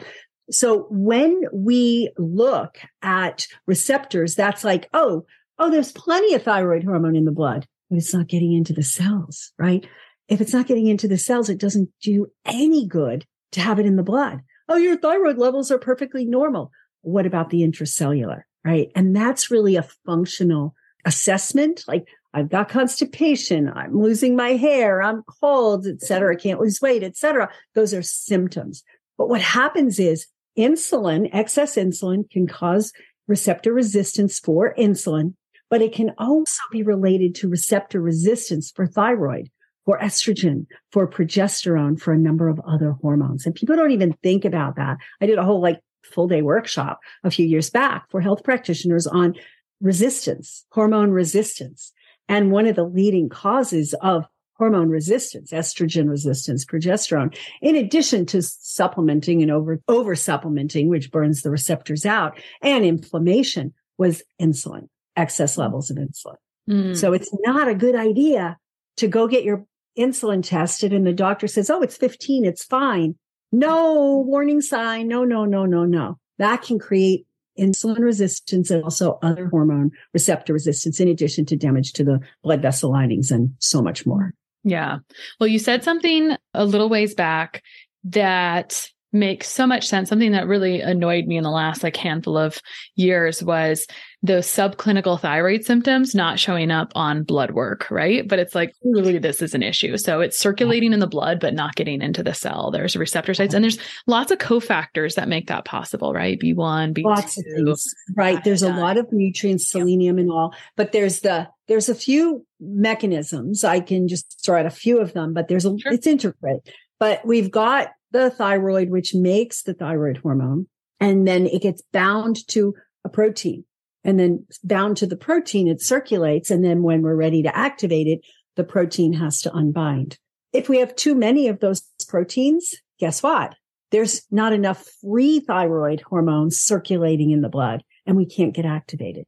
So 0.51 0.87
when 0.91 1.43
we 1.53 2.11
look 2.17 2.79
at 3.03 3.47
receptors, 3.67 4.35
that's 4.35 4.65
like, 4.65 4.89
oh, 4.93 5.27
oh, 5.59 5.71
there's 5.71 5.93
plenty 5.93 6.35
of 6.35 6.43
thyroid 6.43 6.85
hormone 6.85 7.17
in 7.17 7.25
the 7.25 7.33
blood, 7.33 7.67
but 7.91 7.99
it's 7.99 8.15
not 8.15 8.29
getting 8.29 8.53
into 8.53 8.73
the 8.73 8.83
cells, 8.83 9.53
right? 9.59 9.87
If 10.29 10.41
it's 10.41 10.53
not 10.53 10.67
getting 10.67 10.87
into 10.87 11.09
the 11.09 11.19
cells, 11.19 11.49
it 11.49 11.59
doesn't 11.59 11.91
do 12.03 12.27
any 12.45 12.87
good 12.87 13.25
to 13.53 13.61
have 13.61 13.79
it 13.79 13.87
in 13.87 13.97
the 13.97 14.03
blood. 14.03 14.41
Oh, 14.69 14.77
your 14.77 14.97
thyroid 14.97 15.39
levels 15.39 15.71
are 15.71 15.79
perfectly 15.79 16.25
normal. 16.25 16.71
What 17.03 17.27
about 17.27 17.51
the 17.51 17.63
intracellular, 17.63 18.43
right? 18.65 18.91
And 18.95 19.15
that's 19.15 19.51
really 19.51 19.77
a 19.77 19.89
functional 20.05 20.75
assessment. 21.05 21.85
Like 21.87 22.09
I've 22.35 22.51
got 22.51 22.69
constipation, 22.69 23.73
I'm 23.75 23.99
losing 23.99 24.37
my 24.37 24.51
hair, 24.51 25.03
I'm 25.03 25.23
cold, 25.41 25.87
etc. 25.87 26.35
I 26.35 26.37
can't 26.37 26.61
lose 26.61 26.81
weight, 26.81 27.03
etc. 27.03 27.51
Those 27.75 27.95
are 27.95 28.03
symptoms. 28.03 28.85
But 29.17 29.29
what 29.29 29.41
happens 29.41 29.99
is 29.99 30.27
insulin, 30.57 31.31
excess 31.33 31.77
insulin 31.77 32.31
can 32.31 32.47
cause 32.47 32.93
receptor 33.27 33.73
resistance 33.73 34.39
for 34.39 34.75
insulin, 34.79 35.35
but 35.71 35.83
it 35.83 35.95
can 35.95 36.13
also 36.19 36.61
be 36.71 36.83
related 36.83 37.35
to 37.37 37.49
receptor 37.49 38.01
resistance 38.01 38.71
for 38.71 38.87
thyroid, 38.87 39.51
for 39.85 39.99
estrogen, 39.99 40.67
for 40.93 41.09
progesterone, 41.09 41.99
for 42.01 42.13
a 42.13 42.19
number 42.19 42.49
of 42.49 42.61
other 42.67 42.93
hormones. 42.93 43.47
And 43.47 43.55
people 43.55 43.77
don't 43.77 43.91
even 43.91 44.13
think 44.23 44.45
about 44.45 44.77
that. 44.77 44.99
I 45.21 45.27
did 45.27 45.39
a 45.39 45.45
whole 45.45 45.61
like 45.61 45.81
full 46.05 46.29
day 46.29 46.43
workshop 46.43 47.01
a 47.25 47.31
few 47.31 47.47
years 47.47 47.71
back 47.71 48.11
for 48.11 48.21
health 48.21 48.45
practitioners 48.45 49.07
on 49.07 49.35
resistance, 49.81 50.65
hormone 50.73 51.11
resistance. 51.11 51.93
And 52.29 52.51
one 52.51 52.67
of 52.67 52.77
the 52.77 52.85
leading 52.85 53.29
causes 53.29 53.95
of 54.03 54.27
hormone 54.59 54.91
resistance, 54.91 55.53
estrogen 55.53 56.09
resistance, 56.09 56.65
progesterone, 56.65 57.37
in 57.63 57.77
addition 57.77 58.27
to 58.27 58.43
supplementing 58.43 59.41
and 59.41 59.51
over, 59.51 59.81
over 59.89 60.15
supplementing, 60.15 60.89
which 60.89 61.13
burns 61.13 61.43
the 61.43 61.51
receptors 61.51 62.05
out 62.05 62.39
and 62.61 62.85
inflammation 62.85 63.73
was 63.99 64.23
insulin, 64.41 64.89
excess 65.17 65.57
levels 65.57 65.91
of 65.91 65.97
insulin. 65.97 66.37
Mm. 66.69 66.97
So 66.97 67.13
it's 67.13 67.31
not 67.45 67.69
a 67.69 67.75
good 67.75 67.95
idea 67.95 68.59
to 68.97 69.07
go 69.07 69.29
get 69.29 69.45
your 69.45 69.65
insulin 69.97 70.43
tested 70.43 70.93
and 70.93 71.07
the 71.07 71.13
doctor 71.13 71.47
says, 71.47 71.71
Oh, 71.71 71.81
it's 71.81 71.97
15. 71.97 72.45
It's 72.45 72.65
fine. 72.65 73.15
No 73.53 74.19
warning 74.27 74.61
sign. 74.61 75.09
No, 75.09 75.25
no, 75.25 75.45
no, 75.45 75.65
no, 75.67 75.85
no. 75.85 76.19
That 76.39 76.63
can 76.63 76.79
create 76.79 77.27
insulin 77.59 78.01
resistance 78.01 78.71
and 78.71 78.83
also 78.83 79.19
other 79.23 79.49
hormone 79.49 79.91
receptor 80.15 80.53
resistance, 80.53 81.01
in 81.01 81.09
addition 81.09 81.45
to 81.47 81.57
damage 81.57 81.93
to 81.95 82.05
the 82.05 82.21
blood 82.43 82.63
vessel 82.63 82.91
linings 82.91 83.31
and 83.31 83.55
so 83.59 83.83
much 83.83 84.07
more. 84.07 84.35
Yeah. 84.65 84.99
Well, 85.41 85.49
you 85.49 85.59
said 85.59 85.85
something 85.85 86.37
a 86.55 86.65
little 86.65 86.89
ways 86.89 87.15
back 87.15 87.63
that 88.05 88.89
makes 89.13 89.49
so 89.49 89.67
much 89.67 89.87
sense. 89.87 90.09
Something 90.09 90.33
that 90.33 90.47
really 90.47 90.81
annoyed 90.81 91.27
me 91.27 91.37
in 91.37 91.45
the 91.45 91.51
last 91.51 91.83
like 91.83 91.97
handful 91.97 92.37
of 92.37 92.61
years 92.95 93.43
was 93.43 93.87
those 94.23 94.47
subclinical 94.49 95.21
thyroid 95.21 95.65
symptoms 95.65 96.13
not 96.13 96.41
showing 96.41 96.73
up 96.73 96.91
on 96.97 97.23
blood 97.23 97.53
work, 97.53 97.89
right? 97.89 98.27
But 98.27 98.41
it's 98.41 98.55
like, 98.55 98.75
really, 98.83 99.19
this 99.19 99.41
is 99.41 99.55
an 99.55 99.63
issue. 99.63 99.97
So 99.97 100.21
it's 100.21 100.39
circulating 100.39 100.93
in 100.93 100.99
the 100.99 101.07
blood, 101.07 101.39
but 101.39 101.55
not 101.55 101.77
getting 101.77 102.03
into 102.03 102.25
the 102.25 102.35
cell. 102.35 102.73
There's 102.73 102.97
receptor 102.97 103.33
sites 103.33 103.55
and 103.55 103.63
there's 103.63 103.79
lots 104.09 104.33
of 104.33 104.39
cofactors 104.39 105.15
that 105.15 105.29
make 105.29 105.47
that 105.47 105.65
possible, 105.65 106.13
right? 106.13 106.39
B1, 106.39 106.95
B2. 106.95 107.05
Lots 107.05 107.39
of 107.39 107.45
things, 107.45 107.95
right? 108.17 108.43
There's 108.43 108.63
a 108.63 108.73
lot 108.73 108.99
of 108.99 109.07
nutrients, 109.13 109.71
selenium 109.71 110.19
and 110.19 110.33
all, 110.33 110.53
but 110.75 110.91
there's 110.91 111.21
the, 111.21 111.49
there's 111.69 111.89
a 111.89 111.95
few 111.95 112.45
mechanisms. 112.59 113.63
I 113.63 113.79
can 113.79 114.09
just 114.09 114.43
throw 114.45 114.59
out 114.59 114.67
a 114.67 114.71
few 114.71 114.99
of 114.99 115.13
them, 115.13 115.33
but 115.33 115.47
there's 115.47 115.65
a, 115.65 115.79
sure. 115.79 115.93
it's 115.93 116.09
intricate, 116.09 116.69
but 116.99 117.25
we've 117.25 117.53
got 117.53 117.91
the 118.11 118.31
thyroid, 118.31 118.91
which 118.91 119.15
makes 119.15 119.63
the 119.63 119.75
thyroid 119.75 120.17
hormone, 120.17 120.67
and 120.99 121.29
then 121.29 121.47
it 121.47 121.63
gets 121.63 121.83
bound 121.93 122.37
to 122.49 122.75
a 123.05 123.09
protein 123.09 123.65
and 124.09 124.19
then 124.19 124.47
bound 124.65 124.97
to 124.97 125.07
the 125.07 125.19
protein, 125.19 125.69
it 125.69 125.83
circulates. 125.83 126.51
And 126.51 126.65
then 126.65 126.83
when 126.83 127.03
we're 127.03 127.15
ready 127.15 127.43
to 127.43 127.55
activate 127.55 128.07
it, 128.07 128.21
the 128.57 128.65
protein 128.65 129.13
has 129.13 129.43
to 129.43 129.53
unbind. 129.53 130.17
If 130.55 130.67
we 130.71 130.79
have 130.79 130.97
too 130.97 131.15
many 131.15 131.47
of 131.49 131.61
those 131.61 131.83
proteins, 132.09 132.75
guess 132.99 133.23
what? 133.23 133.55
There's 133.91 134.23
not 134.31 134.55
enough 134.55 134.89
free 135.03 135.41
thyroid 135.41 136.01
hormones 136.01 136.59
circulating 136.59 137.33
in 137.33 137.43
the 137.43 137.51
blood 137.51 137.83
and 138.07 138.17
we 138.17 138.25
can't 138.25 138.55
get 138.55 138.65
activated. 138.65 139.27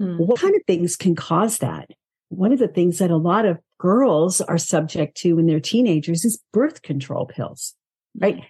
Mm. 0.00 0.18
What 0.18 0.40
kind 0.40 0.56
of 0.56 0.62
things 0.66 0.96
can 0.96 1.14
cause 1.14 1.58
that? 1.58 1.90
One 2.28 2.52
of 2.52 2.58
the 2.58 2.66
things 2.66 2.98
that 2.98 3.12
a 3.12 3.16
lot 3.16 3.46
of 3.46 3.60
girls 3.78 4.40
are 4.40 4.58
subject 4.58 5.16
to 5.18 5.34
when 5.34 5.46
they're 5.46 5.60
teenagers 5.60 6.24
is 6.24 6.42
birth 6.52 6.82
control 6.82 7.26
pills, 7.26 7.76
right? 8.18 8.42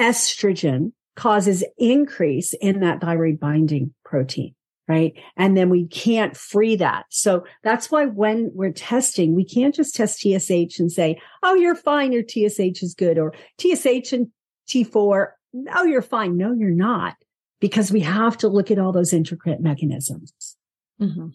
Estrogen 0.00 0.92
causes 1.16 1.64
increase 1.76 2.54
in 2.60 2.78
that 2.80 3.00
thyroid 3.00 3.40
binding 3.40 3.92
protein 4.04 4.54
right? 4.86 5.14
And 5.36 5.56
then 5.56 5.70
we 5.70 5.86
can't 5.86 6.36
free 6.36 6.76
that. 6.76 7.06
So 7.08 7.44
that's 7.62 7.90
why 7.90 8.06
when 8.06 8.50
we're 8.54 8.72
testing, 8.72 9.34
we 9.34 9.44
can't 9.44 9.74
just 9.74 9.94
test 9.94 10.20
TSH 10.20 10.78
and 10.78 10.92
say, 10.92 11.20
oh, 11.42 11.54
you're 11.54 11.74
fine, 11.74 12.12
your 12.12 12.22
TSH 12.22 12.82
is 12.82 12.94
good, 12.96 13.18
or 13.18 13.32
TSH 13.58 14.12
and 14.12 14.28
T4, 14.68 15.28
oh, 15.74 15.84
you're 15.84 16.02
fine. 16.02 16.36
No, 16.36 16.52
you're 16.52 16.70
not, 16.70 17.16
because 17.60 17.90
we 17.90 18.00
have 18.00 18.36
to 18.38 18.48
look 18.48 18.70
at 18.70 18.78
all 18.78 18.92
those 18.92 19.12
intricate 19.12 19.60
mechanisms. 19.60 20.56
Mm-hmm. 21.00 21.28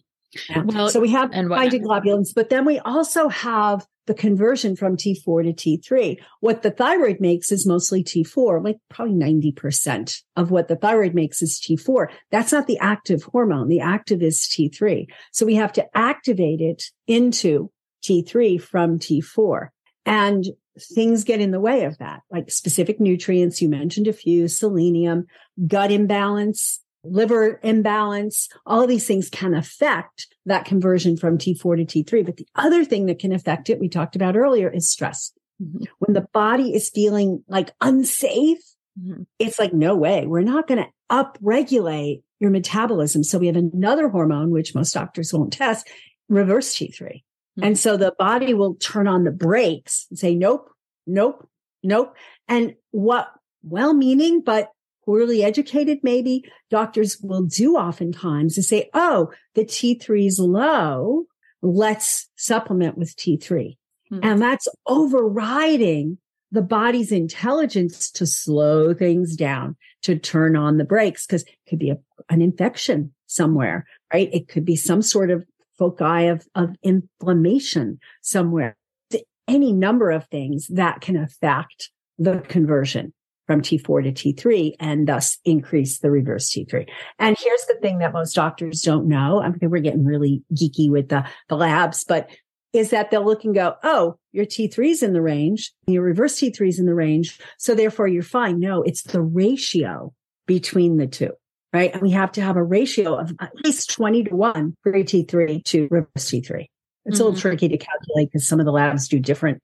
Yeah. 0.48 0.62
Well, 0.64 0.88
so 0.88 1.00
we 1.00 1.10
have 1.10 1.30
binding 1.30 1.84
globulins, 1.84 2.30
but 2.34 2.50
then 2.50 2.64
we 2.64 2.78
also 2.80 3.28
have 3.28 3.86
the 4.06 4.14
conversion 4.14 4.76
from 4.76 4.96
T4 4.96 5.54
to 5.54 5.78
T3. 5.78 6.20
What 6.40 6.62
the 6.62 6.70
thyroid 6.70 7.20
makes 7.20 7.52
is 7.52 7.66
mostly 7.66 8.02
T4, 8.02 8.64
like 8.64 8.78
probably 8.88 9.14
90% 9.14 10.22
of 10.36 10.50
what 10.50 10.68
the 10.68 10.76
thyroid 10.76 11.14
makes 11.14 11.42
is 11.42 11.60
T4. 11.60 12.08
That's 12.30 12.52
not 12.52 12.66
the 12.66 12.78
active 12.78 13.22
hormone. 13.24 13.68
The 13.68 13.80
active 13.80 14.22
is 14.22 14.40
T3. 14.40 15.06
So 15.32 15.46
we 15.46 15.54
have 15.56 15.72
to 15.74 15.86
activate 15.96 16.60
it 16.60 16.84
into 17.06 17.70
T3 18.02 18.60
from 18.60 18.98
T4. 18.98 19.68
And 20.06 20.46
things 20.94 21.24
get 21.24 21.40
in 21.40 21.50
the 21.50 21.60
way 21.60 21.84
of 21.84 21.98
that, 21.98 22.22
like 22.30 22.50
specific 22.50 23.00
nutrients. 23.00 23.60
You 23.60 23.68
mentioned 23.68 24.08
a 24.08 24.12
few, 24.12 24.48
selenium, 24.48 25.26
gut 25.66 25.92
imbalance, 25.92 26.80
liver 27.04 27.60
imbalance, 27.62 28.48
all 28.66 28.82
of 28.82 28.88
these 28.88 29.06
things 29.06 29.30
can 29.30 29.54
affect 29.54 30.26
that 30.46 30.64
conversion 30.64 31.16
from 31.16 31.38
T4 31.38 31.86
to 31.86 32.04
T3. 32.04 32.24
But 32.24 32.36
the 32.36 32.46
other 32.54 32.84
thing 32.84 33.06
that 33.06 33.18
can 33.18 33.32
affect 33.32 33.70
it, 33.70 33.80
we 33.80 33.88
talked 33.88 34.16
about 34.16 34.36
earlier, 34.36 34.68
is 34.68 34.88
stress. 34.88 35.32
Mm-hmm. 35.62 35.84
When 35.98 36.14
the 36.14 36.26
body 36.32 36.74
is 36.74 36.90
feeling 36.90 37.44
like 37.48 37.72
unsafe, 37.80 38.62
mm-hmm. 38.98 39.22
it's 39.38 39.58
like, 39.58 39.72
no 39.72 39.94
way, 39.96 40.26
we're 40.26 40.42
not 40.42 40.66
going 40.66 40.84
to 40.84 40.90
upregulate 41.10 42.22
your 42.38 42.50
metabolism. 42.50 43.22
So 43.22 43.38
we 43.38 43.46
have 43.46 43.56
another 43.56 44.08
hormone, 44.08 44.50
which 44.50 44.74
most 44.74 44.94
doctors 44.94 45.32
won't 45.32 45.52
test, 45.52 45.88
reverse 46.28 46.74
T3. 46.74 46.98
Mm-hmm. 46.98 47.64
And 47.64 47.78
so 47.78 47.96
the 47.96 48.14
body 48.18 48.54
will 48.54 48.74
turn 48.74 49.06
on 49.06 49.24
the 49.24 49.30
brakes 49.30 50.06
and 50.10 50.18
say, 50.18 50.34
nope, 50.34 50.70
nope, 51.06 51.48
nope. 51.82 52.14
And 52.48 52.74
what 52.90 53.30
well 53.62 53.92
meaning, 53.92 54.40
but 54.40 54.70
poorly 55.04 55.42
educated, 55.42 55.98
maybe 56.02 56.44
doctors 56.70 57.18
will 57.20 57.42
do 57.42 57.76
oftentimes 57.76 58.58
is 58.58 58.68
say, 58.68 58.88
Oh, 58.94 59.30
the 59.54 59.64
T3 59.64 60.26
is 60.26 60.38
low. 60.38 61.24
Let's 61.62 62.28
supplement 62.36 62.96
with 62.96 63.16
T3. 63.16 63.76
Mm-hmm. 64.12 64.18
And 64.22 64.42
that's 64.42 64.68
overriding 64.86 66.18
the 66.52 66.62
body's 66.62 67.12
intelligence 67.12 68.10
to 68.10 68.26
slow 68.26 68.92
things 68.92 69.36
down, 69.36 69.76
to 70.02 70.18
turn 70.18 70.56
on 70.56 70.78
the 70.78 70.84
brakes, 70.84 71.26
because 71.26 71.42
it 71.42 71.56
could 71.68 71.78
be 71.78 71.90
a, 71.90 71.98
an 72.28 72.42
infection 72.42 73.14
somewhere, 73.26 73.86
right? 74.12 74.28
It 74.32 74.48
could 74.48 74.64
be 74.64 74.76
some 74.76 75.02
sort 75.02 75.30
of 75.30 75.44
foci 75.78 76.26
of, 76.26 76.46
of 76.54 76.70
inflammation 76.82 78.00
somewhere. 78.22 78.76
Any 79.46 79.72
number 79.72 80.10
of 80.10 80.26
things 80.26 80.68
that 80.68 81.00
can 81.00 81.16
affect 81.16 81.90
the 82.18 82.38
conversion 82.38 83.12
from 83.50 83.62
T4 83.62 84.04
to 84.04 84.12
T3 84.12 84.76
and 84.78 85.08
thus 85.08 85.36
increase 85.44 85.98
the 85.98 86.08
reverse 86.08 86.48
T3. 86.50 86.88
And 87.18 87.36
here's 87.36 87.64
the 87.64 87.74
thing 87.82 87.98
that 87.98 88.12
most 88.12 88.32
doctors 88.32 88.80
don't 88.82 89.08
know. 89.08 89.42
I 89.42 89.48
mean, 89.48 89.70
we're 89.70 89.80
getting 89.80 90.04
really 90.04 90.44
geeky 90.54 90.88
with 90.88 91.08
the, 91.08 91.26
the 91.48 91.56
labs, 91.56 92.04
but 92.04 92.30
is 92.72 92.90
that 92.90 93.10
they'll 93.10 93.24
look 93.24 93.42
and 93.42 93.52
go, 93.52 93.74
Oh, 93.82 94.14
your 94.30 94.46
T3 94.46 94.90
is 94.90 95.02
in 95.02 95.14
the 95.14 95.20
range. 95.20 95.72
Your 95.88 96.04
reverse 96.04 96.38
T3 96.38 96.68
is 96.68 96.78
in 96.78 96.86
the 96.86 96.94
range. 96.94 97.40
So 97.58 97.74
therefore 97.74 98.06
you're 98.06 98.22
fine. 98.22 98.60
No, 98.60 98.82
it's 98.82 99.02
the 99.02 99.20
ratio 99.20 100.14
between 100.46 100.98
the 100.98 101.08
two, 101.08 101.32
right? 101.72 101.92
And 101.92 102.02
we 102.02 102.12
have 102.12 102.30
to 102.32 102.42
have 102.42 102.54
a 102.54 102.62
ratio 102.62 103.16
of 103.16 103.34
at 103.40 103.50
least 103.64 103.90
20 103.90 104.22
to 104.26 104.36
one 104.36 104.76
for 104.84 104.92
T3 104.92 105.64
to 105.64 105.88
reverse 105.90 106.08
T3. 106.18 106.36
It's 106.36 106.46
mm-hmm. 106.46 106.66
a 107.08 107.10
little 107.10 107.32
mm-hmm. 107.32 107.40
tricky 107.40 107.68
to 107.68 107.78
calculate 107.78 108.30
because 108.30 108.46
some 108.46 108.60
of 108.60 108.66
the 108.66 108.70
labs 108.70 109.08
do 109.08 109.18
different 109.18 109.60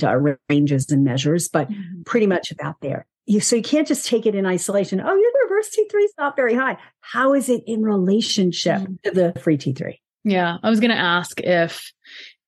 uh, 0.00 0.16
ranges 0.48 0.92
and 0.92 1.02
measures, 1.02 1.48
but 1.48 1.68
mm-hmm. 1.68 2.02
pretty 2.02 2.28
much 2.28 2.52
about 2.52 2.76
there. 2.80 3.04
You, 3.26 3.40
so 3.40 3.56
you 3.56 3.62
can't 3.62 3.88
just 3.88 4.06
take 4.06 4.24
it 4.24 4.34
in 4.34 4.46
isolation. 4.46 5.00
Oh, 5.00 5.14
your 5.14 5.30
reverse 5.44 5.70
T3 5.70 6.04
is 6.04 6.12
not 6.16 6.36
very 6.36 6.54
high. 6.54 6.78
How 7.00 7.34
is 7.34 7.48
it 7.48 7.62
in 7.66 7.82
relationship 7.82 8.82
mm-hmm. 8.82 8.94
to 9.04 9.10
the 9.10 9.40
free 9.40 9.58
T3? 9.58 9.98
Yeah, 10.24 10.58
I 10.62 10.70
was 10.70 10.80
going 10.80 10.90
to 10.90 10.96
ask 10.96 11.40
if 11.40 11.92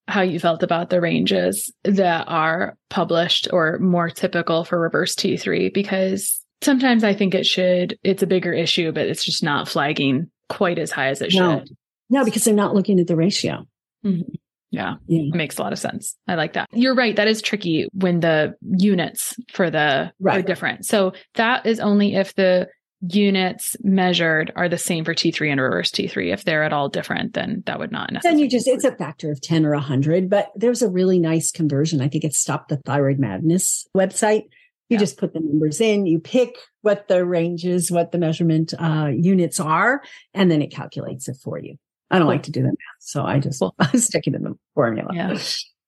how 0.07 0.23
you 0.23 0.41
felt 0.41 0.63
about 0.63 0.91
the 0.91 1.01
ranges 1.01 1.73
that 1.85 2.25
are 2.29 2.77
published 2.89 3.49
or 3.53 3.79
more 3.79 4.09
typical 4.09 4.65
for 4.65 4.81
reverse 4.81 5.15
T3 5.15 5.73
because 5.73 6.41
sometimes 6.63 7.05
I 7.05 7.13
think 7.13 7.35
it 7.35 7.45
should, 7.45 7.99
it's 8.03 8.23
a 8.23 8.27
bigger 8.27 8.53
issue, 8.53 8.91
but 8.91 9.07
it's 9.07 9.25
just 9.25 9.43
not 9.43 9.69
flagging 9.69 10.31
quite 10.49 10.79
as 10.79 10.91
high 10.91 11.09
as 11.09 11.21
it 11.21 11.35
no. 11.35 11.59
should. 11.59 11.77
No, 12.11 12.25
because 12.25 12.45
they're 12.45 12.55
not 12.55 12.75
looking 12.75 12.99
at 13.01 13.07
the 13.07 13.17
ratio. 13.17 13.67
Mm-hmm. 14.05 14.35
Yeah, 14.71 14.95
yeah. 15.07 15.23
It 15.23 15.35
makes 15.35 15.59
a 15.59 15.63
lot 15.63 15.73
of 15.73 15.79
sense. 15.79 16.17
I 16.27 16.35
like 16.35 16.53
that. 16.53 16.69
You're 16.73 16.95
right. 16.95 17.17
That 17.17 17.29
is 17.29 17.41
tricky 17.41 17.89
when 17.93 18.21
the 18.21 18.55
units 18.63 19.35
for 19.53 19.71
the 19.71 20.13
right. 20.21 20.39
are 20.39 20.43
different. 20.43 20.85
So 20.85 21.13
that 21.35 21.65
is 21.65 21.81
only 21.81 22.15
if 22.15 22.35
the 22.35 22.69
units 23.01 23.77
measured 23.83 24.53
are 24.57 24.69
the 24.69 24.79
same 24.79 25.05
for 25.05 25.15
T3 25.15 25.53
and 25.53 25.61
reverse 25.61 25.91
T3. 25.91 26.33
If 26.33 26.45
they're 26.45 26.65
at 26.65 26.73
all 26.73 26.89
different, 26.89 27.35
then 27.35 27.63
that 27.67 27.79
would 27.79 27.93
not 27.93 28.13
necessarily. 28.13 28.37
Then 28.37 28.45
you 28.45 28.51
just, 28.51 28.67
it's 28.67 28.85
a 28.85 28.95
factor 28.97 29.31
of 29.31 29.41
10 29.41 29.65
or 29.65 29.73
100, 29.73 30.29
but 30.29 30.51
there's 30.57 30.83
a 30.83 30.91
really 30.91 31.19
nice 31.19 31.51
conversion. 31.51 32.01
I 32.01 32.09
think 32.09 32.25
it's 32.25 32.39
Stop 32.39 32.69
the 32.69 32.79
Thyroid 32.79 33.19
Madness 33.19 33.87
website. 33.97 34.45
You 34.89 34.95
yeah. 34.95 34.99
just 34.99 35.19
put 35.19 35.33
the 35.35 35.41
numbers 35.41 35.81
in, 35.81 36.07
you 36.07 36.19
pick 36.19 36.57
what 36.81 37.09
the 37.09 37.25
ranges, 37.25 37.91
what 37.91 38.11
the 38.11 38.19
measurement 38.19 38.73
uh, 38.79 39.11
units 39.15 39.61
are, 39.61 40.03
and 40.33 40.51
then 40.51 40.63
it 40.63 40.73
calculates 40.73 41.29
it 41.29 41.37
for 41.43 41.59
you. 41.59 41.77
I 42.11 42.19
don't 42.19 42.27
cool. 42.27 42.35
like 42.35 42.43
to 42.45 42.51
do 42.51 42.63
the 42.63 42.69
math, 42.69 43.01
so 43.01 43.25
I 43.25 43.39
just 43.39 43.61
cool. 43.61 43.75
I 43.79 43.97
stick 43.97 44.27
it 44.27 44.35
in 44.35 44.43
the 44.43 44.55
formula. 44.75 45.11
Yeah. 45.15 45.31
All 45.31 45.37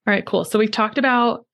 right, 0.07 0.25
cool. 0.25 0.45
So 0.45 0.59
we've 0.59 0.71
talked 0.71 0.99
about 0.99 1.47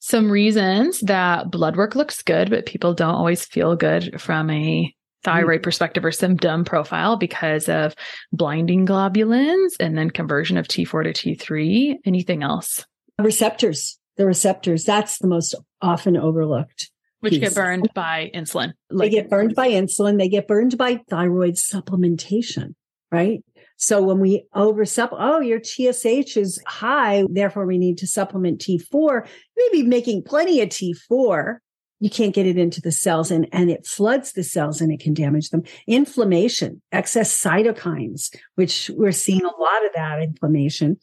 some 0.00 0.30
reasons 0.30 1.00
that 1.00 1.50
blood 1.50 1.76
work 1.76 1.94
looks 1.94 2.22
good, 2.22 2.50
but 2.50 2.66
people 2.66 2.94
don't 2.94 3.14
always 3.14 3.44
feel 3.44 3.76
good 3.76 4.20
from 4.20 4.50
a 4.50 4.94
thyroid 5.22 5.58
mm-hmm. 5.58 5.64
perspective 5.64 6.04
or 6.04 6.12
symptom 6.12 6.64
profile 6.64 7.16
because 7.16 7.68
of 7.68 7.94
binding 8.32 8.86
globulins 8.86 9.72
and 9.78 9.96
then 9.96 10.10
conversion 10.10 10.56
of 10.56 10.66
T4 10.66 11.12
to 11.14 11.36
T3. 11.36 11.96
Anything 12.04 12.42
else? 12.42 12.84
Receptors. 13.18 13.98
The 14.16 14.26
receptors. 14.26 14.84
That's 14.84 15.18
the 15.18 15.28
most 15.28 15.54
often 15.82 16.16
overlooked. 16.16 16.90
Which 17.20 17.34
piece. 17.34 17.40
get 17.40 17.54
burned 17.54 17.90
by 17.94 18.30
insulin. 18.34 18.72
Like 18.90 19.10
they 19.10 19.16
get 19.16 19.28
burned 19.28 19.54
by 19.54 19.68
insulin. 19.68 20.18
They 20.18 20.30
get 20.30 20.48
burned 20.48 20.78
by 20.78 21.00
thyroid 21.10 21.54
supplementation, 21.54 22.74
right? 23.12 23.44
So 23.80 24.02
when 24.02 24.20
we 24.20 24.44
oversupp, 24.54 25.08
oh, 25.12 25.40
your 25.40 25.58
TSH 25.58 26.36
is 26.36 26.62
high, 26.66 27.24
therefore 27.30 27.64
we 27.64 27.78
need 27.78 27.96
to 27.98 28.06
supplement 28.06 28.60
T4. 28.60 29.26
Maybe 29.56 29.82
making 29.82 30.24
plenty 30.24 30.60
of 30.60 30.68
T4, 30.68 31.56
you 31.98 32.10
can't 32.10 32.34
get 32.34 32.46
it 32.46 32.58
into 32.58 32.82
the 32.82 32.92
cells 32.92 33.30
and, 33.30 33.48
and 33.52 33.70
it 33.70 33.86
floods 33.86 34.32
the 34.32 34.44
cells 34.44 34.82
and 34.82 34.92
it 34.92 35.00
can 35.00 35.14
damage 35.14 35.48
them. 35.48 35.62
Inflammation, 35.86 36.82
excess 36.92 37.42
cytokines, 37.42 38.34
which 38.56 38.90
we're 38.94 39.12
seeing 39.12 39.42
a 39.42 39.46
lot 39.46 39.86
of 39.86 39.92
that 39.94 40.22
inflammation. 40.22 40.98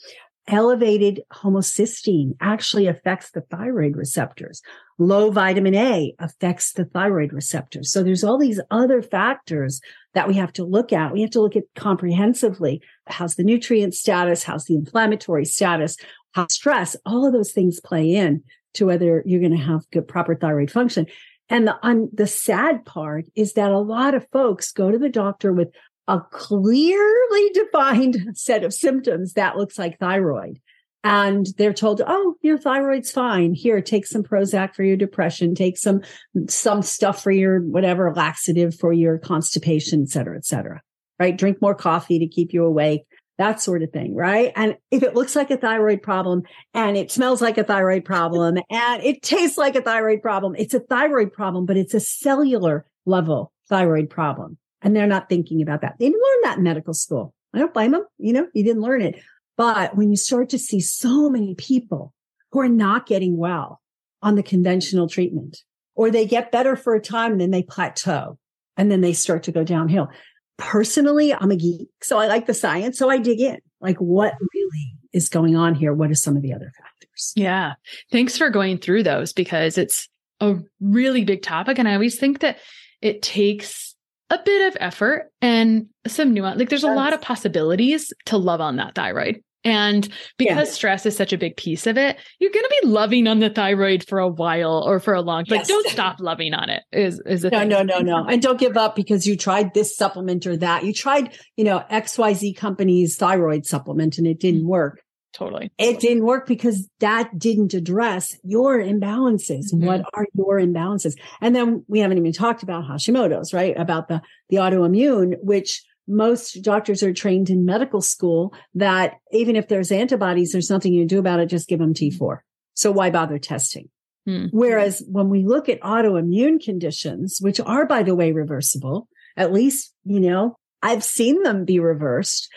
Elevated 0.48 1.22
homocysteine 1.34 2.34
actually 2.40 2.88
affects 2.88 3.32
the 3.32 3.42
thyroid 3.42 3.98
receptors. 3.98 4.62
Low 4.98 5.30
vitamin 5.30 5.76
A 5.76 6.14
affects 6.20 6.72
the 6.72 6.86
thyroid 6.86 7.34
receptors. 7.34 7.92
So 7.92 8.02
there's 8.02 8.24
all 8.24 8.38
these 8.38 8.62
other 8.72 9.02
factors 9.02 9.82
that 10.14 10.28
we 10.28 10.36
have 10.36 10.54
to 10.54 10.64
look 10.64 10.94
at. 10.94 11.12
We 11.12 11.22
have 11.22 11.32
to 11.32 11.42
look 11.42 11.58
at 11.58 11.64
comprehensively. 11.76 12.82
How's 13.08 13.36
the 13.36 13.44
nutrient 13.44 13.94
status? 13.94 14.44
How's 14.44 14.66
the 14.66 14.76
inflammatory 14.76 15.46
status? 15.46 15.98
How 16.32 16.48
stress? 16.48 16.96
All 17.06 17.26
of 17.26 17.34
those 17.34 17.52
things 17.52 17.82
play 17.82 18.14
in 18.14 18.44
to 18.76 18.86
whether 18.86 19.24
you're 19.26 19.42
going 19.42 19.52
to 19.52 19.58
have 19.58 19.90
good 19.92 20.08
proper 20.08 20.36
thyroid 20.36 20.72
function. 20.72 21.08
And 21.50 21.68
the 21.68 22.10
the 22.14 22.28
sad 22.28 22.86
part 22.86 23.26
is 23.36 23.54
that 23.54 23.72
a 23.72 23.80
lot 23.80 24.14
of 24.14 24.28
folks 24.32 24.72
go 24.72 24.92
to 24.92 24.98
the 24.98 25.10
doctor 25.10 25.54
with 25.54 25.70
a 26.08 26.22
clearly 26.32 27.50
defined 27.54 28.38
set 28.38 28.64
of 28.64 28.74
symptoms 28.74 29.34
that 29.34 29.58
looks 29.58 29.78
like 29.78 30.00
thyroid. 30.00 30.60
And 31.04 31.48
they're 31.58 31.74
told, 31.74 32.02
oh, 32.06 32.36
your 32.42 32.58
thyroid's 32.58 33.12
fine. 33.12 33.54
Here, 33.54 33.82
take 33.82 34.06
some 34.06 34.24
Prozac 34.24 34.76
for 34.76 34.84
your 34.84 34.98
depression, 34.98 35.56
take 35.56 35.78
some, 35.78 36.02
some 36.48 36.82
stuff 36.82 37.22
for 37.24 37.32
your 37.32 37.62
whatever 37.62 38.14
laxative 38.14 38.76
for 38.76 38.92
your 38.92 39.18
constipation, 39.18 40.02
et 40.04 40.10
cetera, 40.10 40.36
et 40.36 40.46
cetera. 40.46 40.82
Right. 41.20 41.38
Drink 41.38 41.62
more 41.62 41.76
coffee 41.76 42.20
to 42.20 42.28
keep 42.28 42.54
you 42.54 42.64
awake 42.64 43.06
that 43.38 43.62
sort 43.62 43.84
of 43.84 43.92
thing, 43.92 44.16
right? 44.16 44.52
And 44.56 44.78
if 44.92 45.04
it 45.04 45.16
looks 45.16 45.36
like 45.36 45.52
a 45.52 45.58
thyroid 45.58 46.02
problem 46.02 46.44
and 46.74 46.98
it 46.98 47.12
smells 47.12 47.42
like 47.42 47.58
a 47.58 47.64
thyroid 47.64 48.04
problem 48.04 48.58
and 48.70 49.04
it 49.04 49.22
tastes 49.22 49.58
like 49.58 49.76
a 49.76 49.82
thyroid 49.82 50.22
problem, 50.22 50.56
it's 50.58 50.74
a 50.74 50.80
thyroid 50.80 51.32
problem, 51.32 51.66
but 51.66 51.78
it's 51.78 51.94
a 51.94 52.00
cellular 52.00 52.86
level 53.06 53.52
thyroid 53.70 54.10
problem. 54.10 54.58
And 54.82 54.96
they're 54.96 55.08
not 55.08 55.30
thinking 55.30 55.62
about 55.62 55.82
that. 55.82 55.96
They 56.00 56.06
didn't 56.06 56.22
learn 56.22 56.42
that 56.44 56.58
in 56.58 56.64
medical 56.64 56.94
school. 56.94 57.34
I 57.54 57.60
don't 57.60 57.74
blame 57.74 57.92
them. 57.92 58.06
You 58.18 58.34
know, 58.34 58.48
you 58.54 58.64
didn't 58.64 58.82
learn 58.82 59.02
it. 59.02 59.20
But 59.56 59.98
when 59.98 60.12
you 60.12 60.18
start 60.18 60.50
to 60.50 60.60
see 60.60 60.80
so 60.80 61.30
many 61.30 61.56
people 61.56 62.14
who 62.52 62.60
are 62.60 62.70
not 62.70 63.08
getting 63.08 63.38
well 63.38 63.82
on 64.22 64.36
the 64.36 64.44
conventional 64.44 65.10
treatment, 65.10 65.64
or 65.96 66.12
they 66.12 66.26
get 66.26 66.52
better 66.52 66.76
for 66.76 66.94
a 66.94 67.02
time 67.02 67.32
and 67.32 67.42
then 67.42 67.52
they 67.52 67.64
plateau 67.64 68.38
and 68.76 68.92
then 68.92 69.02
they 69.02 69.14
start 69.14 69.44
to 69.44 69.52
go 69.52 69.64
downhill 69.64 70.10
personally, 70.58 71.34
I'm 71.34 71.52
a 71.52 71.56
geek. 71.56 71.90
So 72.02 72.18
I 72.18 72.28
like 72.28 72.48
the 72.48 72.54
science. 72.54 72.98
So 72.98 73.10
I 73.10 73.18
dig 73.18 73.40
in 73.40 73.60
like 73.80 73.98
what 73.98 74.34
really 74.54 74.96
is 75.14 75.30
going 75.30 75.56
on 75.56 75.76
here? 75.76 75.94
What 75.94 76.12
are 76.12 76.16
some 76.16 76.36
of 76.36 76.42
the 76.42 76.54
other 76.54 76.72
factors? 76.78 77.34
Yeah. 77.36 77.74
Thanks 78.12 78.38
for 78.38 78.50
going 78.50 78.80
through 78.80 79.04
those 79.04 79.34
because 79.34 79.78
it's 79.78 80.10
a 80.40 80.56
really 80.82 81.24
big 81.24 81.42
topic. 81.42 81.80
And 81.80 81.88
I 81.88 81.94
always 81.94 82.20
think 82.20 82.40
that 82.40 82.58
it 83.02 83.22
takes 83.22 83.96
a 84.30 84.40
bit 84.44 84.68
of 84.68 84.78
effort 84.80 85.32
and 85.42 85.88
some 86.06 86.34
nuance. 86.34 86.60
Like 86.60 86.70
there's 86.70 86.84
a 86.84 86.92
lot 86.92 87.14
of 87.14 87.22
possibilities 87.22 88.14
to 88.26 88.38
love 88.38 88.62
on 88.62 88.78
that 88.78 88.96
thyroid. 88.96 89.42
And 89.64 90.08
because 90.38 90.70
yeah. 90.70 90.74
stress 90.74 91.06
is 91.06 91.18
such 91.18 91.34
a 91.34 91.38
big 91.38 91.58
piece 91.58 91.88
of 91.88 91.98
it, 91.98 92.18
you're 92.40 92.52
going 92.52 92.64
to 92.64 92.78
be 92.82 92.88
loving 92.88 93.28
on 93.28 93.40
the 93.40 93.50
thyroid 93.50 94.08
for 94.08 94.20
a 94.20 94.28
while 94.28 94.84
or 94.86 95.00
for 95.00 95.14
a 95.14 95.22
long 95.22 95.44
time. 95.44 95.58
Yes. 95.58 95.68
don't 95.68 95.90
stop 95.90 96.18
loving 96.20 96.54
on 96.54 96.70
it. 96.70 96.84
Is 96.94 97.22
is 97.26 97.44
no, 97.44 97.50
thing. 97.50 97.68
no, 97.68 97.82
no, 97.84 98.00
no, 98.00 98.26
and 98.26 98.42
don't 98.42 98.60
give 98.60 98.78
up 98.78 98.96
because 98.96 99.28
you 99.28 99.36
tried 99.36 99.74
this 99.74 99.98
supplement 99.98 100.48
or 100.48 100.56
that. 100.58 100.86
You 100.86 100.94
tried, 100.94 101.38
you 101.58 101.66
know, 101.66 101.84
X 101.90 102.18
Y 102.18 102.34
Z 102.34 102.54
company's 102.54 103.18
thyroid 103.18 103.66
supplement 103.66 104.18
and 104.18 104.26
it 104.26 104.40
didn't 104.40 104.62
mm-hmm. 104.62 104.70
work. 104.70 105.02
Totally. 105.38 105.72
It 105.78 106.00
didn't 106.00 106.24
work 106.24 106.48
because 106.48 106.90
that 107.00 107.38
didn't 107.38 107.76
address 107.76 108.36
your 108.44 108.80
imbalances. 108.80 109.72
Mm-hmm. 109.72 109.86
What 109.86 110.02
are 110.16 110.26
your 110.34 110.60
imbalances? 110.60 111.14
And 111.42 111.56
then 111.56 111.86
we 111.88 112.00
haven't 112.00 112.18
even 112.18 112.34
talked 112.34 112.64
about 112.64 112.86
Hashimoto's, 112.86 113.54
right? 113.54 113.78
About 113.78 114.08
the 114.08 114.20
the 114.50 114.58
autoimmune, 114.58 115.36
which 115.44 115.84
most 116.08 116.64
doctors 116.64 117.04
are 117.04 117.14
trained 117.14 117.52
in 117.52 117.66
medical 117.66 118.02
school 118.02 118.52
that 118.74 119.20
even 119.32 119.56
if 119.56 119.68
there's 119.68 119.92
antibodies, 119.92 120.54
there's 120.54 120.72
nothing 120.72 120.92
you 120.92 121.02
can 121.02 121.08
do 121.08 121.20
about 121.20 121.40
it. 121.40 121.48
Just 121.50 121.68
give 121.68 121.80
them 121.80 121.94
T4. 121.94 122.40
So 122.74 122.92
why 122.92 123.12
bother 123.12 123.38
testing? 123.38 123.90
Hmm. 124.26 124.46
Whereas 124.50 125.04
when 125.08 125.30
we 125.30 125.44
look 125.44 125.70
at 125.70 125.82
autoimmune 125.82 126.64
conditions, 126.64 127.38
which 127.42 127.60
are, 127.60 127.86
by 127.86 128.02
the 128.02 128.16
way, 128.16 128.32
reversible, 128.32 129.08
at 129.36 129.54
least, 129.54 129.94
you 130.04 130.20
know, 130.20 130.56
I've 130.82 131.04
seen 131.04 131.44
them 131.44 131.64
be 131.64 131.80
reversed. 131.80 132.50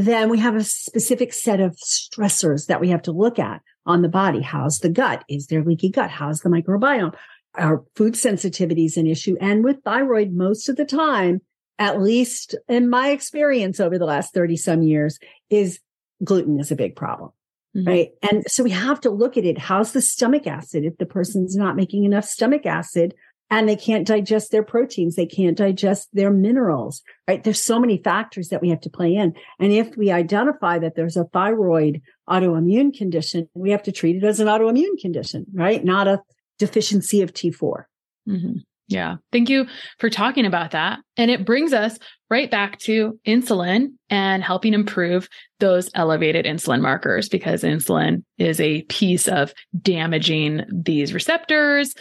Then 0.00 0.30
we 0.30 0.38
have 0.38 0.56
a 0.56 0.64
specific 0.64 1.32
set 1.32 1.60
of 1.60 1.76
stressors 1.76 2.66
that 2.66 2.80
we 2.80 2.88
have 2.88 3.02
to 3.02 3.12
look 3.12 3.38
at 3.38 3.60
on 3.84 4.02
the 4.02 4.08
body. 4.08 4.40
How's 4.40 4.78
the 4.78 4.88
gut? 4.88 5.24
Is 5.28 5.46
there 5.46 5.62
leaky 5.62 5.90
gut? 5.90 6.10
How's 6.10 6.40
the 6.40 6.48
microbiome? 6.48 7.14
Our 7.54 7.84
food 7.96 8.16
sensitivity 8.16 8.86
is 8.86 8.96
an 8.96 9.06
issue. 9.06 9.36
And 9.40 9.62
with 9.64 9.82
thyroid, 9.84 10.32
most 10.32 10.68
of 10.68 10.76
the 10.76 10.84
time, 10.84 11.40
at 11.78 12.00
least 12.00 12.54
in 12.68 12.88
my 12.88 13.10
experience 13.10 13.80
over 13.80 13.98
the 13.98 14.06
last 14.06 14.32
30 14.32 14.56
some 14.56 14.82
years, 14.82 15.18
is 15.50 15.80
gluten 16.24 16.58
is 16.58 16.70
a 16.70 16.76
big 16.76 16.96
problem. 16.96 17.30
Mm-hmm. 17.76 17.88
Right. 17.88 18.10
And 18.22 18.44
so 18.46 18.62
we 18.62 18.70
have 18.70 19.00
to 19.00 19.10
look 19.10 19.36
at 19.36 19.44
it. 19.44 19.58
How's 19.58 19.92
the 19.92 20.02
stomach 20.02 20.46
acid? 20.46 20.84
If 20.84 20.98
the 20.98 21.06
person's 21.06 21.56
not 21.56 21.76
making 21.76 22.04
enough 22.04 22.24
stomach 22.24 22.66
acid 22.66 23.14
and 23.52 23.68
they 23.68 23.76
can't 23.76 24.06
digest 24.06 24.50
their 24.50 24.62
proteins, 24.62 25.14
they 25.14 25.26
can't 25.26 25.58
digest 25.58 26.08
their 26.14 26.30
minerals, 26.30 27.02
right? 27.28 27.44
There's 27.44 27.60
so 27.60 27.78
many 27.78 27.98
factors 27.98 28.48
that 28.48 28.62
we 28.62 28.70
have 28.70 28.80
to 28.80 28.90
play 28.90 29.14
in. 29.14 29.34
And 29.60 29.70
if 29.70 29.94
we 29.94 30.10
identify 30.10 30.78
that 30.78 30.94
there's 30.96 31.18
a 31.18 31.24
thyroid 31.24 32.00
autoimmune 32.26 32.96
condition, 32.96 33.50
we 33.52 33.70
have 33.72 33.82
to 33.82 33.92
treat 33.92 34.16
it 34.16 34.24
as 34.24 34.40
an 34.40 34.46
autoimmune 34.46 34.98
condition, 34.98 35.44
right? 35.52 35.84
Not 35.84 36.08
a 36.08 36.22
deficiency 36.58 37.20
of 37.20 37.34
T4. 37.34 37.84
Mm-hmm. 38.26 38.52
Yeah. 38.88 39.16
Thank 39.32 39.50
you 39.50 39.66
for 39.98 40.08
talking 40.08 40.46
about 40.46 40.70
that. 40.70 41.00
And 41.18 41.30
it 41.30 41.44
brings 41.44 41.74
us 41.74 41.98
right 42.30 42.50
back 42.50 42.78
to 42.80 43.18
insulin 43.26 43.92
and 44.08 44.42
helping 44.42 44.72
improve 44.72 45.28
those 45.60 45.90
elevated 45.94 46.46
insulin 46.46 46.80
markers 46.80 47.28
because 47.28 47.62
insulin 47.62 48.24
is 48.38 48.60
a 48.60 48.82
piece 48.84 49.28
of 49.28 49.52
damaging 49.78 50.62
these 50.70 51.12
receptors, 51.12 51.94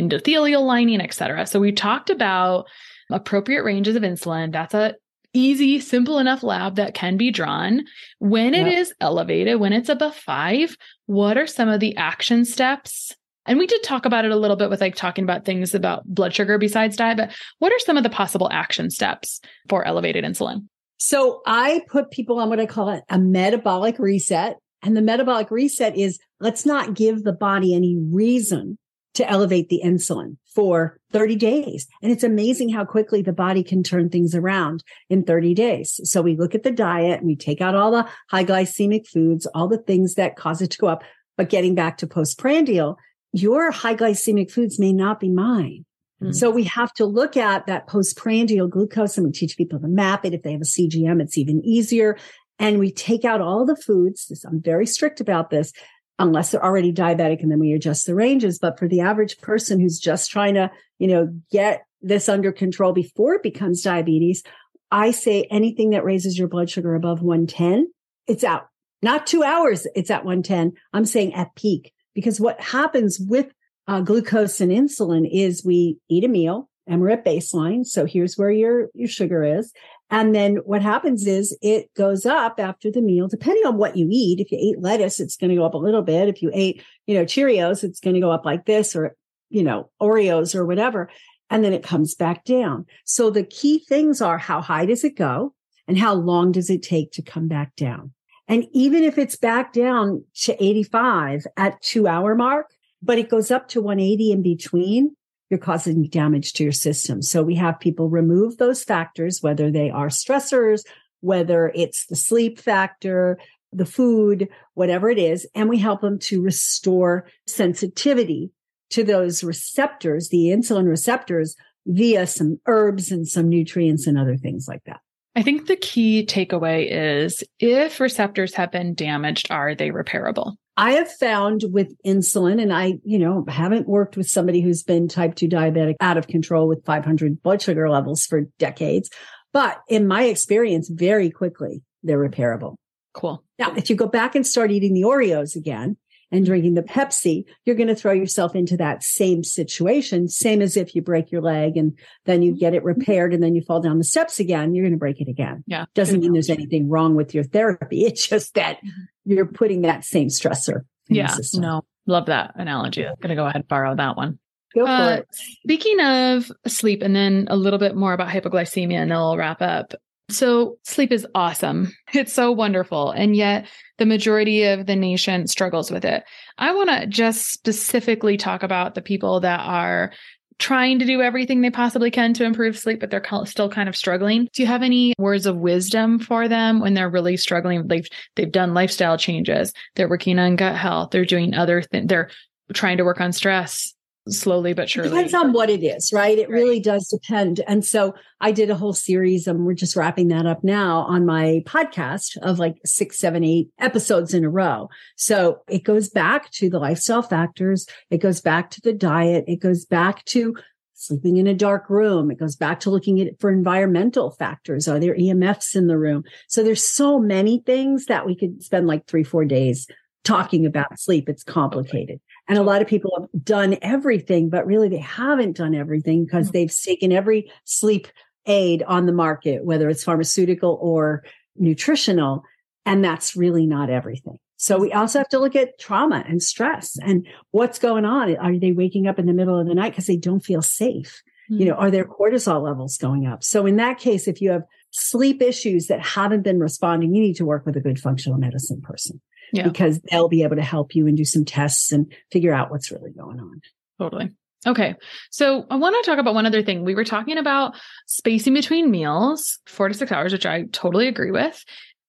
endothelial 0.00 0.64
lining, 0.64 1.00
et 1.00 1.14
cetera. 1.14 1.46
So 1.46 1.60
we 1.60 1.72
talked 1.72 2.10
about 2.10 2.66
appropriate 3.10 3.64
ranges 3.64 3.96
of 3.96 4.02
insulin. 4.02 4.52
That's 4.52 4.74
a 4.74 4.94
easy, 5.32 5.80
simple 5.80 6.18
enough 6.18 6.42
lab 6.42 6.76
that 6.76 6.94
can 6.94 7.16
be 7.16 7.30
drawn. 7.30 7.84
When 8.18 8.54
it 8.54 8.66
Yep. 8.66 8.78
is 8.78 8.94
elevated, 9.00 9.58
when 9.58 9.72
it's 9.72 9.88
above 9.88 10.14
five, 10.14 10.76
what 11.06 11.36
are 11.36 11.46
some 11.46 11.68
of 11.68 11.80
the 11.80 11.96
action 11.96 12.44
steps? 12.44 13.14
And 13.46 13.58
we 13.58 13.66
did 13.66 13.82
talk 13.82 14.06
about 14.06 14.24
it 14.24 14.30
a 14.30 14.36
little 14.36 14.56
bit 14.56 14.70
with 14.70 14.80
like 14.80 14.94
talking 14.94 15.24
about 15.24 15.44
things 15.44 15.74
about 15.74 16.04
blood 16.06 16.32
sugar 16.32 16.56
besides 16.56 16.96
diet, 16.96 17.18
but 17.18 17.32
what 17.58 17.72
are 17.72 17.78
some 17.80 17.96
of 17.96 18.02
the 18.02 18.10
possible 18.10 18.48
action 18.52 18.90
steps 18.90 19.40
for 19.68 19.84
elevated 19.84 20.24
insulin? 20.24 20.66
So 20.98 21.42
I 21.46 21.82
put 21.90 22.10
people 22.10 22.38
on 22.38 22.48
what 22.48 22.60
I 22.60 22.66
call 22.66 23.02
a 23.08 23.18
metabolic 23.18 23.98
reset. 23.98 24.56
And 24.82 24.96
the 24.96 25.02
metabolic 25.02 25.50
reset 25.50 25.96
is 25.96 26.18
let's 26.40 26.64
not 26.64 26.94
give 26.94 27.24
the 27.24 27.32
body 27.32 27.74
any 27.74 27.96
reason 27.98 28.78
to 29.14 29.28
elevate 29.28 29.68
the 29.68 29.80
insulin 29.84 30.36
for 30.54 30.98
30 31.12 31.36
days. 31.36 31.86
And 32.02 32.12
it's 32.12 32.24
amazing 32.24 32.68
how 32.68 32.84
quickly 32.84 33.22
the 33.22 33.32
body 33.32 33.62
can 33.62 33.82
turn 33.82 34.08
things 34.08 34.34
around 34.34 34.82
in 35.08 35.24
30 35.24 35.54
days. 35.54 36.00
So 36.04 36.20
we 36.22 36.36
look 36.36 36.54
at 36.54 36.62
the 36.62 36.70
diet 36.70 37.18
and 37.18 37.26
we 37.26 37.36
take 37.36 37.60
out 37.60 37.74
all 37.74 37.90
the 37.90 38.06
high 38.30 38.44
glycemic 38.44 39.06
foods, 39.06 39.46
all 39.54 39.68
the 39.68 39.78
things 39.78 40.14
that 40.14 40.36
cause 40.36 40.60
it 40.60 40.70
to 40.72 40.78
go 40.78 40.88
up. 40.88 41.02
But 41.36 41.48
getting 41.48 41.74
back 41.74 41.98
to 41.98 42.06
postprandial, 42.06 42.96
your 43.32 43.70
high 43.70 43.96
glycemic 43.96 44.50
foods 44.50 44.78
may 44.78 44.92
not 44.92 45.18
be 45.18 45.28
mine. 45.28 45.84
Mhm. 46.22 46.34
So 46.34 46.50
we 46.50 46.64
have 46.64 46.92
to 46.94 47.06
look 47.06 47.36
at 47.36 47.66
that 47.66 47.88
postprandial 47.88 48.68
glucose 48.68 49.16
and 49.16 49.26
we 49.26 49.32
teach 49.32 49.56
people 49.56 49.80
to 49.80 49.88
map 49.88 50.24
it. 50.24 50.34
If 50.34 50.42
they 50.42 50.52
have 50.52 50.60
a 50.60 50.64
CGM, 50.64 51.20
it's 51.20 51.36
even 51.36 51.64
easier. 51.64 52.16
And 52.60 52.78
we 52.78 52.92
take 52.92 53.24
out 53.24 53.40
all 53.40 53.66
the 53.66 53.74
foods. 53.74 54.44
I'm 54.48 54.62
very 54.62 54.86
strict 54.86 55.20
about 55.20 55.50
this 55.50 55.72
unless 56.18 56.50
they're 56.50 56.64
already 56.64 56.92
diabetic 56.92 57.42
and 57.42 57.50
then 57.50 57.58
we 57.58 57.72
adjust 57.72 58.06
the 58.06 58.14
ranges. 58.14 58.58
But 58.58 58.78
for 58.78 58.88
the 58.88 59.00
average 59.00 59.38
person 59.38 59.80
who's 59.80 59.98
just 59.98 60.30
trying 60.30 60.54
to, 60.54 60.70
you 60.98 61.08
know, 61.08 61.28
get 61.50 61.84
this 62.02 62.28
under 62.28 62.52
control 62.52 62.92
before 62.92 63.34
it 63.34 63.42
becomes 63.42 63.82
diabetes, 63.82 64.42
I 64.90 65.10
say 65.10 65.48
anything 65.50 65.90
that 65.90 66.04
raises 66.04 66.38
your 66.38 66.48
blood 66.48 66.70
sugar 66.70 66.94
above 66.94 67.22
110, 67.22 67.90
it's 68.26 68.44
out. 68.44 68.68
Not 69.02 69.26
two 69.26 69.42
hours, 69.42 69.86
it's 69.94 70.10
at 70.10 70.24
110. 70.24 70.72
I'm 70.92 71.04
saying 71.04 71.34
at 71.34 71.54
peak 71.56 71.92
because 72.14 72.40
what 72.40 72.60
happens 72.60 73.18
with 73.20 73.52
uh, 73.86 74.00
glucose 74.00 74.60
and 74.60 74.70
insulin 74.72 75.28
is 75.30 75.64
we 75.64 75.98
eat 76.08 76.24
a 76.24 76.28
meal 76.28 76.70
and 76.86 77.00
we're 77.00 77.10
at 77.10 77.24
baseline. 77.24 77.84
So 77.84 78.06
here's 78.06 78.36
where 78.36 78.50
your, 78.50 78.88
your 78.94 79.08
sugar 79.08 79.42
is. 79.42 79.72
And 80.14 80.32
then 80.32 80.58
what 80.58 80.80
happens 80.80 81.26
is 81.26 81.58
it 81.60 81.92
goes 81.94 82.24
up 82.24 82.60
after 82.60 82.88
the 82.88 83.02
meal, 83.02 83.26
depending 83.26 83.66
on 83.66 83.78
what 83.78 83.96
you 83.96 84.06
eat. 84.12 84.38
If 84.38 84.52
you 84.52 84.58
ate 84.60 84.80
lettuce, 84.80 85.18
it's 85.18 85.36
going 85.36 85.50
to 85.50 85.56
go 85.56 85.64
up 85.64 85.74
a 85.74 85.78
little 85.78 86.02
bit. 86.02 86.28
If 86.28 86.40
you 86.40 86.52
ate, 86.54 86.84
you 87.08 87.16
know, 87.16 87.24
Cheerios, 87.24 87.82
it's 87.82 87.98
going 87.98 88.14
to 88.14 88.20
go 88.20 88.30
up 88.30 88.44
like 88.44 88.64
this 88.64 88.94
or, 88.94 89.16
you 89.50 89.64
know, 89.64 89.90
Oreos 90.00 90.54
or 90.54 90.64
whatever. 90.64 91.10
And 91.50 91.64
then 91.64 91.72
it 91.72 91.82
comes 91.82 92.14
back 92.14 92.44
down. 92.44 92.86
So 93.04 93.28
the 93.28 93.42
key 93.42 93.80
things 93.80 94.22
are 94.22 94.38
how 94.38 94.60
high 94.60 94.86
does 94.86 95.02
it 95.02 95.16
go 95.16 95.52
and 95.88 95.98
how 95.98 96.14
long 96.14 96.52
does 96.52 96.70
it 96.70 96.84
take 96.84 97.10
to 97.14 97.22
come 97.22 97.48
back 97.48 97.74
down? 97.74 98.12
And 98.46 98.66
even 98.70 99.02
if 99.02 99.18
it's 99.18 99.34
back 99.34 99.72
down 99.72 100.24
to 100.42 100.64
85 100.64 101.44
at 101.56 101.82
two 101.82 102.06
hour 102.06 102.36
mark, 102.36 102.70
but 103.02 103.18
it 103.18 103.28
goes 103.30 103.50
up 103.50 103.66
to 103.70 103.80
180 103.80 104.30
in 104.30 104.42
between, 104.42 105.16
you're 105.54 105.60
causing 105.60 106.08
damage 106.08 106.52
to 106.54 106.64
your 106.64 106.72
system. 106.72 107.22
So 107.22 107.44
we 107.44 107.54
have 107.54 107.78
people 107.78 108.08
remove 108.08 108.56
those 108.56 108.82
factors, 108.82 109.38
whether 109.40 109.70
they 109.70 109.88
are 109.88 110.08
stressors, 110.08 110.82
whether 111.20 111.70
it's 111.76 112.06
the 112.06 112.16
sleep 112.16 112.58
factor, 112.58 113.38
the 113.72 113.86
food, 113.86 114.48
whatever 114.74 115.08
it 115.08 115.18
is, 115.18 115.46
and 115.54 115.68
we 115.68 115.78
help 115.78 116.00
them 116.00 116.18
to 116.18 116.42
restore 116.42 117.28
sensitivity 117.46 118.50
to 118.90 119.04
those 119.04 119.44
receptors, 119.44 120.28
the 120.30 120.46
insulin 120.46 120.88
receptors 120.88 121.54
via 121.86 122.26
some 122.26 122.58
herbs 122.66 123.12
and 123.12 123.28
some 123.28 123.48
nutrients 123.48 124.08
and 124.08 124.18
other 124.18 124.36
things 124.36 124.66
like 124.66 124.82
that. 124.86 124.98
I 125.36 125.42
think 125.42 125.68
the 125.68 125.76
key 125.76 126.26
takeaway 126.26 126.88
is 126.90 127.44
if 127.60 128.00
receptors 128.00 128.54
have 128.54 128.72
been 128.72 128.94
damaged, 128.94 129.52
are 129.52 129.76
they 129.76 129.90
repairable? 129.90 130.56
I 130.76 130.92
have 130.92 131.10
found 131.10 131.62
with 131.70 131.94
insulin, 132.04 132.60
and 132.60 132.72
I, 132.72 132.94
you 133.04 133.18
know, 133.18 133.44
haven't 133.48 133.88
worked 133.88 134.16
with 134.16 134.28
somebody 134.28 134.60
who's 134.60 134.82
been 134.82 135.06
type 135.06 135.36
2 135.36 135.48
diabetic 135.48 135.94
out 136.00 136.16
of 136.16 136.26
control 136.26 136.66
with 136.66 136.84
500 136.84 137.42
blood 137.42 137.62
sugar 137.62 137.88
levels 137.88 138.26
for 138.26 138.42
decades. 138.58 139.08
But 139.52 139.80
in 139.88 140.08
my 140.08 140.24
experience, 140.24 140.88
very 140.88 141.30
quickly, 141.30 141.82
they're 142.02 142.18
repairable. 142.18 142.74
Cool. 143.12 143.44
Now, 143.58 143.72
if 143.76 143.88
you 143.88 143.94
go 143.94 144.08
back 144.08 144.34
and 144.34 144.44
start 144.44 144.72
eating 144.72 144.94
the 144.94 145.02
Oreos 145.02 145.54
again 145.54 145.96
and 146.34 146.44
drinking 146.44 146.74
the 146.74 146.82
Pepsi, 146.82 147.44
you're 147.64 147.76
going 147.76 147.88
to 147.88 147.94
throw 147.94 148.12
yourself 148.12 148.54
into 148.54 148.76
that 148.76 149.02
same 149.02 149.44
situation. 149.44 150.28
Same 150.28 150.60
as 150.60 150.76
if 150.76 150.94
you 150.94 151.02
break 151.02 151.30
your 151.30 151.40
leg 151.42 151.76
and 151.76 151.96
then 152.24 152.42
you 152.42 152.56
get 152.56 152.74
it 152.74 152.82
repaired 152.84 153.32
and 153.32 153.42
then 153.42 153.54
you 153.54 153.62
fall 153.62 153.80
down 153.80 153.98
the 153.98 154.04
steps 154.04 154.40
again, 154.40 154.74
you're 154.74 154.84
going 154.84 154.92
to 154.92 154.98
break 154.98 155.20
it 155.20 155.28
again. 155.28 155.62
Yeah. 155.66 155.84
Doesn't 155.94 156.20
mean 156.20 156.32
there's 156.32 156.50
anything 156.50 156.88
wrong 156.88 157.14
with 157.14 157.34
your 157.34 157.44
therapy. 157.44 158.04
It's 158.04 158.26
just 158.28 158.54
that 158.54 158.78
you're 159.24 159.46
putting 159.46 159.82
that 159.82 160.04
same 160.04 160.28
stressor. 160.28 160.80
in 161.08 161.16
Yeah. 161.16 161.28
system. 161.28 161.62
No, 161.62 161.82
love 162.06 162.26
that 162.26 162.52
analogy. 162.56 163.06
I'm 163.06 163.14
going 163.20 163.30
to 163.30 163.34
go 163.36 163.44
ahead 163.44 163.56
and 163.56 163.68
borrow 163.68 163.94
that 163.96 164.16
one. 164.16 164.38
Go 164.74 164.86
for 164.86 164.90
Uh, 164.90 165.10
it. 165.18 165.28
Speaking 165.62 166.00
of 166.00 166.50
sleep, 166.66 167.00
and 167.02 167.14
then 167.14 167.46
a 167.48 167.56
little 167.56 167.78
bit 167.78 167.94
more 167.94 168.12
about 168.12 168.28
hypoglycemia, 168.28 168.94
and 169.02 169.10
then 169.10 169.18
we'll 169.18 169.36
wrap 169.36 169.62
up. 169.62 169.94
So, 170.30 170.78
sleep 170.82 171.12
is 171.12 171.26
awesome. 171.34 171.92
It's 172.14 172.32
so 172.32 172.50
wonderful. 172.50 173.10
And 173.10 173.36
yet, 173.36 173.66
the 173.98 174.06
majority 174.06 174.64
of 174.64 174.86
the 174.86 174.96
nation 174.96 175.46
struggles 175.46 175.90
with 175.90 176.04
it. 176.04 176.24
I 176.58 176.74
want 176.74 176.90
to 176.90 177.06
just 177.06 177.50
specifically 177.50 178.36
talk 178.36 178.62
about 178.62 178.94
the 178.94 179.02
people 179.02 179.40
that 179.40 179.60
are 179.60 180.12
trying 180.58 181.00
to 181.00 181.04
do 181.04 181.20
everything 181.20 181.60
they 181.60 181.70
possibly 181.70 182.10
can 182.10 182.32
to 182.34 182.44
improve 182.44 182.78
sleep, 182.78 183.00
but 183.00 183.10
they're 183.10 183.24
still 183.44 183.68
kind 183.68 183.88
of 183.88 183.96
struggling. 183.96 184.48
Do 184.52 184.62
you 184.62 184.68
have 184.68 184.82
any 184.82 185.12
words 185.18 185.46
of 185.46 185.56
wisdom 185.56 186.18
for 186.18 186.48
them 186.48 186.80
when 186.80 186.94
they're 186.94 187.10
really 187.10 187.36
struggling? 187.36 187.88
They've, 187.88 188.06
they've 188.36 188.50
done 188.50 188.74
lifestyle 188.74 189.18
changes. 189.18 189.72
They're 189.96 190.08
working 190.08 190.38
on 190.38 190.56
gut 190.56 190.76
health. 190.76 191.10
They're 191.10 191.24
doing 191.24 191.54
other 191.54 191.82
things. 191.82 192.06
They're 192.08 192.30
trying 192.72 192.98
to 192.98 193.04
work 193.04 193.20
on 193.20 193.32
stress 193.32 193.93
slowly 194.28 194.72
but 194.72 194.84
It 194.84 194.90
surely. 194.90 195.10
depends 195.10 195.34
on 195.34 195.52
what 195.52 195.68
it 195.70 195.82
is, 195.82 196.10
right? 196.12 196.38
It 196.38 196.48
Right. 196.48 196.54
really 196.62 196.80
does 196.80 197.08
depend. 197.08 197.60
And 197.66 197.84
so 197.84 198.14
I 198.40 198.52
did 198.52 198.70
a 198.70 198.74
whole 198.74 198.92
series, 198.94 199.46
and 199.46 199.64
we're 199.66 199.74
just 199.74 199.96
wrapping 199.96 200.28
that 200.28 200.46
up 200.46 200.64
now 200.64 201.00
on 201.08 201.26
my 201.26 201.62
podcast 201.66 202.36
of 202.42 202.58
like 202.58 202.76
six, 202.84 203.18
seven, 203.18 203.44
eight 203.44 203.68
episodes 203.78 204.32
in 204.34 204.44
a 204.44 204.50
row. 204.50 204.88
So 205.16 205.58
it 205.68 205.84
goes 205.84 206.08
back 206.08 206.50
to 206.52 206.70
the 206.70 206.78
lifestyle 206.78 207.22
factors. 207.22 207.86
It 208.10 208.18
goes 208.18 208.40
back 208.40 208.70
to 208.70 208.80
the 208.80 208.92
diet. 208.92 209.44
It 209.46 209.56
goes 209.60 209.84
back 209.84 210.24
to 210.26 210.54
sleeping 210.96 211.36
in 211.36 211.46
a 211.46 211.54
dark 211.54 211.90
room. 211.90 212.30
It 212.30 212.38
goes 212.38 212.56
back 212.56 212.80
to 212.80 212.90
looking 212.90 213.20
at 213.20 213.26
it 213.26 213.36
for 213.40 213.50
environmental 213.50 214.30
factors. 214.30 214.88
Are 214.88 214.98
there 214.98 215.14
EMFs 215.14 215.76
in 215.76 215.86
the 215.86 215.98
room? 215.98 216.24
So 216.48 216.62
there's 216.62 216.82
so 216.88 217.18
many 217.18 217.62
things 217.66 218.06
that 218.06 218.24
we 218.24 218.34
could 218.34 218.62
spend 218.62 218.86
like 218.86 219.06
three, 219.06 219.24
four 219.24 219.44
days 219.44 219.86
talking 220.22 220.64
about 220.64 220.98
sleep. 220.98 221.28
It's 221.28 221.42
complicated. 221.44 222.20
And 222.48 222.58
a 222.58 222.62
lot 222.62 222.82
of 222.82 222.88
people 222.88 223.12
have 223.18 223.44
done 223.44 223.76
everything, 223.80 224.50
but 224.50 224.66
really 224.66 224.88
they 224.88 224.98
haven't 224.98 225.56
done 225.56 225.74
everything 225.74 226.24
because 226.24 226.48
Mhm. 226.48 226.52
they've 226.52 226.76
taken 226.76 227.12
every 227.12 227.50
sleep 227.64 228.08
aid 228.46 228.82
on 228.82 229.06
the 229.06 229.12
market, 229.12 229.64
whether 229.64 229.88
it's 229.88 230.04
pharmaceutical 230.04 230.78
or 230.82 231.24
nutritional. 231.56 232.44
And 232.84 233.02
that's 233.02 233.34
really 233.34 233.66
not 233.66 233.88
everything. 233.88 234.38
So 234.56 234.78
we 234.78 234.92
also 234.92 235.18
have 235.18 235.28
to 235.30 235.38
look 235.38 235.56
at 235.56 235.78
trauma 235.78 236.24
and 236.28 236.42
stress 236.42 236.96
and 237.02 237.26
what's 237.50 237.78
going 237.78 238.04
on. 238.04 238.36
Are 238.36 238.58
they 238.58 238.72
waking 238.72 239.06
up 239.06 239.18
in 239.18 239.26
the 239.26 239.32
middle 239.32 239.58
of 239.58 239.66
the 239.66 239.74
night 239.74 239.92
because 239.92 240.06
they 240.06 240.16
don't 240.16 240.44
feel 240.44 240.62
safe? 240.62 241.22
You 241.48 241.66
know, 241.66 241.74
are 241.74 241.90
their 241.90 242.06
cortisol 242.06 242.62
levels 242.62 242.96
going 242.96 243.26
up? 243.26 243.44
So 243.44 243.66
in 243.66 243.76
that 243.76 243.98
case, 243.98 244.26
if 244.26 244.40
you 244.40 244.50
have 244.50 244.62
sleep 244.90 245.42
issues 245.42 245.88
that 245.88 246.00
haven't 246.00 246.42
been 246.42 246.58
responding, 246.58 247.14
you 247.14 247.20
need 247.20 247.36
to 247.36 247.44
work 247.44 247.66
with 247.66 247.76
a 247.76 247.80
good 247.80 247.98
functional 247.98 248.38
medicine 248.38 248.80
person 248.80 249.20
Yeah. 249.54 249.68
because 249.68 250.00
they'll 250.10 250.28
be 250.28 250.42
able 250.42 250.56
to 250.56 250.62
help 250.62 250.94
you 250.94 251.06
and 251.06 251.16
do 251.16 251.24
some 251.24 251.44
tests 251.44 251.92
and 251.92 252.12
figure 252.32 252.52
out 252.52 252.70
what's 252.70 252.90
really 252.90 253.12
going 253.12 253.38
on. 253.38 253.60
Totally. 253.98 254.30
Okay. 254.66 254.94
So 255.30 255.66
I 255.70 255.76
want 255.76 256.02
to 256.02 256.10
talk 256.10 256.18
about 256.18 256.34
one 256.34 256.46
other 256.46 256.62
thing. 256.62 256.84
We 256.84 256.94
were 256.94 257.04
talking 257.04 257.38
about 257.38 257.74
spacing 258.06 258.54
between 258.54 258.90
meals, 258.90 259.58
four 259.66 259.88
to 259.88 259.94
six 259.94 260.10
hours, 260.10 260.32
which 260.32 260.46
I 260.46 260.64
totally 260.72 261.06
agree 261.06 261.30
with. 261.30 261.62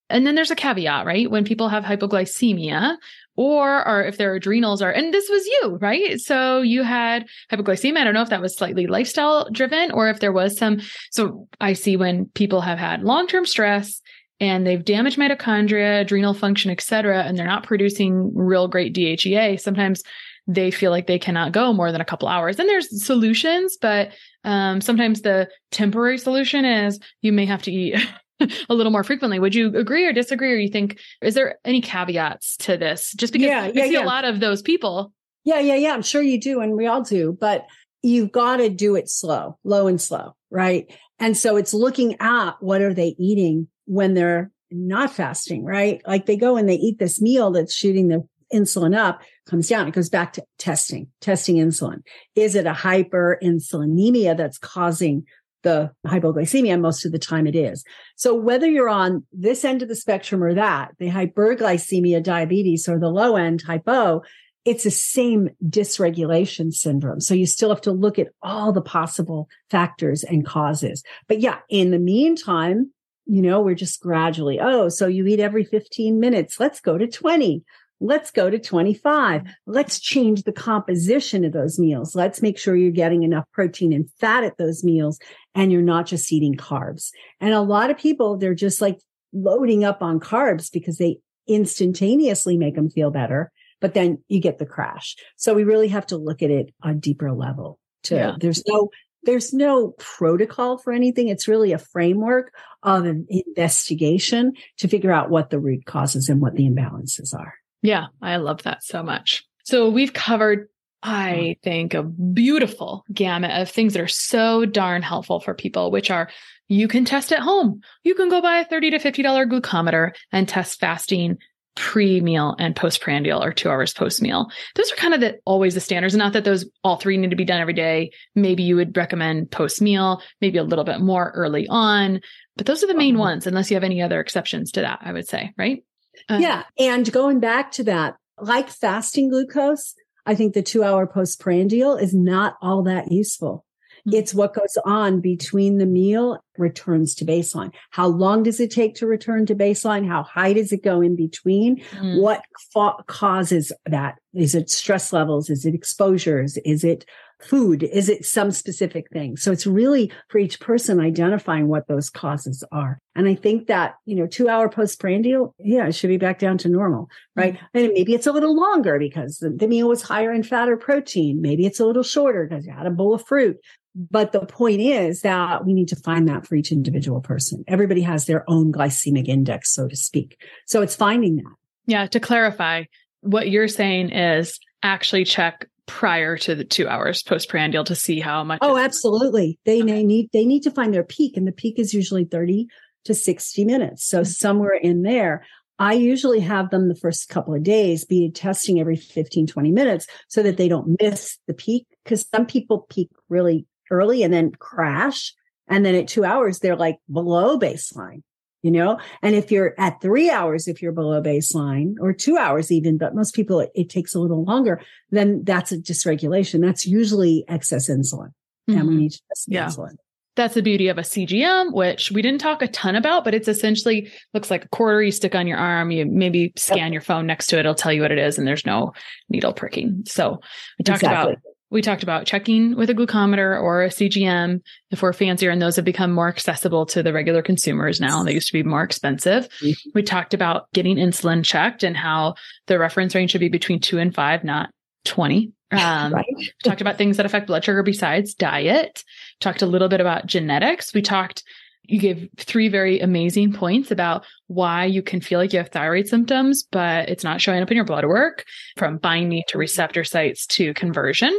And 0.10 0.26
then 0.26 0.36
there's 0.36 0.52
a 0.52 0.56
caveat, 0.56 1.06
right? 1.06 1.30
When 1.30 1.44
people 1.44 1.68
have 1.70 1.84
hypoglycemia 1.84 2.96
or, 3.36 3.88
or 3.88 4.04
if 4.04 4.18
their 4.18 4.36
adrenals 4.36 4.82
are, 4.82 4.92
and 4.92 5.14
this 5.14 5.30
was 5.30 5.46
you, 5.46 5.78
right? 5.82 6.20
So 6.20 6.62
you 6.62 6.84
had 6.84 7.26
hypoglycemia. 7.52 7.98
I 7.98 8.04
don't 8.04 8.14
know 8.14 8.22
if 8.22 8.30
that 8.30 8.42
was 8.42 8.56
slightly 8.56 8.88
lifestyle 8.88 9.50
driven 9.52 9.92
or 9.92 10.10
if 10.10 10.20
there 10.20 10.32
was 10.32 10.58
some. 10.58 10.80
So 11.12 11.48
I 11.60 11.74
see 11.74 11.98
when 11.98 12.28
people 12.28 12.62
have 12.62 12.78
had 12.78 13.04
long-term 13.04 13.46
stress 13.46 14.02
and 14.40 14.66
they've 14.68 14.84
damaged 14.84 15.18
mitochondria, 15.18 16.02
adrenal 16.02 16.34
function, 16.34 16.72
et 16.72 16.82
cetera, 16.82 17.24
and 17.24 17.38
they're 17.38 17.46
not 17.46 17.64
producing 17.64 18.32
real 18.36 18.68
great 18.68 18.94
DHEA. 18.94 19.60
Sometimes 19.60 20.04
they 20.48 20.72
feel 20.72 20.92
like 20.92 21.08
they 21.08 21.20
cannot 21.20 21.52
go 21.52 21.74
more 21.74 21.92
than 21.92 22.02
a 22.02 22.06
couple 22.06 22.28
hours. 22.28 22.60
And 22.60 22.70
there's 22.70 23.04
solutions, 23.04 23.78
but 23.82 24.12
um, 24.44 24.82
sometimes 24.82 25.22
the 25.22 25.50
temporary 25.72 26.18
solution 26.18 26.66
is 26.66 27.00
you 27.22 27.32
may 27.32 27.46
have 27.46 27.64
to 27.64 27.72
eat 27.72 27.96
a 28.70 28.74
little 28.74 28.92
more 28.92 29.04
frequently. 29.04 29.40
Would 29.40 29.56
you 29.56 29.76
agree 29.76 30.06
or 30.06 30.14
disagree? 30.14 30.54
Or 30.54 30.58
you 30.58 30.70
think, 30.70 31.00
is 31.22 31.34
there 31.34 31.58
any 31.66 31.82
caveats 31.82 32.58
to 32.58 32.78
this? 32.78 33.14
Just 33.14 33.34
because 33.34 33.48
Yeah, 33.48 33.72
yeah, 33.74 33.86
see 33.86 33.94
yeah. 33.94 34.04
a 34.04 34.06
lot 34.06 34.26
of 34.26 34.40
those 34.40 34.62
people. 34.62 35.14
Yeah, 35.46 35.60
yeah, 35.60 35.76
yeah. 35.76 35.94
I'm 35.94 36.04
sure 36.04 36.22
you 36.22 36.40
do. 36.40 36.60
And 36.60 36.74
we 36.74 36.86
all 36.86 37.02
do. 37.02 37.36
But 37.40 37.66
you've 38.04 38.32
got 38.32 38.58
to 38.58 38.70
do 38.70 38.96
it 38.96 39.10
slow, 39.10 39.58
low 39.64 39.88
and 39.88 40.00
slow, 40.00 40.36
right? 40.52 40.92
And 41.18 41.36
so 41.36 41.56
it's 41.56 41.74
looking 41.74 42.18
at 42.20 42.52
what 42.60 42.82
are 42.82 42.94
they 42.94 43.16
eating 43.18 43.68
when 43.86 44.14
they're 44.14 44.52
not 44.72 45.12
fasting, 45.12 45.64
right? 45.64 46.02
Like 46.06 46.26
they 46.26 46.38
go 46.38 46.58
and 46.58 46.68
they 46.68 46.76
eat 46.76 47.00
this 47.00 47.22
meal 47.22 47.52
that's 47.52 47.74
shooting 47.74 48.08
the 48.08 48.28
insulin 48.54 48.96
up, 48.96 49.22
comes 49.48 49.68
down. 49.68 49.88
It 49.88 49.94
goes 49.94 50.10
back 50.10 50.34
to 50.34 50.44
testing, 50.58 51.08
testing 51.22 51.58
insulin. 51.58 52.02
Is 52.36 52.56
it 52.56 52.66
a 52.66 52.74
hyperinsulinemia 52.74 54.38
that's 54.38 54.58
causing 54.58 55.26
the 55.64 55.92
hypoglycemia? 56.06 56.80
Most 56.80 57.06
of 57.06 57.12
the 57.12 57.20
time 57.20 57.48
it 57.48 57.56
is. 57.56 57.84
So 58.16 58.34
whether 58.34 58.68
you're 58.68 58.90
on 58.90 59.26
this 59.32 59.66
end 59.66 59.82
of 59.82 59.88
the 59.88 59.96
spectrum 59.96 60.44
or 60.44 60.54
that, 60.54 60.92
the 61.00 61.10
hyperglycemia 61.10 62.24
diabetes 62.24 62.88
or 62.88 63.00
the 63.00 63.10
low 63.10 63.36
end 63.36 63.62
hypo, 63.62 64.22
it's 64.66 64.84
the 64.84 64.92
same 64.92 65.50
dysregulation 65.64 66.74
syndrome. 66.74 67.22
So 67.22 67.36
you 67.36 67.46
still 67.46 67.70
have 67.70 67.82
to 67.82 67.92
look 67.92 68.18
at 68.18 68.30
all 68.42 68.72
the 68.72 68.82
possible 68.82 69.48
factors 69.70 70.24
and 70.24 70.46
causes. 70.46 71.04
But 71.28 71.40
yeah, 71.40 71.60
in 71.70 71.92
the 71.92 72.00
meantime, 72.00 72.92
you 73.26 73.42
know, 73.42 73.62
we're 73.62 73.76
just 73.76 74.02
gradually, 74.02 74.60
oh, 74.60 74.90
so 74.90 75.08
you 75.08 75.26
eat 75.26 75.40
every 75.40 75.64
15 75.64 76.20
minutes. 76.20 76.60
Let's 76.60 76.80
go 76.80 76.98
to 76.98 77.08
20. 77.08 77.64
Let's 78.02 78.30
go 78.30 78.50
to 78.50 78.60
25. 78.60 79.44
Let's 79.66 80.00
change 80.00 80.44
the 80.44 80.52
composition 80.52 81.46
of 81.46 81.54
those 81.54 81.80
meals. 81.80 82.14
Let's 82.14 82.42
make 82.42 82.58
sure 82.58 82.76
you're 82.76 82.92
getting 82.92 83.24
enough 83.24 83.46
protein 83.54 83.94
and 83.94 84.10
fat 84.20 84.44
at 84.44 84.58
those 84.58 84.84
meals 84.84 85.18
and 85.54 85.72
you're 85.72 85.82
not 85.82 86.06
just 86.06 86.32
eating 86.32 86.56
carbs. 86.56 87.10
And 87.40 87.54
a 87.54 87.62
lot 87.62 87.90
of 87.90 87.98
people, 87.98 88.38
they're 88.38 88.54
just 88.54 88.82
like 88.82 89.00
loading 89.34 89.84
up 89.84 90.02
on 90.02 90.20
carbs 90.20 90.72
because 90.72 90.98
they 90.98 91.18
instantaneously 91.48 92.58
make 92.58 92.76
them 92.76 92.90
feel 92.90 93.12
better 93.12 93.52
but 93.82 93.94
then 93.94 94.18
you 94.28 94.40
get 94.40 94.58
the 94.58 94.66
crash. 94.66 95.16
So 95.36 95.54
we 95.54 95.64
really 95.64 95.90
have 95.90 96.08
to 96.08 96.18
look 96.18 96.42
at 96.42 96.50
it 96.50 96.74
on 96.82 96.92
a 96.92 96.96
deeper 96.96 97.32
level. 97.32 97.80
To 98.04 98.16
yeah. 98.16 98.36
there's 98.40 98.64
no 98.68 98.90
there's 99.26 99.54
no 99.54 99.92
protocol 99.98 100.78
for 100.78 100.94
anything. 100.94 101.28
It's 101.28 101.48
really 101.48 101.72
a 101.72 101.78
framework 101.78 102.54
of 102.84 103.06
an 103.06 103.26
investigation 103.30 104.54
to 104.78 104.88
figure 104.88 105.12
out 105.12 105.30
what 105.30 105.50
the 105.50 105.60
root 105.60 105.86
causes 105.86 106.30
and 106.30 106.42
what 106.42 106.56
the 106.56 106.70
imbalances 106.70 107.34
are. 107.34 107.56
Yeah, 107.82 108.08
I 108.22 108.38
love 108.38 108.64
that 108.64 108.84
so 108.84 109.04
much. 109.04 109.46
So 109.64 109.90
we've 109.90 110.14
covered 110.14 110.68
I 111.06 111.56
mm. 111.58 111.62
think 111.62 111.94
a 111.94 112.02
beautiful 112.02 113.06
gamut 113.14 113.52
of 113.52 113.70
things 113.70 113.94
that 113.94 114.02
are 114.02 114.08
so 114.08 114.66
darn 114.66 115.04
helpful 115.04 115.40
for 115.40 115.54
people, 115.54 115.92
which 115.92 116.10
are 116.10 116.30
you 116.68 116.88
can 116.88 117.06
test 117.06 117.32
at 117.32 117.40
home. 117.40 117.82
You 118.04 118.16
can 118.16 118.28
go 118.28 118.42
buy 118.42 118.58
a 118.58 118.66
30 118.66 118.92
to 118.92 118.98
$50 118.98 119.24
glucometer 119.52 120.16
and 120.32 120.50
test 120.50 120.80
fasting 120.80 121.38
pre 121.76 122.22
meal 122.22 122.56
and 122.58 122.76
postprandial 122.76 123.44
or 123.44 123.52
two 123.52 123.70
hours 123.70 123.94
post 123.94 124.22
meal. 124.22 124.48
Those 124.76 124.92
are 124.92 124.96
kind 124.96 125.14
of 125.14 125.20
the 125.20 125.40
always 125.46 125.74
the 125.74 125.82
standards. 125.82 126.16
Not 126.16 126.34
that 126.34 126.46
those 126.46 126.66
all 126.84 126.98
three 126.98 127.18
need 127.18 127.30
to 127.30 127.36
be 127.36 127.46
done 127.46 127.62
every 127.62 127.74
day. 127.74 128.12
Maybe 128.34 128.64
you 128.64 128.76
would 128.76 128.96
recommend 128.96 129.52
post 129.52 129.82
meal, 129.82 130.22
maybe 130.42 130.58
a 130.58 130.64
little 130.64 130.86
bit 130.86 131.02
more 131.02 131.32
early 131.36 131.68
on, 131.70 132.22
but 132.56 132.66
those 132.66 132.84
are 132.84 132.88
the 132.88 132.96
main 132.96 133.16
uh-huh. 133.16 133.24
ones, 133.24 133.48
unless 133.48 133.70
you 133.70 133.76
have 133.76 133.84
any 133.84 134.02
other 134.02 134.20
exceptions 134.20 134.72
to 134.72 134.82
that, 134.82 135.00
I 135.02 135.12
would 135.12 135.28
say, 135.28 135.54
right? 135.58 135.84
Um, 136.30 136.42
yeah. 136.42 136.64
And 136.80 137.12
going 137.12 137.40
back 137.40 137.72
to 137.74 137.84
that, 137.86 138.16
like 138.40 138.70
fasting 138.70 139.30
glucose, 139.30 139.94
I 140.26 140.36
think 140.36 140.54
the 140.54 140.64
two 140.64 140.84
hour 140.84 141.06
postprandial 141.06 141.96
is 141.96 142.14
not 142.14 142.56
all 142.62 142.84
that 142.84 143.12
useful. 143.12 143.65
Mm-hmm. 144.08 144.18
It's 144.18 144.34
what 144.34 144.54
goes 144.54 144.78
on 144.86 145.20
between 145.20 145.78
the 145.78 145.86
meal 145.86 146.44
returns 146.58 147.16
to 147.16 147.26
baseline. 147.26 147.72
How 147.90 148.08
long 148.08 148.44
does 148.44 148.60
it 148.60 148.72
take 148.72 148.96
to 148.96 149.08
return 149.08 149.46
to 149.48 149.56
baseline? 149.56 150.08
How 150.08 150.24
high 150.24 150.54
does 150.54 150.72
it 150.72 150.84
go 150.84 151.02
in 151.02 151.16
between? 151.16 151.82
Mm. 151.92 152.22
What 152.22 152.44
fa- 152.72 153.04
causes 153.08 153.72
that? 153.86 154.20
Is 154.34 154.54
it 154.54 154.70
stress 154.70 155.12
levels? 155.12 155.50
Is 155.50 155.66
it 155.66 155.74
exposures? 155.74 156.58
Is 156.58 156.84
it 156.84 157.06
food? 157.42 157.84
Is 157.84 158.10
it 158.10 158.26
some 158.26 158.52
specific 158.52 159.10
thing? 159.12 159.38
So 159.38 159.52
it's 159.52 159.68
really 159.68 160.12
for 160.30 160.38
each 160.38 160.60
person 160.60 161.00
identifying 161.00 161.68
what 161.68 161.88
those 161.88 162.10
causes 162.10 162.64
are. 162.72 163.00
And 163.16 163.28
I 163.28 163.36
think 163.36 163.68
that, 163.68 163.96
you 164.06 164.16
know, 164.16 164.28
two 164.28 164.50
hour 164.50 164.70
postprandial, 164.70 165.54
yeah, 165.60 165.88
it 165.88 165.94
should 165.94 166.08
be 166.08 166.18
back 166.18 166.40
down 166.40 166.58
to 166.60 166.70
normal, 166.70 167.10
right? 167.36 167.56
Mm-hmm. 167.56 167.78
And 167.78 167.94
maybe 167.94 168.14
it's 168.14 168.28
a 168.28 168.32
little 168.32 168.56
longer 168.56 169.00
because 169.00 169.38
the, 169.38 169.50
the 169.50 169.68
meal 169.68 169.90
was 169.90 170.02
higher 170.02 170.32
in 170.32 170.44
fat 170.44 170.70
or 170.70 170.78
protein. 170.78 171.42
Maybe 171.42 171.66
it's 171.66 171.80
a 171.80 171.86
little 171.86 172.04
shorter 172.04 172.48
because 172.48 172.66
you 172.66 172.72
had 172.72 172.88
a 172.88 172.92
bowl 172.92 173.14
of 173.14 173.26
fruit. 173.26 173.58
But 173.96 174.34
the 174.34 174.46
point 174.46 174.82
is 174.82 175.22
that 175.22 175.66
we 175.66 175.74
need 175.74 175.88
to 175.88 175.96
find 175.96 176.28
that 176.28 176.46
for 176.46 176.56
each 176.56 176.72
individual 176.72 177.22
person. 177.22 177.64
Everybody 177.68 178.02
has 178.02 178.26
their 178.26 178.44
own 178.50 178.74
glycemic 178.74 179.28
index, 179.28 179.74
so 179.74 179.88
to 179.88 179.96
speak. 179.96 180.38
So 180.66 180.82
it's 180.82 180.96
finding 180.96 181.38
that. 181.38 181.56
Yeah. 181.86 182.08
To 182.08 182.20
clarify, 182.20 182.84
what 183.22 183.50
you're 183.50 183.70
saying 183.70 184.12
is 184.12 184.60
actually 184.84 185.24
check 185.24 185.68
prior 185.86 186.36
to 186.38 186.56
the 186.56 186.66
two 186.66 186.88
hours 186.88 187.24
postprandial 187.24 187.86
to 187.86 187.96
see 187.96 188.20
how 188.20 188.44
much. 188.44 188.60
Oh, 188.62 188.78
absolutely. 188.78 189.60
They 189.66 189.82
okay. 189.82 190.04
need, 190.04 190.30
they 190.34 190.46
need 190.46 190.64
to 190.64 190.72
find 190.72 190.94
their 190.94 191.04
peak 191.04 191.38
and 191.38 191.48
the 191.48 191.52
peak 191.52 191.80
is 191.80 191.94
usually 191.94 192.26
30 192.26 192.68
to 193.06 193.14
60 193.14 193.66
minutes. 193.66 194.06
So 194.06 194.22
mm-hmm. 194.22 194.26
somewhere 194.26 194.74
in 194.74 195.04
there, 195.04 195.46
I 195.78 195.94
usually 195.94 196.40
have 196.40 196.70
them 196.70 196.88
the 196.88 196.96
first 196.96 197.30
couple 197.30 197.54
of 197.54 197.64
days 197.64 198.06
be 198.06 198.32
testing 198.32 198.80
every 198.80 198.96
15, 198.96 199.48
20 199.48 199.72
minutes 199.72 200.08
so 200.28 200.42
that 200.44 200.58
they 200.58 200.68
don't 200.68 200.98
miss 201.02 201.38
the 201.48 201.54
peak. 201.54 201.86
Cause 202.06 202.26
some 202.34 202.46
people 202.46 202.88
peak 202.90 203.10
really 203.30 203.66
early 203.92 204.24
and 204.24 204.34
then 204.34 204.52
crash. 204.52 205.34
And 205.68 205.86
then 205.86 205.96
at 205.96 206.08
two 206.08 206.24
hours, 206.24 206.60
they're 206.60 206.76
like 206.76 206.98
below 207.12 207.58
baseline, 207.58 208.22
you 208.62 208.72
know? 208.72 209.00
And 209.22 209.36
if 209.36 209.52
you're 209.52 209.74
at 209.78 210.02
three 210.02 210.30
hours, 210.30 210.68
if 210.68 210.82
you're 210.82 210.92
below 210.92 211.22
baseline 211.22 211.96
or 212.00 212.14
two 212.14 212.38
hours 212.38 212.72
even, 212.72 212.98
but 212.98 213.16
most 213.16 213.34
people, 213.34 213.60
it, 213.60 213.72
it 213.74 213.90
takes 213.90 214.14
a 214.14 214.20
little 214.20 214.44
longer, 214.44 214.82
then 215.10 215.44
that's 215.44 215.72
a 215.72 215.78
dysregulation. 215.78 216.62
That's 216.62 216.86
usually 216.86 217.46
excess 217.48 217.90
insulin. 217.90 218.32
Mm-hmm. 218.70 218.80
And 218.80 218.88
we 218.88 218.96
need 218.96 219.12
to 219.12 219.22
test 219.30 219.46
yeah. 219.48 219.66
insulin. 219.68 219.96
That's 220.36 220.54
the 220.54 220.62
beauty 220.62 220.90
of 220.90 220.98
a 220.98 221.02
CGM, 221.02 221.74
which 221.74 222.12
we 222.12 222.22
didn't 222.22 222.42
talk 222.42 222.62
a 222.62 222.68
ton 222.68 222.96
about, 222.96 223.24
but 223.24 223.34
it's 223.34 223.48
essentially 223.48 224.12
looks 224.34 224.52
like 224.52 224.66
a 224.66 224.70
quarter 224.70 225.02
you 225.02 225.12
stick 225.12 225.34
on 225.34 225.48
your 225.48 225.58
arm. 225.58 225.92
You 225.92 226.06
maybe 226.06 226.52
scan 226.58 226.78
yep. 226.78 226.92
your 226.92 227.02
phone 227.02 227.26
next 227.26 227.48
to 227.48 227.58
it. 227.58 227.62
It'll 227.62 227.74
tell 227.74 227.94
you 227.94 228.02
what 228.02 228.12
it 228.12 228.20
is 228.20 228.38
and 228.38 228.46
there's 228.46 228.66
no 228.66 228.92
needle 229.30 229.54
pricking. 229.54 230.04
So 230.06 230.42
we 230.78 230.84
talked 230.84 231.04
exactly. 231.04 231.34
about 231.34 231.42
we 231.76 231.82
talked 231.82 232.04
about 232.04 232.26
checking 232.26 232.74
with 232.78 232.90
a 232.90 232.94
glucometer 232.94 233.62
or 233.62 233.84
a 233.84 233.90
CGM 233.90 234.62
if 234.92 235.02
we're 235.02 235.12
fancier, 235.12 235.50
and 235.50 235.62
those 235.62 235.76
have 235.76 235.84
become 235.84 236.10
more 236.10 236.30
accessible 236.30 236.86
to 236.86 237.04
the 237.04 237.12
regular 237.12 237.42
consumers 237.42 238.00
now. 238.00 238.24
They 238.24 238.34
used 238.34 238.48
to 238.48 238.54
be 238.54 238.64
more 238.64 238.82
expensive. 238.82 239.50
Mm-hmm. 239.60 239.90
We 239.94 240.02
talked 240.02 240.34
about 240.34 240.72
getting 240.72 240.96
insulin 240.96 241.44
checked 241.44 241.84
and 241.84 241.98
how 241.98 242.36
the 242.68 242.80
reference 242.80 243.14
range 243.14 243.32
should 243.32 243.42
be 243.42 243.50
between 243.50 243.82
two 243.82 244.00
and 244.00 244.16
five, 244.16 244.44
not 244.44 244.70
20. 245.04 245.52
Um, 245.72 246.14
right. 246.14 246.26
talked 246.64 246.80
about 246.80 246.98
things 246.98 247.18
that 247.18 247.26
affect 247.26 247.48
blood 247.48 247.66
sugar 247.66 247.84
besides 247.84 248.36
diet. 248.36 249.04
Talked 249.42 249.64
a 249.64 249.66
little 249.66 249.90
bit 249.90 250.00
about 250.00 250.26
genetics. 250.28 250.94
We 250.94 251.02
talked 251.02 251.44
you 251.84 252.00
gave 252.00 252.30
three 252.38 252.70
very 252.70 253.00
amazing 253.00 253.52
points 253.52 253.92
about 253.92 254.26
why 254.48 254.86
you 254.86 255.02
can 255.02 255.22
feel 255.22 255.40
like 255.40 255.52
you 255.52 255.60
have 255.60 255.70
thyroid 255.70 256.08
symptoms, 256.08 256.64
but 256.72 257.10
it's 257.10 257.24
not 257.24 257.42
showing 257.42 257.62
up 257.62 257.70
in 257.72 257.76
your 257.76 257.84
blood 257.84 258.06
work 258.06 258.46
from 258.78 258.98
binding 258.98 259.44
to 259.50 259.58
receptor 259.58 260.04
sites 260.04 260.46
to 260.48 260.74
conversion 260.76 261.38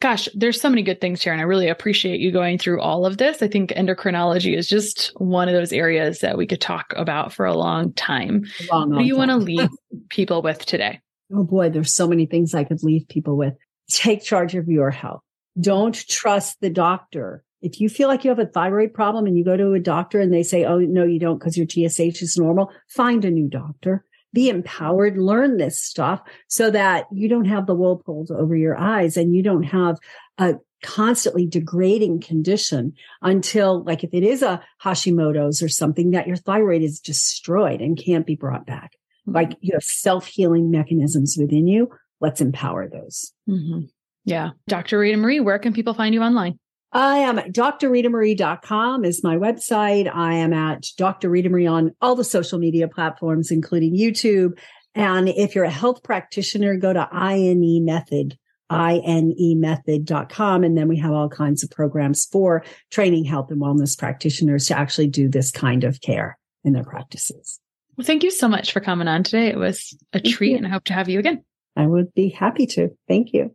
gosh, 0.00 0.28
there's 0.34 0.60
so 0.60 0.70
many 0.70 0.82
good 0.82 1.00
things 1.00 1.22
here. 1.22 1.32
And 1.32 1.40
I 1.40 1.44
really 1.44 1.68
appreciate 1.68 2.20
you 2.20 2.30
going 2.30 2.58
through 2.58 2.80
all 2.80 3.04
of 3.04 3.18
this. 3.18 3.42
I 3.42 3.48
think 3.48 3.70
endocrinology 3.70 4.56
is 4.56 4.68
just 4.68 5.12
one 5.16 5.48
of 5.48 5.54
those 5.54 5.72
areas 5.72 6.20
that 6.20 6.38
we 6.38 6.46
could 6.46 6.60
talk 6.60 6.92
about 6.96 7.32
for 7.32 7.46
a 7.46 7.56
long 7.56 7.92
time. 7.94 8.44
A 8.60 8.72
long, 8.72 8.90
long 8.90 8.90
what 8.90 8.98
do 9.00 9.06
you 9.06 9.16
want 9.16 9.30
to 9.30 9.36
leave 9.36 9.68
people 10.08 10.42
with 10.42 10.64
today? 10.64 11.00
Oh 11.32 11.44
boy, 11.44 11.70
there's 11.70 11.94
so 11.94 12.06
many 12.06 12.26
things 12.26 12.54
I 12.54 12.64
could 12.64 12.82
leave 12.82 13.08
people 13.08 13.36
with. 13.36 13.54
Take 13.90 14.22
charge 14.22 14.54
of 14.54 14.68
your 14.68 14.90
health. 14.90 15.22
Don't 15.60 15.94
trust 16.08 16.60
the 16.60 16.70
doctor. 16.70 17.44
If 17.60 17.80
you 17.80 17.88
feel 17.88 18.06
like 18.06 18.22
you 18.22 18.30
have 18.30 18.38
a 18.38 18.46
thyroid 18.46 18.94
problem 18.94 19.26
and 19.26 19.36
you 19.36 19.44
go 19.44 19.56
to 19.56 19.72
a 19.72 19.80
doctor 19.80 20.20
and 20.20 20.32
they 20.32 20.44
say, 20.44 20.64
Oh, 20.64 20.78
no, 20.78 21.04
you 21.04 21.18
don't 21.18 21.38
because 21.38 21.56
your 21.56 21.66
TSH 21.66 22.22
is 22.22 22.36
normal, 22.38 22.70
find 22.88 23.24
a 23.24 23.30
new 23.30 23.48
doctor 23.48 24.04
be 24.32 24.48
empowered, 24.48 25.16
learn 25.16 25.56
this 25.56 25.80
stuff 25.80 26.20
so 26.48 26.70
that 26.70 27.06
you 27.12 27.28
don't 27.28 27.46
have 27.46 27.66
the 27.66 27.74
wool 27.74 28.02
pulled 28.04 28.30
over 28.30 28.54
your 28.54 28.76
eyes 28.76 29.16
and 29.16 29.34
you 29.34 29.42
don't 29.42 29.64
have 29.64 29.96
a 30.38 30.54
constantly 30.82 31.46
degrading 31.46 32.20
condition 32.20 32.92
until 33.22 33.82
like 33.84 34.04
if 34.04 34.10
it 34.12 34.22
is 34.22 34.42
a 34.42 34.62
Hashimoto's 34.82 35.62
or 35.62 35.68
something 35.68 36.12
that 36.12 36.26
your 36.26 36.36
thyroid 36.36 36.82
is 36.82 37.00
destroyed 37.00 37.80
and 37.80 37.98
can't 38.02 38.26
be 38.26 38.36
brought 38.36 38.66
back. 38.66 38.92
Mm-hmm. 39.26 39.34
Like 39.34 39.56
you 39.60 39.72
have 39.72 39.82
self-healing 39.82 40.70
mechanisms 40.70 41.36
within 41.38 41.66
you. 41.66 41.90
Let's 42.20 42.40
empower 42.40 42.88
those. 42.88 43.32
Mm-hmm. 43.48 43.86
Yeah. 44.24 44.50
Dr. 44.66 45.00
Ritamarie, 45.00 45.42
where 45.42 45.58
can 45.58 45.72
people 45.72 45.94
find 45.94 46.14
you 46.14 46.22
online? 46.22 46.58
I 46.92 47.18
am 47.18 47.38
at 47.38 47.52
drritamarie.com 47.52 49.04
is 49.04 49.22
my 49.22 49.36
website. 49.36 50.10
I 50.12 50.34
am 50.34 50.52
at 50.52 50.86
Dr. 50.96 51.28
Ritamarie 51.28 51.70
on 51.70 51.94
all 52.00 52.14
the 52.14 52.24
social 52.24 52.58
media 52.58 52.88
platforms, 52.88 53.50
including 53.50 53.94
YouTube. 53.94 54.58
And 54.94 55.28
if 55.28 55.54
you're 55.54 55.64
a 55.64 55.70
health 55.70 56.02
practitioner, 56.02 56.76
go 56.76 56.92
to 56.92 57.08
INE 57.12 57.84
Method, 57.84 58.38
inemethod.com. 58.70 60.64
And 60.64 60.78
then 60.78 60.88
we 60.88 60.98
have 60.98 61.12
all 61.12 61.28
kinds 61.28 61.62
of 61.62 61.70
programs 61.70 62.24
for 62.26 62.64
training 62.90 63.24
health 63.24 63.50
and 63.50 63.60
wellness 63.60 63.96
practitioners 63.98 64.66
to 64.68 64.78
actually 64.78 65.08
do 65.08 65.28
this 65.28 65.50
kind 65.50 65.84
of 65.84 66.00
care 66.00 66.38
in 66.64 66.72
their 66.72 66.84
practices. 66.84 67.60
Well, 67.96 68.06
thank 68.06 68.22
you 68.22 68.30
so 68.30 68.48
much 68.48 68.72
for 68.72 68.80
coming 68.80 69.08
on 69.08 69.24
today. 69.24 69.48
It 69.48 69.58
was 69.58 69.96
a 70.12 70.20
thank 70.20 70.34
treat 70.34 70.52
you. 70.52 70.56
and 70.56 70.66
I 70.66 70.70
hope 70.70 70.84
to 70.84 70.94
have 70.94 71.08
you 71.08 71.18
again. 71.18 71.44
I 71.76 71.86
would 71.86 72.14
be 72.14 72.28
happy 72.28 72.66
to. 72.66 72.90
Thank 73.06 73.32
you. 73.32 73.54